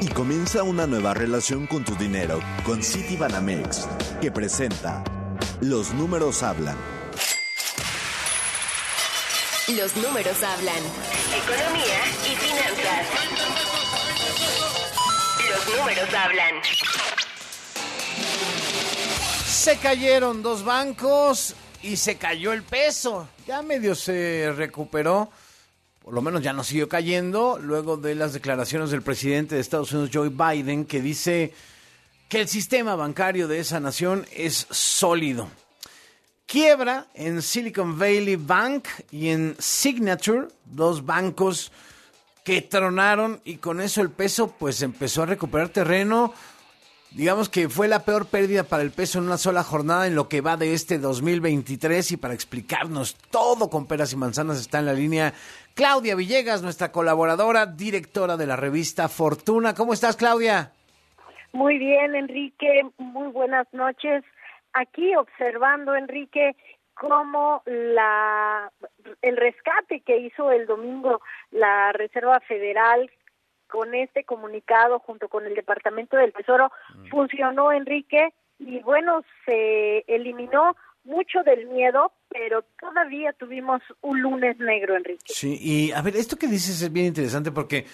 y 0.00 0.06
comienza 0.08 0.62
una 0.62 0.86
nueva 0.86 1.14
relación 1.14 1.66
con 1.66 1.84
tu 1.84 1.96
dinero 1.96 2.40
con 2.64 2.82
Citibanamex, 2.82 3.88
que 4.20 4.30
presenta 4.30 5.02
Los 5.60 5.92
números 5.94 6.42
hablan. 6.42 6.76
Los 9.76 9.96
números 9.96 10.42
hablan. 10.42 10.82
Economía 11.44 12.00
y 12.24 12.36
finanzas. 12.36 13.06
Los 15.50 15.76
números 15.76 16.14
hablan. 16.14 17.17
Se 19.68 19.76
cayeron 19.76 20.42
dos 20.42 20.64
bancos 20.64 21.54
y 21.82 21.98
se 21.98 22.16
cayó 22.16 22.54
el 22.54 22.62
peso. 22.62 23.28
Ya 23.46 23.60
medio 23.60 23.94
se 23.94 24.50
recuperó. 24.56 25.30
Por 26.02 26.14
lo 26.14 26.22
menos 26.22 26.42
ya 26.42 26.54
no 26.54 26.64
siguió 26.64 26.88
cayendo 26.88 27.58
luego 27.58 27.98
de 27.98 28.14
las 28.14 28.32
declaraciones 28.32 28.90
del 28.90 29.02
presidente 29.02 29.56
de 29.56 29.60
Estados 29.60 29.92
Unidos, 29.92 30.08
Joe 30.10 30.30
Biden, 30.30 30.86
que 30.86 31.02
dice 31.02 31.52
que 32.30 32.40
el 32.40 32.48
sistema 32.48 32.96
bancario 32.96 33.46
de 33.46 33.58
esa 33.58 33.78
nación 33.78 34.24
es 34.34 34.66
sólido. 34.70 35.50
Quiebra 36.46 37.08
en 37.12 37.42
Silicon 37.42 37.98
Valley 37.98 38.36
Bank 38.36 38.88
y 39.10 39.28
en 39.28 39.54
Signature, 39.58 40.48
dos 40.64 41.04
bancos 41.04 41.72
que 42.42 42.62
tronaron 42.62 43.42
y 43.44 43.56
con 43.56 43.82
eso 43.82 44.00
el 44.00 44.08
peso 44.08 44.48
pues 44.58 44.80
empezó 44.80 45.24
a 45.24 45.26
recuperar 45.26 45.68
terreno. 45.68 46.32
Digamos 47.10 47.48
que 47.48 47.70
fue 47.70 47.88
la 47.88 48.04
peor 48.04 48.26
pérdida 48.26 48.64
para 48.64 48.82
el 48.82 48.90
peso 48.90 49.18
en 49.18 49.24
una 49.24 49.38
sola 49.38 49.64
jornada 49.64 50.06
en 50.06 50.14
lo 50.14 50.28
que 50.28 50.42
va 50.42 50.58
de 50.58 50.74
este 50.74 50.98
2023 50.98 52.12
y 52.12 52.16
para 52.18 52.34
explicarnos 52.34 53.16
todo 53.30 53.70
con 53.70 53.86
peras 53.86 54.12
y 54.12 54.16
manzanas 54.16 54.60
está 54.60 54.78
en 54.80 54.86
la 54.86 54.92
línea 54.92 55.32
Claudia 55.74 56.14
Villegas, 56.14 56.62
nuestra 56.62 56.92
colaboradora, 56.92 57.64
directora 57.64 58.36
de 58.36 58.46
la 58.46 58.56
revista 58.56 59.08
Fortuna. 59.08 59.74
¿Cómo 59.74 59.94
estás, 59.94 60.16
Claudia? 60.16 60.72
Muy 61.52 61.78
bien, 61.78 62.14
Enrique. 62.14 62.82
Muy 62.98 63.28
buenas 63.28 63.66
noches. 63.72 64.22
Aquí 64.74 65.16
observando, 65.16 65.94
Enrique, 65.94 66.56
cómo 66.94 67.62
la 67.64 68.70
el 69.22 69.36
rescate 69.36 70.00
que 70.00 70.18
hizo 70.18 70.50
el 70.50 70.66
domingo 70.66 71.22
la 71.52 71.92
Reserva 71.92 72.40
Federal 72.40 73.10
con 73.70 73.94
este 73.94 74.24
comunicado 74.24 74.98
junto 74.98 75.28
con 75.28 75.46
el 75.46 75.54
Departamento 75.54 76.16
del 76.16 76.32
Tesoro 76.32 76.72
funcionó, 77.10 77.72
Enrique, 77.72 78.32
y 78.58 78.80
bueno, 78.80 79.22
se 79.44 80.04
eliminó 80.08 80.74
mucho 81.04 81.42
del 81.42 81.66
miedo, 81.68 82.12
pero 82.28 82.64
todavía 82.78 83.32
tuvimos 83.32 83.80
un 84.02 84.20
lunes 84.20 84.58
negro, 84.58 84.96
Enrique. 84.96 85.24
Sí, 85.26 85.58
y 85.60 85.92
a 85.92 86.02
ver, 86.02 86.16
esto 86.16 86.36
que 86.36 86.46
dices 86.46 86.82
es 86.82 86.92
bien 86.92 87.06
interesante 87.06 87.50
porque 87.50 87.86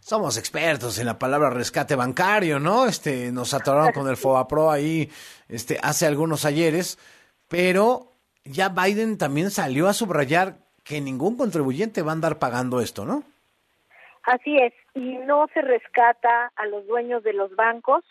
somos 0.00 0.38
expertos 0.38 0.98
en 0.98 1.06
la 1.06 1.18
palabra 1.18 1.50
rescate 1.50 1.94
bancario, 1.94 2.58
¿no? 2.58 2.86
Este, 2.86 3.30
nos 3.30 3.52
atoraron 3.52 3.92
con 3.92 4.08
el 4.08 4.16
FOBAPRO 4.16 4.70
ahí 4.70 5.10
este, 5.48 5.78
hace 5.82 6.06
algunos 6.06 6.44
ayeres, 6.44 6.98
pero 7.48 8.12
ya 8.44 8.70
Biden 8.70 9.18
también 9.18 9.50
salió 9.50 9.88
a 9.88 9.92
subrayar 9.92 10.58
que 10.82 11.00
ningún 11.00 11.36
contribuyente 11.36 12.02
va 12.02 12.12
a 12.12 12.14
andar 12.14 12.38
pagando 12.38 12.80
esto, 12.80 13.04
¿no? 13.04 13.22
Así 14.30 14.56
es, 14.58 14.72
y 14.94 15.18
no 15.26 15.48
se 15.52 15.60
rescata 15.60 16.52
a 16.54 16.66
los 16.66 16.86
dueños 16.86 17.24
de 17.24 17.32
los 17.32 17.56
bancos, 17.56 18.04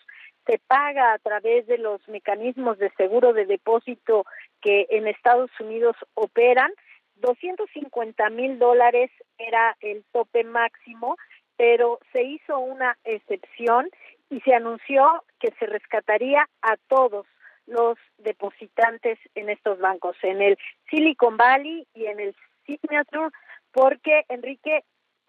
se 0.46 0.60
paga 0.68 1.14
a 1.14 1.20
través 1.20 1.66
de 1.66 1.78
los 1.78 2.06
mecanismos 2.10 2.78
de 2.78 2.90
seguro 2.98 3.32
de 3.32 3.46
depósito 3.46 4.26
que 4.60 4.86
en 4.90 5.08
Estados 5.08 5.50
Unidos 5.62 5.96
operan. 6.16 6.74
250 7.22 8.30
mil 8.32 8.60
dólares 8.60 9.10
era 9.38 9.78
el 9.80 10.04
tope 10.12 10.44
máximo, 10.44 11.16
pero 11.56 12.00
se 12.12 12.24
hizo 12.24 12.60
una 12.60 12.98
excepción 13.06 13.90
y 14.30 14.42
se 14.42 14.54
anunció 14.54 15.24
que 15.40 15.52
se 15.58 15.68
rescataría 15.68 16.50
a 16.62 16.76
todos 16.90 17.28
los 17.66 17.98
depositantes 18.18 19.20
en 19.36 19.50
estos 19.50 19.80
bancos, 19.80 20.18
en 20.24 20.42
el 20.42 20.58
Silicon 20.90 21.38
Valley 21.38 21.88
y 21.94 22.08
en 22.08 22.20
el 22.20 22.36
Signature, 22.66 23.30
porque 23.72 24.26
Enrique 24.28 24.84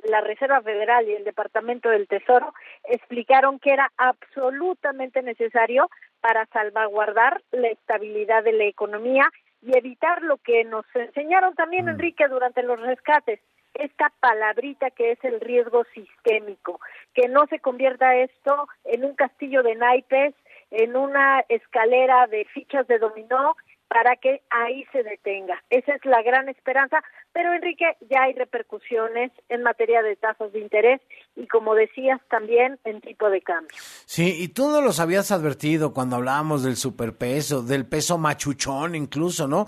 la 0.05 0.21
Reserva 0.21 0.61
Federal 0.63 1.09
y 1.09 1.15
el 1.15 1.25
Departamento 1.25 1.89
del 1.89 2.09
Tesoro 2.09 2.53
explicaron 2.85 3.59
que 3.59 3.73
era 3.73 3.91
absolutamente 3.97 5.23
necesario 5.23 5.89
para 6.21 6.47
salvaguardar 6.47 7.43
la 7.53 7.69
estabilidad 7.69 8.45
de 8.45 8.53
la 8.53 8.65
economía 8.65 9.31
y 9.63 9.77
evitar 9.77 10.23
lo 10.23 10.39
que 10.39 10.65
nos 10.65 10.85
enseñaron 10.95 11.55
también, 11.55 11.87
Mm. 11.87 11.91
Enrique, 11.91 12.29
durante 12.29 12.63
los 12.63 12.81
rescates, 12.81 13.41
esta 13.75 14.13
palabrita 14.21 14.91
que 14.91 15.13
es 15.13 15.25
el 15.25 15.41
riesgo 15.41 15.85
sistémico, 15.95 16.81
que 17.15 17.29
no 17.29 17.47
se 17.47 17.61
convierta 17.61 18.17
esto 18.17 18.69
en 18.85 19.05
un 19.05 19.15
castillo 19.15 19.63
de 19.63 19.77
naipes, 19.77 20.35
en 20.71 20.97
una 20.97 21.45
escalera 21.49 22.27
de 22.27 22.45
fichas 22.47 22.87
de 22.87 22.99
dominó, 22.99 23.57
para 23.91 24.15
que 24.15 24.41
ahí 24.51 24.85
se 24.93 25.03
detenga. 25.03 25.61
Esa 25.69 25.97
es 25.97 26.05
la 26.05 26.23
gran 26.23 26.49
esperanza, 26.49 27.03
pero 27.33 27.53
Enrique, 27.53 27.97
ya 28.09 28.23
hay 28.23 28.35
repercusiones 28.35 29.33
en 29.49 29.65
materia 29.65 30.01
de 30.01 30.15
tasas 30.15 30.53
de 30.53 30.61
interés 30.61 31.01
y 31.35 31.49
como 31.49 31.75
decías 31.75 32.21
también 32.31 32.79
en 32.85 33.01
tipo 33.01 33.29
de 33.29 33.43
cambio. 33.43 33.77
Sí, 34.07 34.45
y 34.45 34.49
tú 34.49 34.69
no 34.69 34.81
los 34.81 35.01
habías 35.01 35.33
advertido 35.33 35.93
cuando 35.93 36.15
hablábamos 36.17 36.63
del 36.63 36.77
superpeso, 36.77 37.63
del 37.63 37.85
peso 37.85 38.17
machuchón 38.17 38.95
incluso, 38.95 39.49
¿no? 39.49 39.67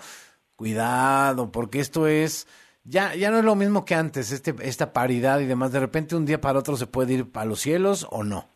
Cuidado, 0.54 1.50
porque 1.50 1.80
esto 1.80 2.06
es 2.06 2.46
ya 2.84 3.16
ya 3.16 3.32
no 3.32 3.38
es 3.38 3.44
lo 3.44 3.56
mismo 3.56 3.84
que 3.84 3.96
antes, 3.96 4.30
este 4.30 4.54
esta 4.62 4.92
paridad 4.92 5.40
y 5.40 5.46
demás, 5.46 5.72
de 5.72 5.80
repente 5.80 6.14
un 6.14 6.26
día 6.26 6.40
para 6.40 6.60
otro 6.60 6.76
se 6.76 6.86
puede 6.86 7.14
ir 7.14 7.26
a 7.34 7.44
los 7.44 7.58
cielos 7.58 8.06
o 8.08 8.22
no. 8.22 8.48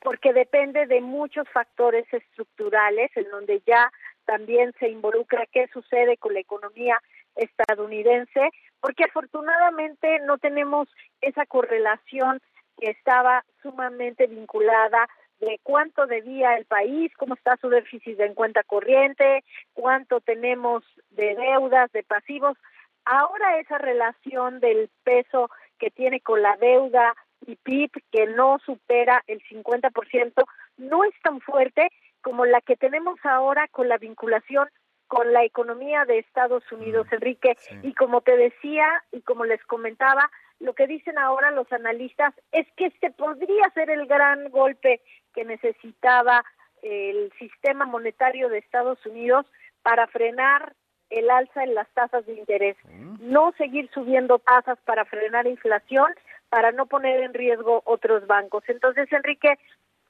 porque 0.00 0.32
depende 0.32 0.86
de 0.86 1.02
muchos 1.02 1.46
factores 1.52 2.06
estructurales 2.12 3.10
en 3.16 3.28
donde 3.30 3.62
ya 3.66 3.92
también 4.28 4.74
se 4.78 4.90
involucra 4.90 5.46
qué 5.46 5.68
sucede 5.72 6.18
con 6.18 6.34
la 6.34 6.40
economía 6.40 7.00
estadounidense, 7.34 8.50
porque 8.78 9.04
afortunadamente 9.04 10.18
no 10.26 10.36
tenemos 10.36 10.86
esa 11.22 11.46
correlación 11.46 12.38
que 12.78 12.90
estaba 12.90 13.42
sumamente 13.62 14.26
vinculada 14.26 15.08
de 15.40 15.58
cuánto 15.62 16.06
debía 16.06 16.56
el 16.56 16.66
país, 16.66 17.10
cómo 17.16 17.34
está 17.34 17.56
su 17.56 17.70
déficit 17.70 18.20
en 18.20 18.34
cuenta 18.34 18.62
corriente, 18.64 19.44
cuánto 19.72 20.20
tenemos 20.20 20.84
de 21.08 21.34
deudas, 21.34 21.90
de 21.92 22.02
pasivos. 22.02 22.58
Ahora 23.06 23.58
esa 23.60 23.78
relación 23.78 24.60
del 24.60 24.90
peso 25.04 25.48
que 25.78 25.90
tiene 25.90 26.20
con 26.20 26.42
la 26.42 26.54
deuda 26.58 27.14
y 27.46 27.56
PIB 27.56 27.92
que 28.12 28.26
no 28.26 28.58
supera 28.66 29.22
el 29.26 29.40
50% 29.44 30.44
no 30.76 31.04
es 31.04 31.14
tan 31.22 31.40
fuerte 31.40 31.88
como 32.28 32.44
la 32.44 32.60
que 32.60 32.76
tenemos 32.76 33.18
ahora 33.24 33.68
con 33.68 33.88
la 33.88 33.96
vinculación 33.96 34.68
con 35.06 35.32
la 35.32 35.44
economía 35.44 36.04
de 36.04 36.18
Estados 36.18 36.62
Unidos, 36.70 37.06
Enrique. 37.10 37.56
Y 37.82 37.94
como 37.94 38.20
te 38.20 38.36
decía 38.36 38.86
y 39.12 39.22
como 39.22 39.46
les 39.46 39.64
comentaba, 39.64 40.30
lo 40.60 40.74
que 40.74 40.86
dicen 40.86 41.16
ahora 41.16 41.50
los 41.52 41.72
analistas 41.72 42.34
es 42.52 42.66
que 42.76 42.84
este 42.84 43.10
podría 43.12 43.70
ser 43.72 43.88
el 43.88 44.04
gran 44.04 44.50
golpe 44.50 45.00
que 45.32 45.46
necesitaba 45.46 46.44
el 46.82 47.32
sistema 47.38 47.86
monetario 47.86 48.50
de 48.50 48.58
Estados 48.58 49.04
Unidos 49.06 49.46
para 49.82 50.06
frenar 50.08 50.74
el 51.08 51.30
alza 51.30 51.64
en 51.64 51.74
las 51.74 51.88
tasas 51.94 52.26
de 52.26 52.34
interés, 52.34 52.76
no 53.20 53.54
seguir 53.56 53.88
subiendo 53.94 54.38
tasas 54.40 54.78
para 54.84 55.06
frenar 55.06 55.46
inflación, 55.46 56.12
para 56.50 56.72
no 56.72 56.84
poner 56.84 57.20
en 57.20 57.32
riesgo 57.32 57.80
otros 57.86 58.26
bancos. 58.26 58.64
Entonces, 58.68 59.10
Enrique, 59.12 59.58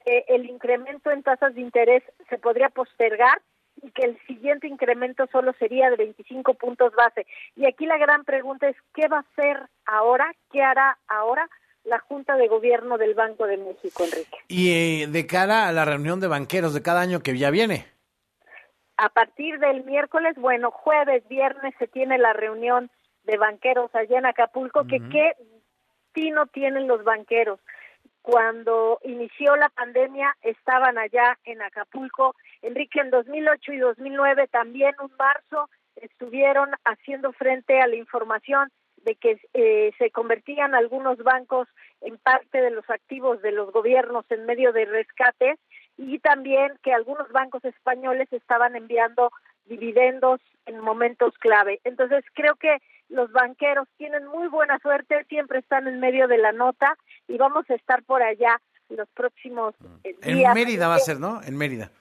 eh, 0.09 0.25
el 0.27 0.49
incremento 0.49 1.11
en 1.11 1.21
tasas 1.21 1.53
de 1.53 1.61
interés 1.61 2.01
se 2.29 2.39
podría 2.39 2.69
postergar 2.69 3.39
y 3.79 3.91
que 3.91 4.05
el 4.05 4.19
siguiente 4.25 4.67
incremento 4.67 5.27
solo 5.31 5.53
sería 5.59 5.91
de 5.91 5.97
25 5.97 6.55
puntos 6.55 6.93
base. 6.95 7.27
Y 7.55 7.67
aquí 7.67 7.85
la 7.85 7.99
gran 7.99 8.25
pregunta 8.25 8.67
es, 8.67 8.75
¿qué 8.95 9.07
va 9.07 9.17
a 9.17 9.25
hacer 9.31 9.69
ahora? 9.85 10.33
¿Qué 10.51 10.63
hará 10.63 10.97
ahora 11.07 11.47
la 11.83 11.99
Junta 11.99 12.37
de 12.37 12.47
Gobierno 12.47 12.97
del 12.97 13.13
Banco 13.13 13.45
de 13.45 13.57
México, 13.57 14.03
Enrique? 14.03 14.37
Y 14.47 14.71
eh, 15.03 15.07
de 15.07 15.27
cara 15.27 15.67
a 15.67 15.71
la 15.71 15.85
reunión 15.85 16.19
de 16.19 16.27
banqueros 16.27 16.73
de 16.73 16.81
cada 16.81 17.01
año 17.01 17.21
que 17.21 17.37
ya 17.37 17.51
viene. 17.51 17.85
A 18.97 19.09
partir 19.09 19.59
del 19.59 19.83
miércoles, 19.85 20.35
bueno, 20.37 20.71
jueves, 20.71 21.23
viernes 21.29 21.75
se 21.77 21.85
tiene 21.85 22.17
la 22.17 22.33
reunión 22.33 22.89
de 23.25 23.37
banqueros 23.37 23.93
allá 23.93 24.17
en 24.17 24.25
Acapulco, 24.25 24.87
que 24.87 24.99
qué 25.11 25.33
tino 26.13 26.47
tienen 26.47 26.87
los 26.87 27.03
banqueros. 27.03 27.59
Cuando 28.29 28.99
inició 29.05 29.55
la 29.55 29.69
pandemia 29.69 30.37
estaban 30.43 30.99
allá 30.99 31.39
en 31.45 31.63
Acapulco. 31.63 32.35
Enrique, 32.61 32.99
en 32.99 33.09
2008 33.09 33.73
y 33.73 33.77
2009 33.79 34.47
también 34.49 34.93
un 35.01 35.11
marzo 35.17 35.67
estuvieron 35.95 36.69
haciendo 36.85 37.33
frente 37.33 37.81
a 37.81 37.87
la 37.87 37.95
información 37.95 38.69
de 38.97 39.15
que 39.15 39.41
eh, 39.55 39.93
se 39.97 40.11
convertían 40.11 40.75
algunos 40.75 41.17
bancos 41.17 41.67
en 42.01 42.19
parte 42.19 42.61
de 42.61 42.69
los 42.69 42.87
activos 42.87 43.41
de 43.41 43.51
los 43.51 43.71
gobiernos 43.71 44.25
en 44.29 44.45
medio 44.45 44.73
de 44.73 44.85
rescates 44.85 45.57
y 45.97 46.19
también 46.19 46.73
que 46.83 46.93
algunos 46.93 47.31
bancos 47.31 47.65
españoles 47.65 48.31
estaban 48.31 48.75
enviando 48.75 49.31
dividendos 49.65 50.39
en 50.67 50.79
momentos 50.81 51.33
clave. 51.39 51.79
Entonces 51.83 52.23
creo 52.35 52.53
que 52.57 52.77
los 53.09 53.31
banqueros 53.31 53.87
tienen 53.97 54.27
muy 54.27 54.49
buena 54.49 54.77
suerte, 54.79 55.25
siempre 55.29 55.59
están 55.59 55.87
en 55.87 55.99
medio 55.99 56.27
de 56.27 56.37
la 56.37 56.51
nota 56.51 56.95
y 57.29 57.37
vamos 57.37 57.69
a 57.69 57.75
estar 57.75 58.03
por 58.03 58.21
allá 58.21 58.59
los 58.89 59.07
próximos 59.09 59.75
eh, 60.03 60.15
En 60.21 60.35
días. 60.35 60.53
Mérida 60.53 60.87
va 60.87 60.95
a 60.95 60.99
ser, 60.99 61.19
¿no? 61.19 61.41
En 61.43 61.55
Mérida. 61.55 61.91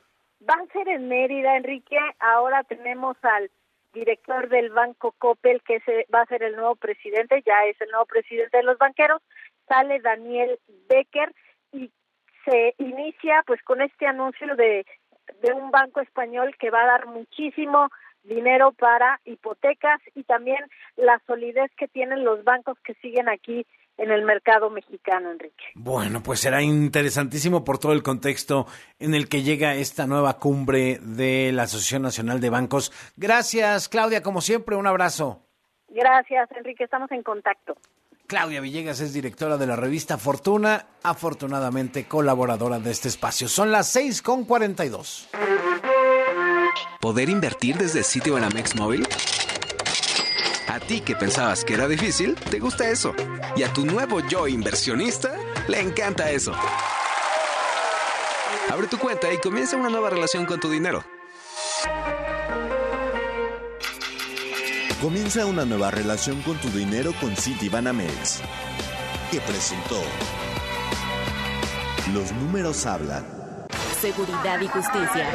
Va 0.43 0.55
a 0.55 0.73
ser 0.73 0.89
en 0.89 1.09
Mérida, 1.09 1.57
Enrique. 1.57 1.99
Ahora 2.19 2.65
tenemos 2.65 3.17
al 3.23 3.51
director 3.93 4.49
del 4.49 4.71
Banco 4.71 5.15
Coppel, 5.19 5.63
que 5.63 5.81
se, 5.81 6.07
va 6.13 6.23
a 6.23 6.27
ser 6.27 6.43
el 6.43 6.57
nuevo 6.57 6.77
presidente, 6.77 7.43
ya 7.45 7.65
es 7.67 7.81
el 7.81 7.91
nuevo 7.91 8.07
presidente 8.07 8.57
de 8.57 8.63
los 8.63 8.79
banqueros. 8.79 9.23
Sale 9.69 10.01
Daniel 10.01 10.59
Becker 10.89 11.35
y 11.73 11.91
se 12.45 12.75
inicia 12.79 13.43
pues 13.47 13.63
con 13.63 13.83
este 13.83 14.07
anuncio 14.07 14.57
de, 14.57 14.87
de 15.43 15.53
un 15.53 15.71
banco 15.71 16.01
español 16.01 16.57
que 16.59 16.71
va 16.71 16.83
a 16.83 16.87
dar 16.87 17.07
muchísimo 17.07 17.91
dinero 18.23 18.73
para 18.73 19.21
hipotecas 19.25 20.01
y 20.15 20.25
también 20.25 20.59
la 20.97 21.21
solidez 21.27 21.71
que 21.77 21.89
tienen 21.89 22.25
los 22.25 22.45
bancos 22.45 22.79
que 22.85 22.95
siguen 22.95 23.29
aquí 23.29 23.67
en 23.99 24.13
el 24.13 24.25
mercado 24.25 24.71
mexicano, 24.71 25.31
Enrique. 25.31 25.65
Bueno, 25.75 26.23
pues 26.23 26.41
será 26.41 26.63
interesantísimo 26.63 27.65
por 27.65 27.79
todo 27.79 27.93
el 27.93 28.03
contexto 28.03 28.67
en 28.99 29.15
el 29.15 29.29
que 29.29 29.43
llega 29.43 29.75
esta 29.75 30.07
nueva 30.07 30.39
cumbre 30.39 31.01
de 31.03 31.51
la 31.53 31.65
Asociación 31.65 32.03
Nacional 32.03 32.41
de 32.41 32.51
Bancos. 32.51 32.93
Gracias, 33.17 33.89
Claudia, 33.89 34.23
como 34.23 34.41
siempre, 34.41 34.77
un 34.77 34.87
abrazo. 34.87 35.43
Gracias, 35.89 36.49
Enrique, 36.57 36.85
estamos 36.85 37.11
en 37.11 37.23
contacto. 37.23 37.77
Claudia 38.29 38.61
Villegas 38.61 39.01
es 39.01 39.15
directora 39.15 39.57
de 39.57 39.67
la 39.67 39.75
revista 39.75 40.19
Fortuna, 40.19 40.87
afortunadamente 41.03 42.07
colaboradora 42.07 42.79
de 42.79 42.91
este 42.91 43.09
espacio. 43.09 43.49
Son 43.49 43.73
las 43.73 43.89
6 43.89 44.23
con 44.23 44.45
42. 44.45 45.31
¿Poder 47.01 47.31
invertir 47.31 47.77
desde 47.77 48.03
sitio 48.03 48.35
Banamex 48.35 48.77
móvil? 48.77 49.07
A 50.69 50.79
ti 50.81 51.01
que 51.01 51.17
pensabas 51.17 51.65
que 51.65 51.75
era 51.75 51.89
difícil, 51.89 52.35
te 52.35 52.59
gusta 52.59 52.89
eso. 52.91 53.15
Y 53.57 53.63
a 53.63 53.73
tu 53.73 53.87
nuevo 53.87 54.21
yo 54.29 54.47
inversionista, 54.47 55.35
le 55.67 55.81
encanta 55.81 56.31
eso. 56.31 56.53
Abre 58.71 58.87
tu 58.87 58.99
cuenta 58.99 59.33
y 59.33 59.39
comienza 59.39 59.77
una 59.77 59.89
nueva 59.89 60.11
relación 60.11 60.45
con 60.45 60.61
tu 60.61 60.69
dinero. 60.69 61.03
Comienza 65.01 65.47
una 65.47 65.65
nueva 65.65 65.91
relación 65.91 66.43
con 66.43 66.59
tu 66.59 66.69
dinero 66.69 67.15
con 67.19 67.35
Citibanamex, 67.35 68.41
que 69.31 69.41
presentó 69.41 70.03
Los 72.13 72.31
números 72.33 72.85
hablan. 72.85 73.25
Seguridad 74.01 74.61
y 74.61 74.69
justicia. 74.69 75.29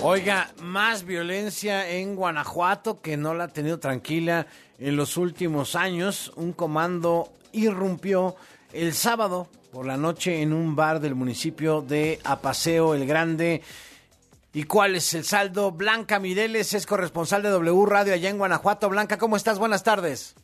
Oiga, 0.00 0.52
más 0.62 1.02
violencia 1.02 1.90
en 1.90 2.14
Guanajuato 2.14 3.00
que 3.00 3.16
no 3.16 3.34
la 3.34 3.44
ha 3.44 3.48
tenido 3.48 3.80
tranquila 3.80 4.46
en 4.78 4.96
los 4.96 5.16
últimos 5.16 5.74
años. 5.74 6.32
Un 6.36 6.52
comando 6.52 7.32
irrumpió 7.50 8.36
el 8.72 8.94
sábado 8.94 9.48
por 9.72 9.86
la 9.86 9.96
noche 9.96 10.40
en 10.40 10.52
un 10.52 10.76
bar 10.76 11.00
del 11.00 11.16
municipio 11.16 11.82
de 11.82 12.20
Apaseo 12.22 12.94
el 12.94 13.06
Grande. 13.06 13.62
¿Y 14.52 14.62
cuál 14.62 14.94
es 14.94 15.12
el 15.14 15.24
saldo? 15.24 15.72
Blanca 15.72 16.20
Mireles 16.20 16.74
es 16.74 16.86
corresponsal 16.86 17.42
de 17.42 17.50
W 17.50 17.84
Radio 17.86 18.14
allá 18.14 18.30
en 18.30 18.38
Guanajuato. 18.38 18.88
Blanca, 18.88 19.18
¿cómo 19.18 19.36
estás? 19.36 19.58
Buenas 19.58 19.82
tardes. 19.82 20.36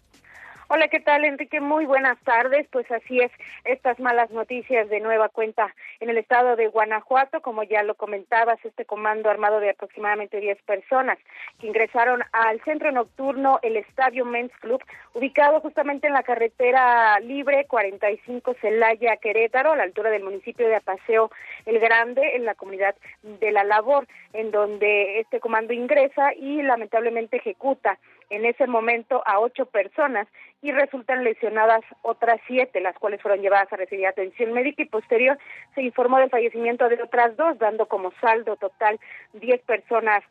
Hola, 0.74 0.88
¿qué 0.88 0.98
tal, 0.98 1.24
Enrique? 1.24 1.60
Muy 1.60 1.86
buenas 1.86 2.18
tardes. 2.24 2.66
Pues 2.72 2.90
así 2.90 3.20
es, 3.20 3.30
estas 3.64 4.00
malas 4.00 4.32
noticias 4.32 4.88
de 4.88 4.98
nueva 4.98 5.28
cuenta 5.28 5.72
en 6.00 6.10
el 6.10 6.18
estado 6.18 6.56
de 6.56 6.66
Guanajuato, 6.66 7.42
como 7.42 7.62
ya 7.62 7.84
lo 7.84 7.94
comentabas, 7.94 8.58
este 8.64 8.84
comando 8.84 9.30
armado 9.30 9.60
de 9.60 9.70
aproximadamente 9.70 10.40
10 10.40 10.60
personas 10.62 11.16
que 11.60 11.68
ingresaron 11.68 12.24
al 12.32 12.60
centro 12.64 12.90
nocturno, 12.90 13.60
el 13.62 13.76
Estadio 13.76 14.24
Men's 14.24 14.50
Club, 14.58 14.82
ubicado 15.12 15.60
justamente 15.60 16.08
en 16.08 16.12
la 16.12 16.24
carretera 16.24 17.20
libre 17.20 17.66
45 17.68 18.56
Celaya 18.60 19.16
Querétaro, 19.18 19.74
a 19.74 19.76
la 19.76 19.84
altura 19.84 20.10
del 20.10 20.24
municipio 20.24 20.66
de 20.66 20.74
Apaseo 20.74 21.30
el 21.66 21.78
Grande, 21.78 22.34
en 22.34 22.44
la 22.44 22.56
comunidad 22.56 22.96
de 23.22 23.52
La 23.52 23.62
Labor, 23.62 24.08
en 24.32 24.50
donde 24.50 25.20
este 25.20 25.38
comando 25.38 25.72
ingresa 25.72 26.34
y 26.34 26.62
lamentablemente 26.62 27.36
ejecuta 27.36 27.96
en 28.30 28.44
ese 28.44 28.66
momento 28.66 29.22
a 29.26 29.40
ocho 29.40 29.66
personas 29.66 30.26
y 30.62 30.72
resultan 30.72 31.24
lesionadas 31.24 31.82
otras 32.02 32.40
siete, 32.46 32.80
las 32.80 32.98
cuales 32.98 33.20
fueron 33.20 33.40
llevadas 33.40 33.72
a 33.72 33.76
recibir 33.76 34.06
atención 34.06 34.52
médica 34.52 34.82
y 34.82 34.86
posterior 34.86 35.38
se 35.74 35.82
informó 35.82 36.18
del 36.18 36.30
fallecimiento 36.30 36.88
de 36.88 37.02
otras 37.02 37.36
dos, 37.36 37.58
dando 37.58 37.86
como 37.86 38.12
saldo 38.20 38.56
total 38.56 38.98
diez 39.32 39.60
personas 39.62 40.22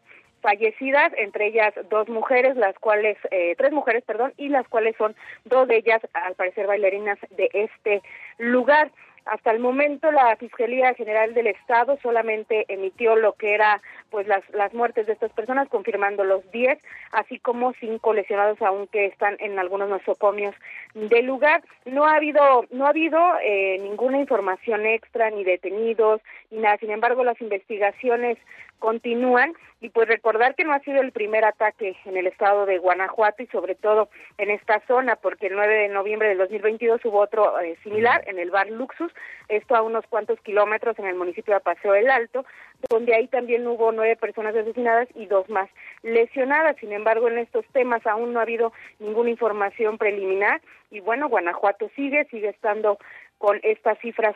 fallecidas, 0.44 1.12
entre 1.18 1.48
ellas 1.48 1.74
dos 1.90 2.08
mujeres, 2.10 2.56
las 2.58 2.78
cuales, 2.78 3.18
eh, 3.32 3.56
tres 3.58 3.72
mujeres, 3.72 4.04
perdón, 4.04 4.34
y 4.38 4.50
las 4.50 4.68
cuales 4.68 4.96
son 4.98 5.16
dos 5.46 5.68
de 5.68 5.78
ellas, 5.78 6.02
al 6.14 6.36
parecer, 6.36 6.68
bailarinas 6.68 7.18
de 7.32 7.50
este 7.54 8.02
lugar. 8.38 8.92
Hasta 9.26 9.52
el 9.52 9.60
momento 9.60 10.12
la 10.12 10.36
Fiscalía 10.36 10.94
General 10.96 11.34
del 11.34 11.48
Estado 11.48 11.98
solamente 12.02 12.66
emitió 12.68 13.16
lo 13.16 13.34
que 13.34 13.54
era 13.54 13.82
pues 14.10 14.28
las, 14.28 14.44
las 14.52 14.74
muertes 14.74 15.08
de 15.08 15.14
estas 15.14 15.32
personas, 15.32 15.70
confirmando 15.70 16.24
los 16.24 16.50
10, 16.52 16.78
así 17.12 17.40
como 17.40 17.74
cinco 17.80 18.14
lesionados 18.14 18.62
aún 18.62 18.88
que 18.88 19.06
están 19.06 19.38
en 19.40 19.58
algunos 19.58 19.90
nosocomios 19.90 20.54
del 20.94 21.26
lugar. 21.26 21.64
No 21.86 22.06
ha 22.06 22.16
habido 22.16 22.66
no 22.72 22.86
ha 22.86 22.90
habido 22.90 23.20
eh, 23.44 23.80
ninguna 23.82 24.20
información 24.20 24.86
extra 24.86 25.30
ni 25.30 25.44
detenidos 25.44 26.22
ni 26.52 26.60
nada. 26.60 26.78
Sin 26.78 26.92
embargo, 26.92 27.24
las 27.24 27.40
investigaciones 27.42 28.38
continúan 28.84 29.54
y 29.80 29.90
pues 29.90 30.10
recordar 30.10 30.56
que 30.56 30.66
no 30.66 30.74
ha 30.74 30.80
sido 30.80 31.00
el 31.00 31.14
primer 31.14 31.46
ataque 31.46 31.96
en 32.04 32.18
el 32.18 32.28
estado 32.28 32.66
de 32.66 32.80
Guanajuato 32.80 33.42
y 33.42 33.48
sobre 33.48 33.76
todo 33.76 34.10
en 34.38 34.50
esta 34.50 34.82
zona 34.88 35.16
porque 35.16 35.48
el 35.48 35.56
9 35.56 35.74
de 35.74 35.88
noviembre 35.88 36.28
del 36.28 36.38
2022 36.40 37.00
hubo 37.06 37.20
otro 37.20 37.58
eh, 37.62 37.78
similar 37.82 38.22
en 38.28 38.40
el 38.40 38.52
bar 38.52 38.70
Luxus, 38.70 39.13
esto 39.50 39.76
a 39.76 39.82
unos 39.82 40.06
cuantos 40.08 40.40
kilómetros 40.42 40.98
en 41.00 41.06
el 41.06 41.16
municipio 41.16 41.54
de 41.54 41.60
Paseo 41.60 41.94
del 41.94 42.10
Alto, 42.10 42.46
donde 42.90 43.16
ahí 43.16 43.28
también 43.28 43.66
hubo 43.68 43.92
nueve 43.92 44.16
personas 44.16 44.56
asesinadas 44.56 45.08
y 45.16 45.26
dos 45.26 45.50
más 45.50 45.70
lesionadas. 46.02 46.76
Sin 46.80 46.92
embargo, 46.92 47.28
en 47.28 47.38
estos 47.38 47.66
temas 47.74 48.06
aún 48.06 48.34
no 48.34 48.40
ha 48.40 48.44
habido 48.44 48.74
ninguna 49.00 49.30
información 49.30 49.98
preliminar 49.98 50.62
y 50.92 51.00
bueno, 51.00 51.30
Guanajuato 51.30 51.90
sigue, 51.96 52.26
sigue 52.26 52.50
estando 52.50 52.98
con 53.38 53.60
estas 53.64 53.98
cifras 54.00 54.36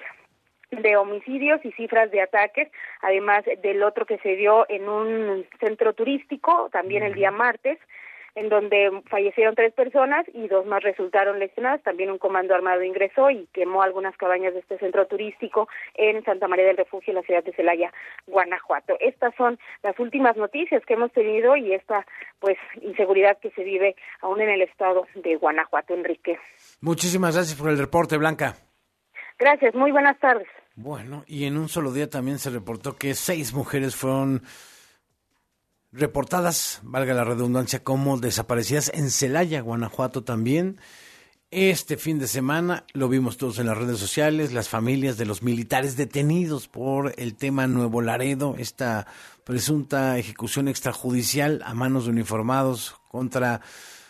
de 0.72 0.98
homicidios 0.98 1.64
y 1.64 1.72
cifras 1.72 2.12
de 2.12 2.22
ataques, 2.22 2.70
además 3.02 3.44
del 3.62 3.84
otro 3.84 4.06
que 4.06 4.18
se 4.18 4.36
dio 4.36 4.66
en 4.70 4.90
un 4.90 5.46
centro 5.60 5.94
turístico, 5.94 6.70
también 6.72 7.04
el 7.04 7.14
día 7.14 7.32
martes, 7.32 7.80
en 8.38 8.50
donde 8.50 9.02
fallecieron 9.10 9.56
tres 9.56 9.74
personas 9.74 10.24
y 10.32 10.48
dos 10.48 10.64
más 10.68 10.84
resultaron 10.84 11.40
lesionadas. 11.40 11.82
También 11.82 12.12
un 12.12 12.20
comando 12.20 12.54
armado 12.54 12.84
ingresó 12.84 13.32
y 13.32 13.48
quemó 13.52 13.82
algunas 13.82 14.16
cabañas 14.16 14.54
de 14.54 14.60
este 14.60 14.78
centro 14.78 15.08
turístico 15.08 15.68
en 15.96 16.24
Santa 16.24 16.48
María 16.48 16.66
del 16.66 16.78
Refugio, 16.78 17.12
en 17.12 17.16
la 17.16 17.24
ciudad 17.24 17.44
de 17.44 17.52
Celaya, 17.54 17.92
Guanajuato. 18.28 18.96
Estas 19.00 19.34
son 19.36 19.58
las 19.82 19.98
últimas 19.98 20.38
noticias 20.38 20.86
que 20.86 20.94
hemos 20.94 21.12
tenido 21.14 21.58
y 21.58 21.74
esta, 21.74 22.06
pues, 22.40 22.58
inseguridad 22.80 23.40
que 23.40 23.50
se 23.52 23.64
vive 23.64 23.96
aún 24.22 24.40
en 24.40 24.50
el 24.50 24.62
estado 24.62 25.08
de 25.16 25.36
Guanajuato, 25.38 25.96
Enrique. 25.96 26.38
Muchísimas 26.82 27.34
gracias 27.34 27.60
por 27.60 27.72
el 27.72 27.80
reporte, 27.80 28.18
Blanca. 28.18 28.54
Gracias, 29.40 29.74
muy 29.74 29.92
buenas 29.92 30.20
tardes. 30.20 30.48
Bueno, 30.76 31.24
y 31.26 31.46
en 31.46 31.58
un 31.58 31.70
solo 31.70 31.92
día 31.92 32.08
también 32.08 32.38
se 32.38 32.52
reportó 32.52 32.98
que 32.98 33.16
seis 33.16 33.52
mujeres 33.56 33.96
fueron 33.96 34.44
reportadas, 35.92 36.80
valga 36.84 37.14
la 37.14 37.24
redundancia, 37.24 37.84
como 37.84 38.18
desaparecidas 38.18 38.92
en 38.94 39.10
Celaya, 39.10 39.62
Guanajuato 39.62 40.24
también. 40.24 40.80
Este 41.50 41.96
fin 41.96 42.20
de 42.20 42.28
semana 42.28 42.86
lo 42.92 43.08
vimos 43.08 43.38
todos 43.38 43.58
en 43.60 43.68
las 43.68 43.78
redes 43.78 44.00
sociales, 44.00 44.52
las 44.52 44.68
familias 44.68 45.18
de 45.18 45.26
los 45.26 45.44
militares 45.44 45.96
detenidos 45.96 46.68
por 46.68 47.14
el 47.18 47.36
tema 47.36 47.68
Nuevo 47.68 48.02
Laredo, 48.02 48.56
esta 48.58 49.08
presunta 49.46 50.18
ejecución 50.18 50.68
extrajudicial 50.68 51.62
a 51.66 51.74
manos 51.74 52.04
de 52.04 52.12
uniformados 52.12 52.96
contra 53.08 53.62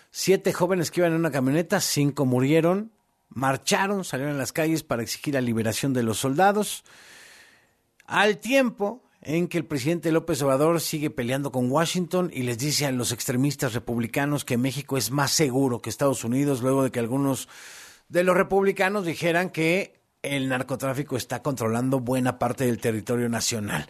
siete 0.10 0.52
jóvenes 0.52 0.90
que 0.90 1.02
iban 1.02 1.12
en 1.12 1.20
una 1.20 1.30
camioneta, 1.30 1.80
cinco 1.80 2.26
murieron, 2.26 2.92
marcharon, 3.30 4.04
salieron 4.04 4.34
a 4.34 4.40
las 4.40 4.52
calles 4.52 4.82
para 4.82 5.04
exigir 5.04 5.36
la 5.36 5.42
liberación 5.42 5.94
de 5.94 6.02
los 6.02 6.18
soldados. 6.18 6.84
Al 8.08 8.40
tiempo 8.40 9.07
en 9.22 9.48
que 9.48 9.58
el 9.58 9.66
presidente 9.66 10.12
López 10.12 10.42
Obrador 10.42 10.80
sigue 10.80 11.10
peleando 11.10 11.52
con 11.52 11.72
Washington 11.72 12.30
y 12.34 12.44
les 12.44 12.58
dice 12.58 12.86
a 12.86 12.92
los 12.92 13.12
extremistas 13.12 13.74
republicanos 13.74 14.46
que 14.46 14.58
México 14.58 14.98
es 14.98 15.12
más 15.12 15.32
seguro 15.32 15.82
que 15.82 15.90
Estados 15.90 16.24
Unidos, 16.24 16.62
luego 16.62 16.84
de 16.84 16.92
que 16.92 17.00
algunos 17.00 17.50
de 18.10 18.24
los 18.24 18.38
republicanos 18.38 19.06
dijeran 19.06 19.50
que 19.50 20.02
el 20.22 20.50
narcotráfico 20.50 21.18
está 21.18 21.42
controlando 21.42 22.00
buena 22.00 22.40
parte 22.40 22.66
del 22.66 22.80
territorio 22.80 23.30
nacional. 23.30 23.88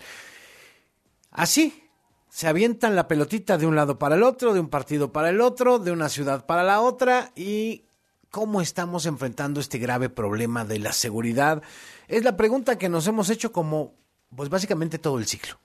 Así, 1.31 1.83
se 2.29 2.47
avientan 2.47 2.95
la 2.95 3.07
pelotita 3.07 3.57
de 3.57 3.65
un 3.65 3.75
lado 3.75 3.97
para 3.97 4.15
el 4.15 4.23
otro, 4.23 4.53
de 4.53 4.59
un 4.59 4.69
partido 4.69 5.11
para 5.11 5.29
el 5.29 5.41
otro, 5.41 5.79
de 5.79 5.91
una 5.91 6.09
ciudad 6.09 6.45
para 6.45 6.63
la 6.63 6.81
otra 6.81 7.31
y 7.35 7.85
cómo 8.29 8.61
estamos 8.61 9.05
enfrentando 9.05 9.59
este 9.59 9.77
grave 9.77 10.09
problema 10.09 10.65
de 10.65 10.79
la 10.79 10.93
seguridad. 10.93 11.63
Es 12.07 12.23
la 12.23 12.37
pregunta 12.37 12.77
que 12.77 12.89
nos 12.89 13.07
hemos 13.07 13.29
hecho 13.29 13.51
como, 13.51 13.95
pues 14.35 14.49
básicamente 14.49 14.99
todo 14.99 15.17
el 15.17 15.25
ciclo, 15.25 15.55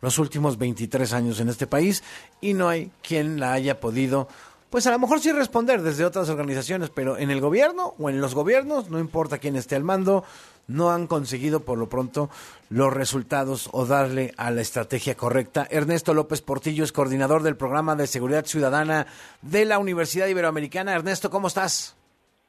los 0.00 0.18
últimos 0.18 0.58
23 0.58 1.12
años 1.12 1.40
en 1.40 1.48
este 1.48 1.66
país, 1.66 2.02
y 2.40 2.54
no 2.54 2.68
hay 2.68 2.90
quien 3.02 3.38
la 3.40 3.52
haya 3.52 3.80
podido, 3.80 4.28
pues 4.70 4.86
a 4.86 4.90
lo 4.90 4.98
mejor 4.98 5.20
sí 5.20 5.30
responder 5.32 5.82
desde 5.82 6.04
otras 6.04 6.30
organizaciones, 6.30 6.90
pero 6.90 7.18
en 7.18 7.30
el 7.30 7.40
gobierno 7.40 7.94
o 7.98 8.08
en 8.08 8.20
los 8.20 8.34
gobiernos, 8.34 8.88
no 8.90 8.98
importa 8.98 9.38
quién 9.38 9.56
esté 9.56 9.76
al 9.76 9.84
mando, 9.84 10.24
no 10.66 10.90
han 10.90 11.06
conseguido 11.06 11.64
por 11.64 11.78
lo 11.78 11.88
pronto 11.88 12.30
los 12.70 12.92
resultados 12.92 13.68
o 13.72 13.84
darle 13.84 14.32
a 14.36 14.50
la 14.50 14.62
estrategia 14.62 15.14
correcta. 15.14 15.66
Ernesto 15.70 16.14
López 16.14 16.40
Portillo 16.40 16.84
es 16.84 16.92
coordinador 16.92 17.42
del 17.42 17.56
programa 17.56 17.96
de 17.96 18.06
seguridad 18.06 18.46
ciudadana 18.46 19.06
de 19.42 19.64
la 19.64 19.78
Universidad 19.78 20.28
Iberoamericana. 20.28 20.94
Ernesto, 20.94 21.30
¿cómo 21.30 21.48
estás? 21.48 21.96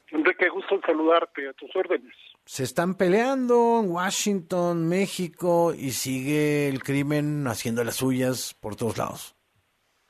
Enrique, 0.10 0.48
gusto 0.50 0.76
en 0.76 0.82
saludarte 0.82 1.50
a 1.50 1.54
tus 1.54 1.76
órdenes. 1.76 2.14
Se 2.46 2.64
están 2.64 2.96
peleando 2.96 3.80
en 3.82 3.90
Washington, 3.90 4.88
México 4.90 5.74
y 5.74 5.92
sigue 5.92 6.68
el 6.68 6.84
crimen 6.84 7.48
haciendo 7.48 7.84
las 7.84 7.96
suyas 7.96 8.54
por 8.62 8.76
todos 8.76 8.98
lados. 8.98 9.36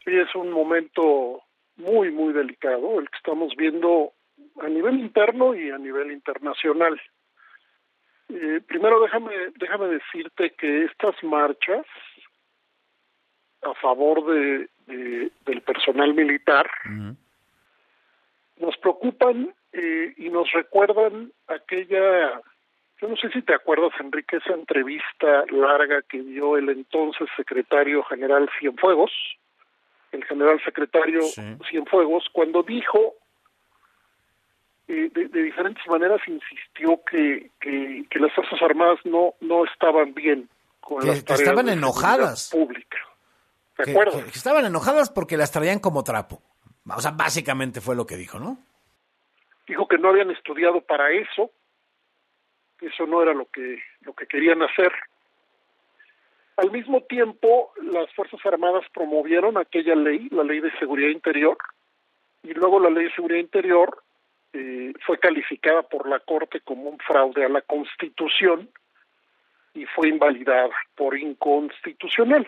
Sí, 0.03 0.11
es 0.11 0.33
un 0.35 0.51
momento 0.51 1.43
muy, 1.77 2.11
muy 2.11 2.33
delicado 2.33 2.99
el 2.99 3.09
que 3.09 3.17
estamos 3.17 3.53
viendo 3.55 4.13
a 4.61 4.67
nivel 4.67 4.99
interno 4.99 5.55
y 5.55 5.69
a 5.69 5.77
nivel 5.77 6.11
internacional. 6.11 6.99
Eh, 8.29 8.61
primero 8.65 8.99
déjame, 9.01 9.33
déjame 9.55 9.87
decirte 9.87 10.51
que 10.57 10.85
estas 10.85 11.15
marchas 11.23 11.85
a 13.61 13.73
favor 13.75 14.25
de, 14.25 14.69
del 14.87 15.61
personal 15.61 16.13
militar 16.13 16.69
nos 18.57 18.77
preocupan 18.77 19.53
eh, 19.73 20.13
y 20.17 20.29
nos 20.29 20.51
recuerdan 20.51 21.31
aquella, 21.47 22.41
yo 23.01 23.07
no 23.07 23.15
sé 23.17 23.29
si 23.31 23.41
te 23.41 23.55
acuerdas 23.55 23.91
Enrique, 23.99 24.37
esa 24.37 24.53
entrevista 24.53 25.45
larga 25.49 26.03
que 26.03 26.21
dio 26.21 26.57
el 26.57 26.69
entonces 26.69 27.27
secretario 27.35 28.03
general 28.03 28.49
Cienfuegos, 28.59 29.11
el 30.11 30.23
general 30.25 30.61
secretario 30.63 31.21
Cienfuegos, 31.69 32.25
cuando 32.31 32.61
dijo 32.61 33.15
eh, 34.87 35.09
de, 35.11 35.41
diferentes 35.41 35.85
maneras 35.87 36.21
insistió 36.27 37.01
que, 37.09 37.49
que, 37.59 38.19
las 38.19 38.31
Fuerzas 38.33 38.61
Armadas 38.61 38.99
no, 39.05 39.33
no 39.41 39.65
estaban 39.65 40.13
bien 40.13 40.49
con 40.81 40.97
las 41.07 41.23
tareas 41.23 41.39
estaban 41.39 41.69
enojadas. 41.69 42.49
Pública. 42.51 42.97
Que, 43.75 43.91
estaban 44.35 44.65
enojadas 44.65 45.09
porque 45.09 45.35
las 45.35 45.51
traían 45.51 45.79
como 45.79 46.03
trapo. 46.03 46.43
O 46.85 47.01
sea, 47.01 47.11
básicamente 47.11 47.81
fue 47.81 47.95
lo 47.95 48.05
que 48.05 48.17
dijo, 48.17 48.39
¿no? 48.39 48.59
Dijo 49.67 49.87
que 49.87 49.97
no 49.97 50.09
habían 50.09 50.31
estudiado 50.31 50.81
para 50.81 51.11
eso, 51.11 51.51
eso 52.81 53.05
no 53.05 53.21
era 53.21 53.33
lo 53.33 53.45
que, 53.45 53.81
lo 54.01 54.13
que 54.13 54.27
querían 54.27 54.61
hacer. 54.61 54.91
Al 56.57 56.71
mismo 56.71 57.01
tiempo, 57.01 57.73
las 57.81 58.13
Fuerzas 58.13 58.39
Armadas 58.45 58.85
promovieron 58.93 59.57
aquella 59.57 59.95
ley, 59.95 60.27
la 60.31 60.43
Ley 60.43 60.59
de 60.59 60.71
Seguridad 60.77 61.09
Interior, 61.09 61.57
y 62.43 62.53
luego 62.53 62.79
la 62.79 62.89
Ley 62.89 63.05
de 63.05 63.13
Seguridad 63.13 63.39
Interior 63.39 64.03
eh, 64.51 64.93
fue 65.05 65.17
calificada 65.17 65.81
por 65.81 66.07
la 66.07 66.19
Corte 66.19 66.59
como 66.61 66.89
un 66.89 66.99
fraude 66.99 67.43
a 67.43 67.49
la 67.49 67.61
Constitución 67.61 68.69
y 69.73 69.85
fue 69.87 70.09
invalidada 70.09 70.69
por 70.95 71.17
inconstitucional. 71.17 72.47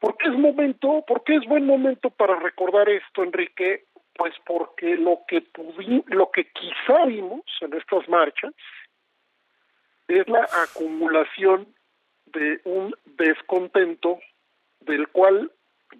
¿Por 0.00 0.16
qué 0.16 0.28
es 0.28 0.34
momento, 0.34 1.04
por 1.06 1.22
qué 1.22 1.36
es 1.36 1.44
buen 1.46 1.66
momento 1.66 2.10
para 2.10 2.36
recordar 2.40 2.88
esto, 2.88 3.22
Enrique? 3.22 3.84
Pues 4.16 4.34
porque 4.46 4.96
lo 4.96 5.20
que 5.28 5.46
lo 6.06 6.30
que 6.30 6.50
quizá 6.50 7.04
vimos 7.06 7.42
en 7.60 7.74
estas 7.74 8.08
marchas 8.08 8.54
es 10.08 10.26
la 10.28 10.48
acumulación 10.64 11.74
de 12.26 12.60
un 12.64 12.94
descontento 13.04 14.18
del 14.80 15.08
cual 15.08 15.50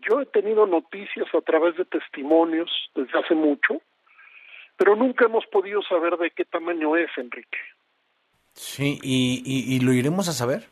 yo 0.08 0.20
he 0.20 0.26
tenido 0.26 0.66
noticias 0.66 1.26
a 1.34 1.40
través 1.40 1.76
de 1.76 1.84
testimonios 1.84 2.70
desde 2.94 3.18
hace 3.18 3.34
mucho, 3.34 3.80
pero 4.76 4.96
nunca 4.96 5.26
hemos 5.26 5.46
podido 5.46 5.82
saber 5.82 6.16
de 6.16 6.30
qué 6.30 6.44
tamaño 6.44 6.96
es, 6.96 7.10
Enrique. 7.16 7.58
Sí, 8.52 8.98
y, 9.02 9.42
y, 9.44 9.80
lo 9.80 9.92
iremos 9.92 10.28
a 10.28 10.32
saber. 10.32 10.68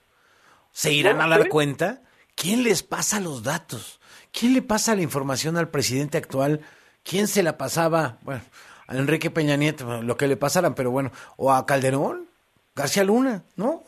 ¿Se 0.70 0.92
irán 0.92 1.20
a 1.20 1.28
dar 1.28 1.48
cuenta 1.48 2.00
¿Quién 2.34 2.64
les 2.64 2.82
pasa 2.82 3.20
los 3.20 3.42
datos? 3.42 4.00
¿Quién 4.32 4.54
le 4.54 4.62
pasa 4.62 4.94
la 4.94 5.02
información 5.02 5.56
al 5.56 5.70
presidente 5.70 6.18
actual? 6.18 6.60
¿Quién 7.04 7.28
se 7.28 7.42
la 7.42 7.58
pasaba? 7.58 8.16
Bueno, 8.22 8.40
a 8.86 8.96
Enrique 8.96 9.30
Peña 9.30 9.56
Nieto, 9.56 10.02
lo 10.02 10.16
que 10.16 10.26
le 10.26 10.36
pasaran, 10.36 10.74
pero 10.74 10.90
bueno, 10.90 11.10
o 11.36 11.52
a 11.52 11.66
Calderón, 11.66 12.26
García 12.74 13.04
Luna, 13.04 13.44
¿no? 13.56 13.82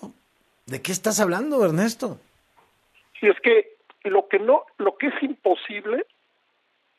¿De 0.66 0.82
qué 0.82 0.92
estás 0.92 1.18
hablando, 1.18 1.64
Ernesto? 1.64 2.18
Sí, 3.18 3.26
es 3.26 3.40
que 3.40 3.76
lo 4.04 4.28
que 4.28 4.38
no, 4.38 4.64
lo 4.78 4.96
que 4.96 5.08
es 5.08 5.22
imposible, 5.22 6.06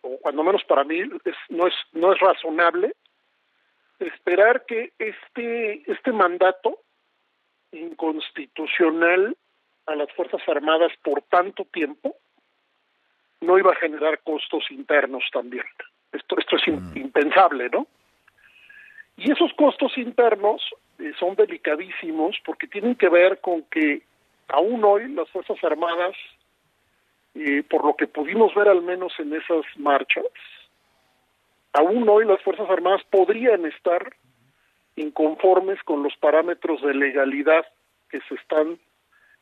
o 0.01 0.17
cuando 0.17 0.43
menos 0.43 0.63
para 0.63 0.83
mí 0.83 0.99
es, 0.99 1.35
no 1.49 1.67
es 1.67 1.73
no 1.93 2.11
es 2.11 2.19
razonable, 2.19 2.95
esperar 3.99 4.65
que 4.65 4.93
este 4.97 5.89
este 5.91 6.11
mandato 6.11 6.79
inconstitucional 7.71 9.37
a 9.85 9.95
las 9.95 10.11
fuerzas 10.13 10.41
armadas 10.47 10.91
por 11.03 11.21
tanto 11.23 11.65
tiempo 11.65 12.15
no 13.41 13.57
iba 13.57 13.71
a 13.71 13.75
generar 13.75 14.19
costos 14.23 14.63
internos 14.71 15.23
también. 15.31 15.65
Esto 16.11 16.37
esto 16.37 16.55
es 16.55 16.67
impensable, 16.95 17.69
¿no? 17.69 17.87
Y 19.17 19.31
esos 19.31 19.51
costos 19.53 19.97
internos 19.97 20.61
eh, 20.99 21.11
son 21.19 21.35
delicadísimos 21.35 22.37
porque 22.45 22.67
tienen 22.67 22.95
que 22.95 23.09
ver 23.09 23.39
con 23.41 23.63
que 23.63 24.03
aún 24.47 24.83
hoy 24.83 25.07
las 25.09 25.29
Fuerzas 25.29 25.57
Armadas, 25.63 26.15
eh, 27.35 27.63
por 27.69 27.85
lo 27.85 27.95
que 27.95 28.07
pudimos 28.07 28.53
ver 28.55 28.67
al 28.67 28.81
menos 28.81 29.13
en 29.19 29.33
esas 29.33 29.65
marchas, 29.77 30.25
aún 31.73 32.07
hoy 32.07 32.25
las 32.25 32.41
Fuerzas 32.41 32.69
Armadas 32.69 33.03
podrían 33.09 33.65
estar 33.65 34.15
inconformes 34.95 35.81
con 35.83 36.03
los 36.03 36.15
parámetros 36.17 36.81
de 36.81 36.93
legalidad 36.93 37.65
que 38.09 38.19
se 38.27 38.35
están 38.35 38.79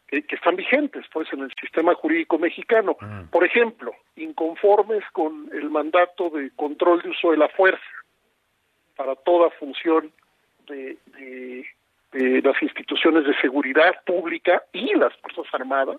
que, 0.07 0.23
que 0.23 0.35
están 0.35 0.55
vigentes 0.55 1.05
pues 1.11 1.31
en 1.33 1.41
el 1.41 1.51
sistema 1.59 1.93
jurídico 1.95 2.37
mexicano. 2.37 2.97
Por 3.31 3.43
ejemplo, 3.43 3.93
inconformes 4.15 5.03
con 5.11 5.49
el 5.53 5.69
mandato 5.69 6.29
de 6.29 6.51
control 6.55 7.01
de 7.01 7.09
uso 7.09 7.31
de 7.31 7.37
la 7.37 7.49
fuerza 7.49 7.83
para 8.95 9.15
toda 9.15 9.49
función 9.51 10.11
de, 10.67 10.97
de, 11.17 11.65
de 12.11 12.41
las 12.41 12.61
instituciones 12.61 13.25
de 13.25 13.35
seguridad 13.41 14.03
pública 14.05 14.63
y 14.71 14.93
las 14.95 15.13
Fuerzas 15.17 15.45
Armadas, 15.53 15.97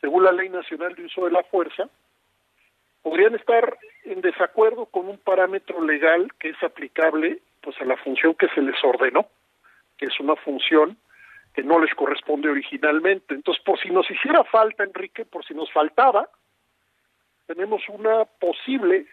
según 0.00 0.24
la 0.24 0.32
Ley 0.32 0.48
Nacional 0.48 0.94
de 0.94 1.04
Uso 1.04 1.24
de 1.24 1.32
la 1.32 1.42
Fuerza, 1.44 1.88
podrían 3.02 3.34
estar 3.34 3.78
en 4.04 4.20
desacuerdo 4.20 4.86
con 4.86 5.08
un 5.08 5.18
parámetro 5.18 5.84
legal 5.84 6.28
que 6.38 6.50
es 6.50 6.62
aplicable 6.62 7.38
pues 7.60 7.80
a 7.80 7.84
la 7.84 7.96
función 7.96 8.34
que 8.34 8.48
se 8.48 8.60
les 8.60 8.76
ordenó, 8.84 9.26
que 9.96 10.06
es 10.06 10.20
una 10.20 10.36
función 10.36 10.96
que 11.54 11.62
no 11.62 11.78
les 11.78 11.94
corresponde 11.94 12.48
originalmente. 12.48 13.34
Entonces, 13.34 13.62
por 13.62 13.78
si 13.78 13.90
nos 13.90 14.10
hiciera 14.10 14.44
falta, 14.44 14.84
Enrique, 14.84 15.24
por 15.24 15.44
si 15.44 15.54
nos 15.54 15.70
faltaba, 15.72 16.28
tenemos 17.46 17.82
una 17.88 18.24
posible, 18.24 19.06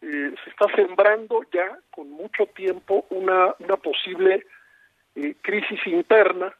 eh, 0.00 0.34
se 0.44 0.50
está 0.50 0.66
sembrando 0.74 1.42
ya 1.52 1.78
con 1.90 2.10
mucho 2.10 2.46
tiempo 2.46 3.06
una, 3.10 3.54
una 3.60 3.76
posible 3.76 4.46
eh, 5.14 5.34
crisis 5.42 5.86
interna, 5.86 6.52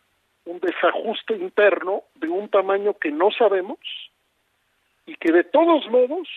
un 0.45 0.61
desajuste 0.61 1.35
interno 1.35 2.05
de 2.15 2.29
un 2.29 2.49
tamaño 2.49 2.95
que 2.95 3.11
no 3.11 3.31
sabemos 3.31 3.79
y 5.07 5.15
que 5.17 5.33
de 5.33 5.45
todos 5.45 5.89
modos 5.91 6.29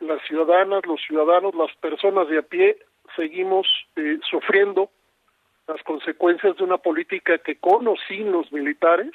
las 0.00 0.20
ciudadanas, 0.26 0.84
los 0.86 1.00
ciudadanos, 1.02 1.54
las 1.54 1.74
personas 1.76 2.28
de 2.28 2.38
a 2.38 2.42
pie 2.42 2.78
seguimos 3.16 3.66
eh, 3.96 4.18
sufriendo 4.28 4.90
las 5.70 5.82
consecuencias 5.84 6.56
de 6.56 6.64
una 6.64 6.78
política 6.78 7.38
que 7.38 7.56
con 7.56 7.86
o 7.86 7.94
sin 8.08 8.32
los 8.32 8.52
militares 8.52 9.12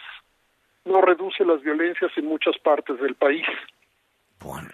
no 0.85 1.01
reduce 1.01 1.43
las 1.43 1.61
violencias 1.61 2.11
en 2.15 2.25
muchas 2.25 2.57
partes 2.59 2.99
del 2.99 3.15
país. 3.15 3.45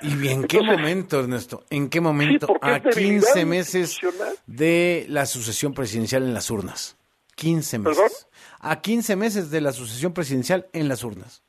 ¿Y 0.01 0.27
en 0.27 0.47
qué 0.47 0.61
momento, 0.61 1.19
Ernesto? 1.19 1.63
¿En 1.69 1.89
qué 1.89 2.01
momento? 2.01 2.47
a 2.61 2.79
15 2.82 3.45
meses 3.45 3.99
de 4.45 5.05
la 5.07 5.25
sucesión 5.25 5.73
presidencial 5.73 6.23
en 6.23 6.34
las 6.34 6.51
urnas. 6.51 6.97
15 7.36 7.79
meses. 7.79 8.27
A 8.59 8.82
15 8.82 9.15
meses 9.15 9.49
de 9.49 9.61
la 9.61 9.71
sucesión 9.71 10.13
presidencial 10.13 10.67
en 10.73 10.88
las 10.88 11.03
urnas. 11.03 11.43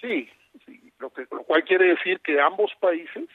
Sí, 0.00 0.28
sí 0.64 0.92
lo, 0.98 1.10
que, 1.10 1.26
lo 1.30 1.42
cual 1.42 1.64
quiere 1.64 1.86
decir 1.86 2.20
que 2.20 2.40
ambos 2.40 2.70
países, 2.80 3.28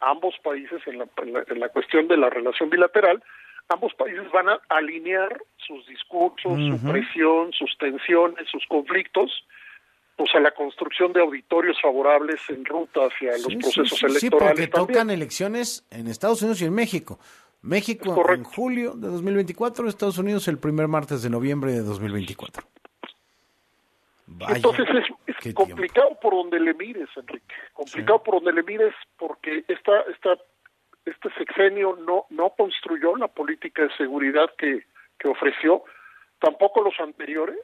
ambos 0.00 0.34
países 0.44 0.82
en 0.86 0.98
la, 0.98 1.08
en 1.22 1.32
la, 1.32 1.44
en 1.48 1.58
la 1.58 1.68
cuestión 1.70 2.06
de 2.08 2.16
la 2.18 2.28
relación 2.28 2.68
bilateral, 2.68 3.22
ambos 3.68 3.94
países 3.94 4.30
van 4.32 4.48
a 4.48 4.60
alinear 4.68 5.40
sus 5.66 5.86
discursos, 5.86 6.52
su 6.52 6.90
presión, 6.90 7.52
sus 7.52 7.76
tensiones, 7.78 8.48
sus 8.50 8.64
conflictos, 8.66 9.30
pues 10.16 10.34
a 10.34 10.40
la 10.40 10.52
construcción 10.52 11.12
de 11.12 11.20
auditorios 11.20 11.80
favorables 11.80 12.40
en 12.48 12.64
ruta 12.64 13.00
hacia 13.06 13.32
los 13.32 13.54
procesos 13.54 13.88
sí, 13.90 13.96
sí, 13.96 14.06
electorales. 14.06 14.20
Sí, 14.20 14.30
porque 14.30 14.46
también. 14.46 14.70
tocan 14.70 15.10
elecciones 15.10 15.86
en 15.90 16.08
Estados 16.08 16.40
Unidos 16.42 16.62
y 16.62 16.64
en 16.64 16.74
México. 16.74 17.18
México 17.62 18.32
en 18.32 18.44
julio 18.44 18.92
de 18.92 19.08
2024, 19.08 19.88
Estados 19.88 20.18
Unidos 20.18 20.46
el 20.48 20.58
primer 20.58 20.88
martes 20.88 21.22
de 21.22 21.30
noviembre 21.30 21.72
de 21.72 21.82
2024. 21.82 22.62
Vaya, 24.28 24.56
Entonces 24.56 24.86
es, 25.26 25.36
es 25.46 25.54
complicado 25.54 26.08
tiempo. 26.08 26.20
por 26.20 26.34
donde 26.34 26.60
le 26.60 26.74
mires, 26.74 27.08
Enrique. 27.16 27.54
Complicado 27.72 28.22
por 28.22 28.36
donde 28.36 28.52
le 28.52 28.62
mires 28.62 28.94
porque 29.18 29.64
esta, 29.68 30.00
esta, 30.12 30.36
este 31.04 31.28
sexenio 31.38 31.96
no, 32.06 32.26
no 32.30 32.50
construyó 32.50 33.16
la 33.16 33.28
política 33.28 33.82
de 33.82 33.96
seguridad 33.96 34.50
que, 34.58 34.84
que 35.18 35.28
ofreció, 35.28 35.84
tampoco 36.38 36.82
los 36.82 36.98
anteriores, 37.00 37.58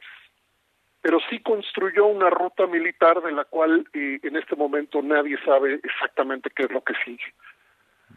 pero 1.01 1.19
sí 1.29 1.39
construyó 1.39 2.05
una 2.05 2.29
ruta 2.29 2.65
militar 2.65 3.21
de 3.21 3.33
la 3.33 3.43
cual 3.45 3.87
eh, 3.93 4.19
en 4.23 4.35
este 4.37 4.55
momento 4.55 5.01
nadie 5.01 5.37
sabe 5.43 5.79
exactamente 5.83 6.49
qué 6.55 6.63
es 6.63 6.71
lo 6.71 6.81
que 6.81 6.93
sigue. 7.03 7.33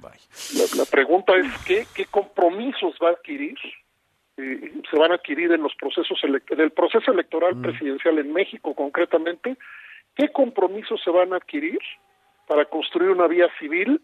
La, 0.03 0.85
la, 0.85 0.85
pregunta 0.85 1.35
es 1.35 1.47
¿qué, 1.65 1.87
qué 1.95 2.05
compromisos 2.05 2.95
va 3.03 3.09
a 3.09 3.13
adquirir, 3.13 3.57
eh, 4.37 4.73
se 4.89 4.99
van 4.99 5.11
a 5.11 5.15
adquirir 5.15 5.51
en 5.53 5.63
los 5.63 5.75
procesos 5.75 6.23
en 6.23 6.61
el 6.61 6.71
proceso 6.71 7.11
electoral 7.11 7.57
mm. 7.57 7.63
presidencial 7.63 8.19
en 8.19 8.33
México 8.33 8.75
concretamente, 8.75 9.57
qué 10.15 10.31
compromisos 10.31 11.01
se 11.03 11.11
van 11.11 11.33
a 11.33 11.37
adquirir 11.37 11.79
para 12.47 12.67
construir 12.67 13.11
una 13.11 13.27
vía 13.27 13.49
civil 13.59 14.01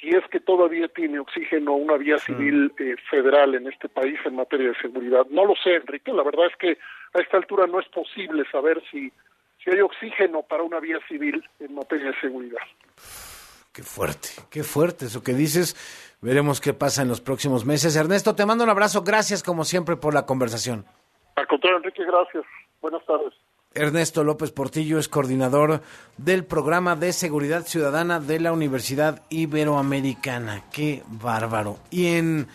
si 0.00 0.08
es 0.10 0.24
que 0.30 0.40
todavía 0.40 0.88
tiene 0.88 1.18
oxígeno 1.18 1.74
una 1.74 1.96
vía 1.96 2.18
civil 2.18 2.72
eh, 2.78 2.96
federal 3.10 3.54
en 3.54 3.66
este 3.68 3.88
país 3.88 4.18
en 4.24 4.36
materia 4.36 4.68
de 4.68 4.76
seguridad. 4.80 5.26
No 5.30 5.44
lo 5.44 5.54
sé, 5.56 5.74
Enrique, 5.76 6.12
la 6.12 6.22
verdad 6.22 6.46
es 6.46 6.56
que 6.56 6.78
a 7.14 7.20
esta 7.20 7.36
altura 7.36 7.66
no 7.66 7.80
es 7.80 7.88
posible 7.88 8.44
saber 8.50 8.82
si, 8.90 9.12
si 9.62 9.70
hay 9.70 9.80
oxígeno 9.80 10.42
para 10.42 10.62
una 10.62 10.80
vía 10.80 10.98
civil 11.08 11.44
en 11.60 11.74
materia 11.74 12.06
de 12.06 12.20
seguridad. 12.20 12.62
Qué 13.72 13.82
fuerte, 13.82 14.28
qué 14.50 14.62
fuerte 14.62 15.06
eso 15.06 15.22
que 15.22 15.32
dices. 15.32 15.74
Veremos 16.20 16.60
qué 16.60 16.74
pasa 16.74 17.02
en 17.02 17.08
los 17.08 17.20
próximos 17.20 17.64
meses. 17.64 17.96
Ernesto, 17.96 18.34
te 18.34 18.46
mando 18.46 18.64
un 18.64 18.70
abrazo. 18.70 19.02
Gracias 19.02 19.42
como 19.42 19.64
siempre 19.64 19.96
por 19.96 20.14
la 20.14 20.26
conversación. 20.26 20.84
Al 21.36 21.46
contrario, 21.46 21.78
Enrique, 21.78 22.04
gracias. 22.04 22.44
Buenas 22.80 23.04
tardes. 23.06 23.32
Ernesto 23.74 24.24
López 24.24 24.50
Portillo 24.50 24.98
es 24.98 25.08
coordinador 25.08 25.82
del 26.18 26.44
programa 26.44 26.96
de 26.96 27.12
seguridad 27.12 27.66
ciudadana 27.66 28.20
de 28.20 28.40
la 28.40 28.52
Universidad 28.52 29.22
Iberoamericana. 29.30 30.64
Qué 30.72 31.02
bárbaro. 31.08 31.78
Y 31.90 32.06
en, 32.06 32.48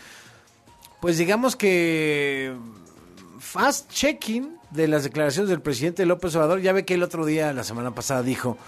pues 1.00 1.18
digamos 1.18 1.56
que 1.56 2.54
fast 3.38 3.90
checking 3.90 4.56
de 4.70 4.88
las 4.88 5.04
declaraciones 5.04 5.48
del 5.48 5.62
presidente 5.62 6.06
López 6.06 6.34
Obrador, 6.36 6.60
ya 6.60 6.72
ve 6.72 6.84
que 6.84 6.94
el 6.94 7.02
otro 7.02 7.24
día, 7.24 7.52
la 7.52 7.64
semana 7.64 7.94
pasada, 7.94 8.22
dijo 8.22 8.58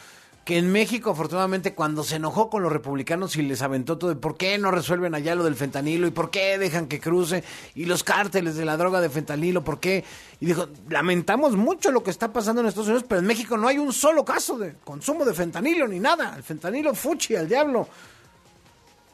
que 0.51 0.59
en 0.59 0.73
México, 0.73 1.11
afortunadamente, 1.13 1.77
cuando 1.77 2.03
se 2.03 2.17
enojó 2.17 2.51
con 2.51 2.65
los 2.65 2.73
republicanos 2.73 3.37
y 3.37 3.43
les 3.43 3.63
aventó 3.63 3.99
todo 3.99 4.11
de 4.11 4.17
por 4.17 4.37
qué 4.37 4.59
no 4.59 4.73
resuelven 4.73 5.15
allá 5.15 5.37
lo 5.37 5.45
del 5.45 5.55
fentanilo 5.55 6.09
y 6.09 6.11
por 6.11 6.33
qué 6.33 6.59
dejan 6.59 6.89
que 6.89 6.99
cruce 6.99 7.45
y 7.77 7.85
los 7.85 8.03
cárteles 8.03 8.57
de 8.57 8.65
la 8.65 8.77
droga 8.77 9.01
de 9.01 9.09
fentanilo, 9.11 9.63
por 9.63 9.79
qué. 9.79 10.05
Y 10.41 10.47
dijo, 10.47 10.67
lamentamos 10.89 11.55
mucho 11.55 11.93
lo 11.93 12.03
que 12.03 12.11
está 12.11 12.33
pasando 12.33 12.63
en 12.63 12.67
Estados 12.67 12.89
Unidos, 12.89 13.05
pero 13.09 13.21
en 13.21 13.29
México 13.29 13.57
no 13.57 13.69
hay 13.69 13.79
un 13.79 13.93
solo 13.93 14.25
caso 14.25 14.59
de 14.59 14.75
consumo 14.83 15.25
de 15.25 15.35
fentanilo 15.35 15.87
ni 15.87 16.01
nada. 16.01 16.35
El 16.37 16.43
fentanilo 16.43 16.95
fuchi 16.95 17.37
al 17.37 17.49
diablo. 17.49 17.87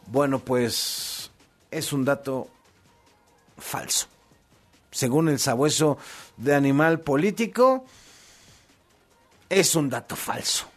Bueno, 0.06 0.38
pues 0.38 1.30
es 1.70 1.92
un 1.92 2.02
dato 2.02 2.48
falso. 3.58 4.06
Según 4.90 5.28
el 5.28 5.38
sabueso 5.38 5.98
de 6.38 6.54
animal 6.54 7.00
político, 7.00 7.84
es 9.50 9.74
un 9.74 9.90
dato 9.90 10.16
falso. 10.16 10.68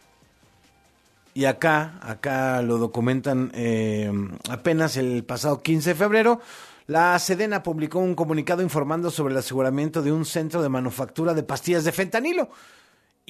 Y 1.32 1.44
acá, 1.44 1.98
acá 2.02 2.60
lo 2.62 2.78
documentan 2.78 3.52
eh, 3.54 4.10
apenas 4.48 4.96
el 4.96 5.24
pasado 5.24 5.62
15 5.62 5.90
de 5.90 5.94
febrero. 5.94 6.40
La 6.86 7.16
Sedena 7.18 7.62
publicó 7.62 8.00
un 8.00 8.14
comunicado 8.16 8.62
informando 8.62 9.10
sobre 9.10 9.32
el 9.32 9.38
aseguramiento 9.38 10.02
de 10.02 10.10
un 10.10 10.24
centro 10.24 10.60
de 10.60 10.68
manufactura 10.68 11.34
de 11.34 11.44
pastillas 11.44 11.84
de 11.84 11.92
fentanilo 11.92 12.50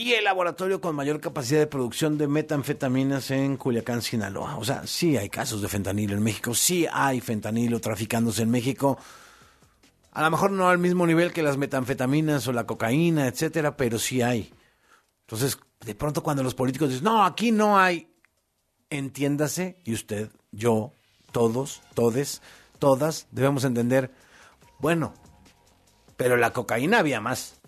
y 0.01 0.15
el 0.15 0.25
laboratorio 0.25 0.81
con 0.81 0.97
mayor 0.97 1.21
capacidad 1.21 1.61
de 1.61 1.67
producción 1.67 2.17
de 2.17 2.27
metanfetaminas 2.27 3.31
en 3.33 3.59
Culiacán, 3.59 4.01
Sinaloa. 4.01 4.57
O 4.57 4.65
sea, 4.65 4.87
sí 4.87 5.19
hay 5.19 5.29
casos 5.29 5.61
de 5.61 5.69
fentanilo 5.69 6.15
en 6.15 6.23
México, 6.23 6.55
sí 6.55 6.87
hay 6.91 7.21
fentanilo 7.21 7.81
traficándose 7.81 8.43
en 8.43 8.51
México. 8.51 8.99
A 10.13 10.23
lo 10.23 10.31
mejor 10.31 10.53
no 10.53 10.71
al 10.71 10.79
mismo 10.79 11.07
nivel 11.07 11.35
que 11.35 11.43
las 11.43 11.59
metanfetaminas 11.59 12.49
o 12.49 12.53
la 12.55 12.67
cocaína, 12.67 13.27
etcétera, 13.27 13.77
pero 13.77 13.99
sí 13.99 14.23
hay. 14.23 14.51
Entonces, 15.27 15.59
de 15.85 15.95
pronto 15.95 16.23
cuando 16.23 16.43
los 16.43 16.55
políticos 16.55 16.89
dicen, 16.91 17.05
no, 17.05 17.25
aquí 17.25 17.53
no 17.53 17.79
hay, 17.79 18.15
entiéndase, 18.91 19.79
y 19.85 19.95
usted, 19.95 20.31
yo, 20.53 20.93
todos, 21.33 21.83
todes, 21.95 22.43
todas, 22.79 23.27
debemos 23.31 23.65
entender, 23.65 24.13
bueno, 24.79 25.15
pero 26.17 26.37
la 26.37 26.53
cocaína 26.53 26.99
había 26.99 27.21
más. 27.21 27.61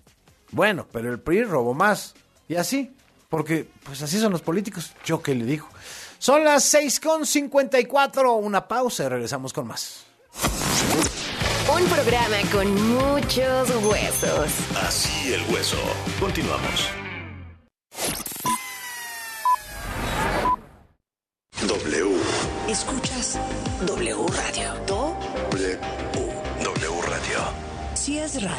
Bueno, 0.50 0.86
pero 0.92 1.10
el 1.10 1.20
PRI 1.20 1.44
robó 1.44 1.72
más. 1.72 2.14
Y 2.48 2.56
así, 2.56 2.94
porque 3.30 3.66
pues 3.84 4.02
así 4.02 4.20
son 4.20 4.32
los 4.32 4.42
políticos. 4.42 4.92
Yo 5.04 5.22
qué 5.22 5.34
le 5.34 5.46
digo. 5.46 5.66
Son 6.18 6.44
las 6.44 6.72
6.54, 6.74 8.38
una 8.38 8.68
pausa 8.68 9.04
y 9.04 9.08
regresamos 9.08 9.52
con 9.52 9.66
más. 9.66 10.04
Un 11.74 11.84
programa 11.86 12.36
con 12.52 12.88
muchos 12.90 13.70
huesos. 13.84 14.52
Así 14.76 15.32
el 15.32 15.42
hueso. 15.52 15.78
Continuamos. 16.20 17.01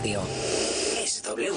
Radio, 0.04 0.22
es 1.02 1.24
W. 1.24 1.50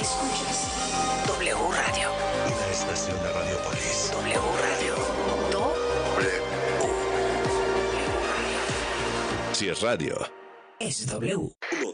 Escuchas 0.00 1.26
W 1.26 1.54
Radio. 1.54 2.08
Una 2.46 2.66
estación 2.72 3.22
de 3.22 3.30
Radiopolis. 3.30 4.10
W 4.10 4.40
Radio. 4.62 4.94
Do. 5.52 5.74
W. 6.16 6.42
Si 9.52 9.68
es 9.68 9.82
radio. 9.82 10.16
Es 10.78 11.06
W. 11.08 11.52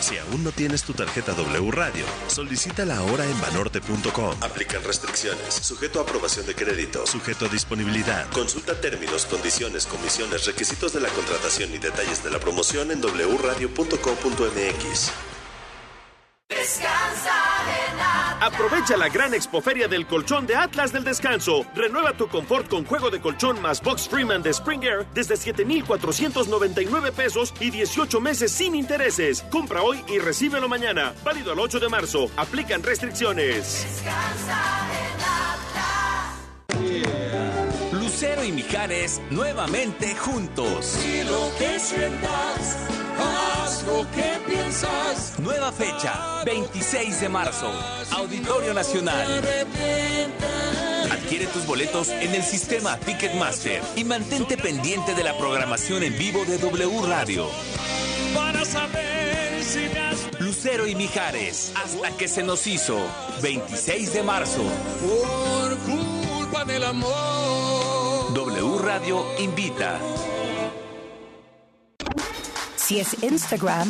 Si 0.00 0.16
aún 0.18 0.44
no 0.44 0.52
tienes 0.52 0.82
tu 0.82 0.92
tarjeta 0.94 1.32
W 1.32 1.70
Radio, 1.70 2.04
solicítala 2.28 2.96
ahora 2.96 3.24
en 3.24 3.40
banorte.com. 3.40 4.42
Aplican 4.42 4.82
restricciones, 4.84 5.54
sujeto 5.54 6.00
a 6.00 6.02
aprobación 6.02 6.46
de 6.46 6.54
crédito, 6.54 7.06
sujeto 7.06 7.46
a 7.46 7.48
disponibilidad. 7.48 8.30
Consulta 8.30 8.80
términos, 8.80 9.26
condiciones, 9.26 9.86
comisiones, 9.86 10.46
requisitos 10.46 10.92
de 10.92 11.00
la 11.00 11.08
contratación 11.10 11.74
y 11.74 11.78
detalles 11.78 12.24
de 12.24 12.30
la 12.30 12.40
promoción 12.40 12.90
en 12.90 13.00
wradio.com.mx. 13.00 13.90
Descansa 16.50 17.50
Aprovecha 18.40 18.96
la 18.96 19.10
gran 19.10 19.34
expoferia 19.34 19.86
del 19.86 20.06
colchón 20.06 20.46
de 20.46 20.56
Atlas 20.56 20.92
del 20.92 21.04
Descanso. 21.04 21.66
Renueva 21.74 22.14
tu 22.14 22.26
confort 22.26 22.68
con 22.68 22.86
juego 22.86 23.10
de 23.10 23.20
colchón 23.20 23.60
más 23.60 23.82
Box 23.82 24.08
Freeman 24.08 24.42
de 24.42 24.50
Spring 24.50 24.82
Air 24.82 25.06
desde 25.12 25.36
7,499 25.36 27.12
pesos 27.12 27.52
y 27.60 27.70
18 27.70 28.20
meses 28.20 28.50
sin 28.50 28.74
intereses. 28.74 29.42
Compra 29.50 29.82
hoy 29.82 30.02
y 30.08 30.18
recíbelo 30.18 30.68
mañana. 30.68 31.12
Válido 31.22 31.52
al 31.52 31.60
8 31.60 31.80
de 31.80 31.88
marzo. 31.90 32.30
Aplican 32.36 32.82
restricciones. 32.82 33.86
Lucero 37.92 38.42
y 38.42 38.52
Mijares 38.52 39.20
nuevamente 39.30 40.16
juntos. 40.16 40.98
Y 41.04 41.24
lo 41.24 41.50
que 41.58 41.78
sientas, 41.78 42.88
lo 43.90 44.10
que 44.10 44.40
piensas. 44.46 45.34
Nueva 45.38 45.72
fecha, 45.72 46.42
26 46.44 47.20
de 47.20 47.28
marzo, 47.28 47.70
Auditorio 48.12 48.74
Nacional. 48.74 49.26
Adquiere 51.10 51.46
tus 51.46 51.66
boletos 51.66 52.08
en 52.08 52.34
el 52.34 52.42
sistema 52.42 52.96
Ticketmaster 52.98 53.82
y 53.96 54.04
mantente 54.04 54.56
pendiente 54.56 55.14
de 55.14 55.24
la 55.24 55.36
programación 55.36 56.02
en 56.02 56.16
vivo 56.18 56.44
de 56.44 56.58
W 56.58 57.02
Radio. 57.06 57.48
Para 58.34 58.64
saber 58.64 59.62
si 59.62 59.80
me 59.92 60.00
has 60.00 60.40
Lucero 60.40 60.86
y 60.86 60.94
Mijares, 60.94 61.72
hasta 61.74 62.16
que 62.16 62.28
se 62.28 62.42
nos 62.42 62.66
hizo, 62.66 62.98
26 63.42 64.12
de 64.12 64.22
marzo. 64.22 64.62
por 65.00 65.78
culpa 65.78 66.64
del 66.64 66.84
amor. 66.84 68.32
W 68.34 68.78
Radio 68.78 69.24
invita. 69.38 69.98
Si 72.90 72.98
es 72.98 73.22
Instagram, 73.22 73.88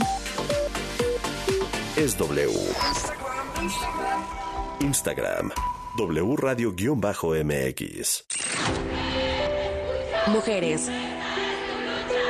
Es 1.97 2.19
W. 2.19 2.53
Instagram. 4.81 5.51
W 5.97 6.37
Radio-MX. 6.37 8.25
Mujeres. 10.27 10.91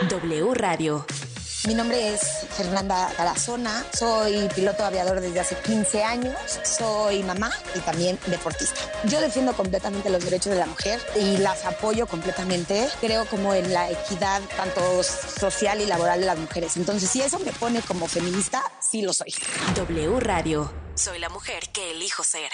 W 0.09 0.55
Radio. 0.55 1.05
Mi 1.67 1.75
nombre 1.75 2.15
es 2.15 2.40
Fernanda 2.61 3.11
Tarazona, 3.17 3.87
soy 3.99 4.47
piloto 4.55 4.85
aviador 4.85 5.23
desde 5.23 5.41
hace 5.41 5.57
15 5.57 6.05
años, 6.05 6.37
soy 6.63 7.23
mamá 7.23 7.51
y 7.75 7.79
también 7.79 8.19
deportista. 8.27 8.79
Yo 9.05 9.19
defiendo 9.19 9.55
completamente 9.55 10.11
los 10.11 10.23
derechos 10.23 10.53
de 10.53 10.59
la 10.59 10.67
mujer 10.67 11.01
y 11.19 11.39
las 11.39 11.65
apoyo 11.65 12.07
completamente. 12.07 12.87
Creo 13.01 13.25
como 13.25 13.55
en 13.55 13.73
la 13.73 13.91
equidad 13.91 14.43
tanto 14.59 15.03
social 15.03 15.81
y 15.81 15.87
laboral 15.87 16.21
de 16.21 16.27
las 16.27 16.39
mujeres. 16.39 16.77
Entonces, 16.77 17.09
si 17.09 17.23
eso 17.23 17.39
me 17.39 17.53
pone 17.53 17.81
como 17.81 18.07
feminista, 18.07 18.63
sí 18.79 19.01
lo 19.01 19.15
soy. 19.15 19.33
W 19.75 20.21
Radio. 20.21 20.71
Soy 20.97 21.19
la 21.19 21.31
mujer 21.31 21.63
que 21.73 21.93
elijo 21.93 22.23
ser. 22.23 22.51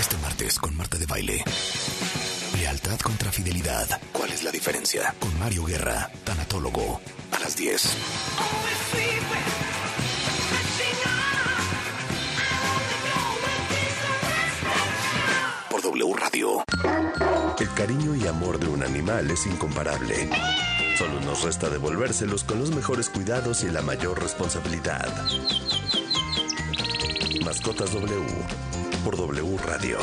Este 0.00 0.16
martes 0.16 0.58
con 0.58 0.74
Marta 0.78 0.96
de 0.96 1.04
Baile. 1.04 1.44
Lealtad 2.56 2.98
contra 3.00 3.30
fidelidad. 3.30 4.00
¿Cuál 4.12 4.32
es 4.32 4.42
la 4.44 4.50
diferencia? 4.50 5.14
Con 5.20 5.38
Mario 5.38 5.66
Guerra, 5.66 6.10
tanatólogo. 6.24 7.02
A 7.44 7.46
las 7.46 7.56
10. 7.56 7.96
Por 15.70 15.82
W 15.82 16.14
Radio. 16.16 16.64
El 17.58 17.74
cariño 17.74 18.14
y 18.14 18.26
amor 18.26 18.58
de 18.58 18.68
un 18.68 18.82
animal 18.82 19.30
es 19.30 19.44
incomparable. 19.46 20.30
Solo 20.96 21.20
nos 21.20 21.42
resta 21.42 21.68
devolvérselos 21.68 22.44
con 22.44 22.60
los 22.60 22.70
mejores 22.70 23.10
cuidados 23.10 23.62
y 23.62 23.68
la 23.68 23.82
mayor 23.82 24.22
responsabilidad. 24.22 25.06
Mascotas 27.44 27.92
W. 27.92 28.24
Por 29.04 29.18
W 29.18 29.58
Radio. 29.66 29.98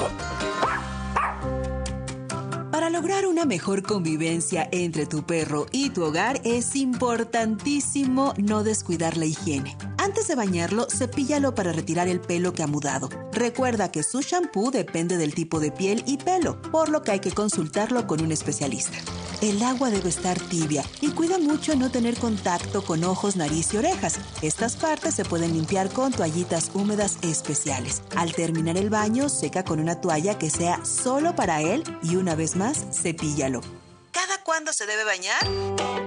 Lograr 2.91 3.25
una 3.25 3.45
mejor 3.45 3.83
convivencia 3.83 4.67
entre 4.73 5.05
tu 5.05 5.23
perro 5.25 5.65
y 5.71 5.91
tu 5.91 6.03
hogar 6.03 6.41
es 6.43 6.75
importantísimo 6.75 8.33
no 8.37 8.65
descuidar 8.65 9.15
la 9.15 9.25
higiene. 9.25 9.77
Antes 9.97 10.27
de 10.27 10.35
bañarlo, 10.35 10.87
cepíllalo 10.89 11.55
para 11.55 11.71
retirar 11.71 12.09
el 12.09 12.19
pelo 12.19 12.51
que 12.51 12.63
ha 12.63 12.67
mudado. 12.67 13.07
Recuerda 13.31 13.93
que 13.93 14.03
su 14.03 14.19
shampoo 14.19 14.71
depende 14.71 15.15
del 15.15 15.33
tipo 15.33 15.61
de 15.61 15.71
piel 15.71 16.03
y 16.05 16.17
pelo, 16.17 16.61
por 16.63 16.89
lo 16.89 17.01
que 17.01 17.11
hay 17.11 17.19
que 17.21 17.31
consultarlo 17.31 18.07
con 18.07 18.21
un 18.21 18.33
especialista. 18.33 18.97
El 19.41 19.63
agua 19.63 19.89
debe 19.89 20.09
estar 20.09 20.39
tibia 20.39 20.83
y 21.01 21.09
cuida 21.09 21.39
mucho 21.39 21.75
no 21.75 21.89
tener 21.89 22.15
contacto 22.15 22.83
con 22.83 23.03
ojos, 23.03 23.35
nariz 23.35 23.73
y 23.73 23.77
orejas. 23.77 24.19
Estas 24.43 24.75
partes 24.75 25.15
se 25.15 25.25
pueden 25.25 25.53
limpiar 25.53 25.89
con 25.89 26.11
toallitas 26.11 26.69
húmedas 26.75 27.17
especiales. 27.23 28.03
Al 28.15 28.33
terminar 28.33 28.77
el 28.77 28.91
baño, 28.91 29.29
seca 29.29 29.63
con 29.63 29.79
una 29.79 29.99
toalla 29.99 30.37
que 30.37 30.51
sea 30.51 30.85
solo 30.85 31.35
para 31.35 31.61
él 31.61 31.83
y 32.03 32.17
una 32.17 32.35
vez 32.35 32.55
más, 32.55 32.80
cepíllalo. 32.91 33.61
¿Cada 34.11 34.43
cuándo 34.43 34.73
se 34.73 34.85
debe 34.85 35.03
bañar? 35.03 35.39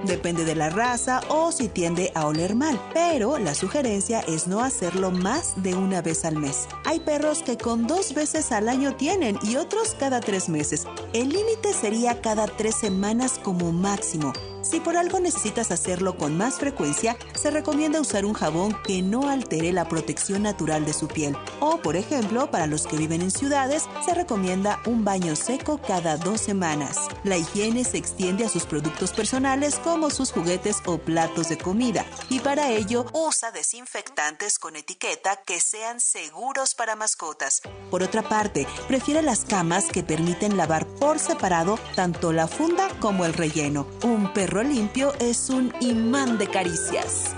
Depende 0.05 0.45
de 0.45 0.53
la 0.53 0.69
raza 0.69 1.21
o 1.29 1.51
si 1.51 1.67
tiende 1.67 2.11
a 2.13 2.27
oler 2.27 2.53
mal, 2.53 2.79
pero 2.93 3.39
la 3.39 3.55
sugerencia 3.55 4.19
es 4.21 4.45
no 4.45 4.61
hacerlo 4.61 5.09
más 5.09 5.53
de 5.63 5.73
una 5.73 6.03
vez 6.03 6.25
al 6.25 6.35
mes. 6.35 6.67
Hay 6.85 6.99
perros 6.99 7.41
que 7.41 7.57
con 7.57 7.87
dos 7.87 8.13
veces 8.13 8.51
al 8.51 8.69
año 8.69 8.95
tienen 8.95 9.39
y 9.41 9.55
otros 9.55 9.95
cada 9.99 10.21
tres 10.21 10.47
meses. 10.47 10.85
El 11.13 11.29
límite 11.29 11.73
sería 11.73 12.21
cada 12.21 12.45
tres 12.45 12.75
semanas 12.75 13.39
como 13.43 13.71
máximo. 13.71 14.31
Si 14.69 14.79
por 14.79 14.97
algo 14.97 15.19
necesitas 15.19 15.69
hacerlo 15.69 16.17
con 16.17 16.37
más 16.37 16.55
frecuencia, 16.55 17.15
se 17.35 17.51
recomienda 17.51 18.01
usar 18.01 18.25
un 18.25 18.33
jabón 18.33 18.75
que 18.83 19.03
no 19.03 19.29
altere 19.29 19.71
la 19.71 19.87
protección 19.87 20.41
natural 20.41 20.85
de 20.85 20.93
su 20.93 21.07
piel. 21.07 21.37
O, 21.59 21.77
por 21.77 21.95
ejemplo, 21.95 22.49
para 22.49 22.65
los 22.65 22.87
que 22.87 22.97
viven 22.97 23.21
en 23.21 23.29
ciudades, 23.29 23.83
se 24.03 24.15
recomienda 24.15 24.81
un 24.87 25.05
baño 25.05 25.35
seco 25.35 25.79
cada 25.79 26.17
dos 26.17 26.41
semanas. 26.41 26.97
La 27.23 27.37
higiene 27.37 27.83
se 27.83 27.99
extiende 27.99 28.43
a 28.43 28.49
sus 28.49 28.65
productos 28.65 29.13
personales 29.13 29.75
como 29.75 30.09
sus 30.09 30.31
juguetes 30.31 30.77
o 30.87 30.97
platos 30.97 31.49
de 31.49 31.59
comida. 31.59 32.03
Y 32.29 32.39
para 32.39 32.71
ello, 32.71 33.05
usa 33.13 33.51
desinfectantes 33.51 34.57
con 34.57 34.75
etiqueta 34.75 35.41
que 35.45 35.59
sean 35.59 35.99
seguros 35.99 36.73
para 36.73 36.95
mascotas. 36.95 37.61
Por 37.91 38.01
otra 38.01 38.27
parte, 38.27 38.67
prefiere 38.87 39.21
las 39.21 39.45
camas 39.45 39.85
que 39.85 40.01
permiten 40.01 40.57
lavar 40.57 40.87
por 40.87 41.19
separado 41.19 41.77
tanto 41.95 42.31
la 42.31 42.47
funda 42.47 42.87
como 42.99 43.25
el 43.25 43.33
relleno. 43.33 43.85
Un 44.01 44.33
perro 44.33 44.54
limpio 44.63 45.13
es 45.19 45.49
un 45.49 45.73
imán 45.81 46.37
de 46.37 46.47
caricias. 46.47 47.35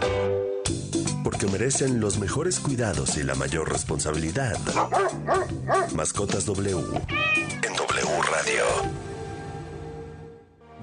Porque 1.23 1.47
merecen 1.47 1.99
los 1.99 2.19
mejores 2.19 2.59
cuidados 2.59 3.17
y 3.17 3.23
la 3.23 3.35
mayor 3.35 3.71
responsabilidad. 3.71 4.57
Mascotas 5.93 6.45
W 6.45 6.77
en 6.77 7.73
W 7.75 8.21
Radio. 8.31 9.06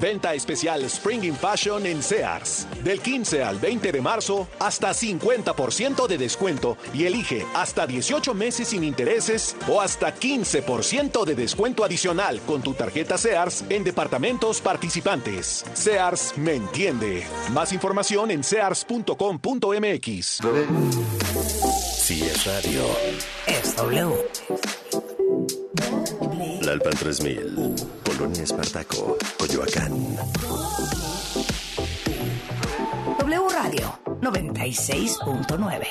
Venta 0.04 0.34
especial 0.34 0.84
Spring 0.84 1.24
in 1.24 1.34
Fashion 1.34 1.86
en 1.86 2.02
Sears. 2.02 2.66
Del 2.84 3.00
15 3.00 3.42
al 3.42 3.58
20 3.58 3.90
de 3.90 4.02
marzo, 4.02 4.46
hasta 4.58 4.90
50% 4.90 6.06
de 6.06 6.18
descuento 6.18 6.76
y 6.92 7.06
elige 7.06 7.46
hasta 7.54 7.86
18 7.86 8.34
meses 8.34 8.68
sin 8.68 8.84
intereses 8.84 9.56
o 9.66 9.80
hasta 9.80 10.14
15% 10.14 11.24
de 11.24 11.34
descuento 11.34 11.86
adicional 11.86 12.38
con 12.40 12.60
tu 12.60 12.74
tarjeta 12.74 13.16
Sears 13.16 13.64
en 13.70 13.82
departamentos 13.82 14.60
participantes. 14.60 15.64
Sears 15.72 16.36
me 16.36 16.56
entiende. 16.56 17.26
Más 17.52 17.72
información 17.72 18.30
en 18.30 18.44
sears.com.mx. 18.44 20.40
Si 21.96 22.22
es 22.24 22.44
radio. 22.44 22.84
Es 23.46 23.74
W. 23.76 24.83
Lalpan 26.60 26.96
3000. 26.96 27.74
Colonia 28.04 28.42
Espartaco. 28.42 29.16
Coyoacán. 29.38 29.92
W 33.18 33.48
Radio 33.48 33.98
96.9. 34.20 35.86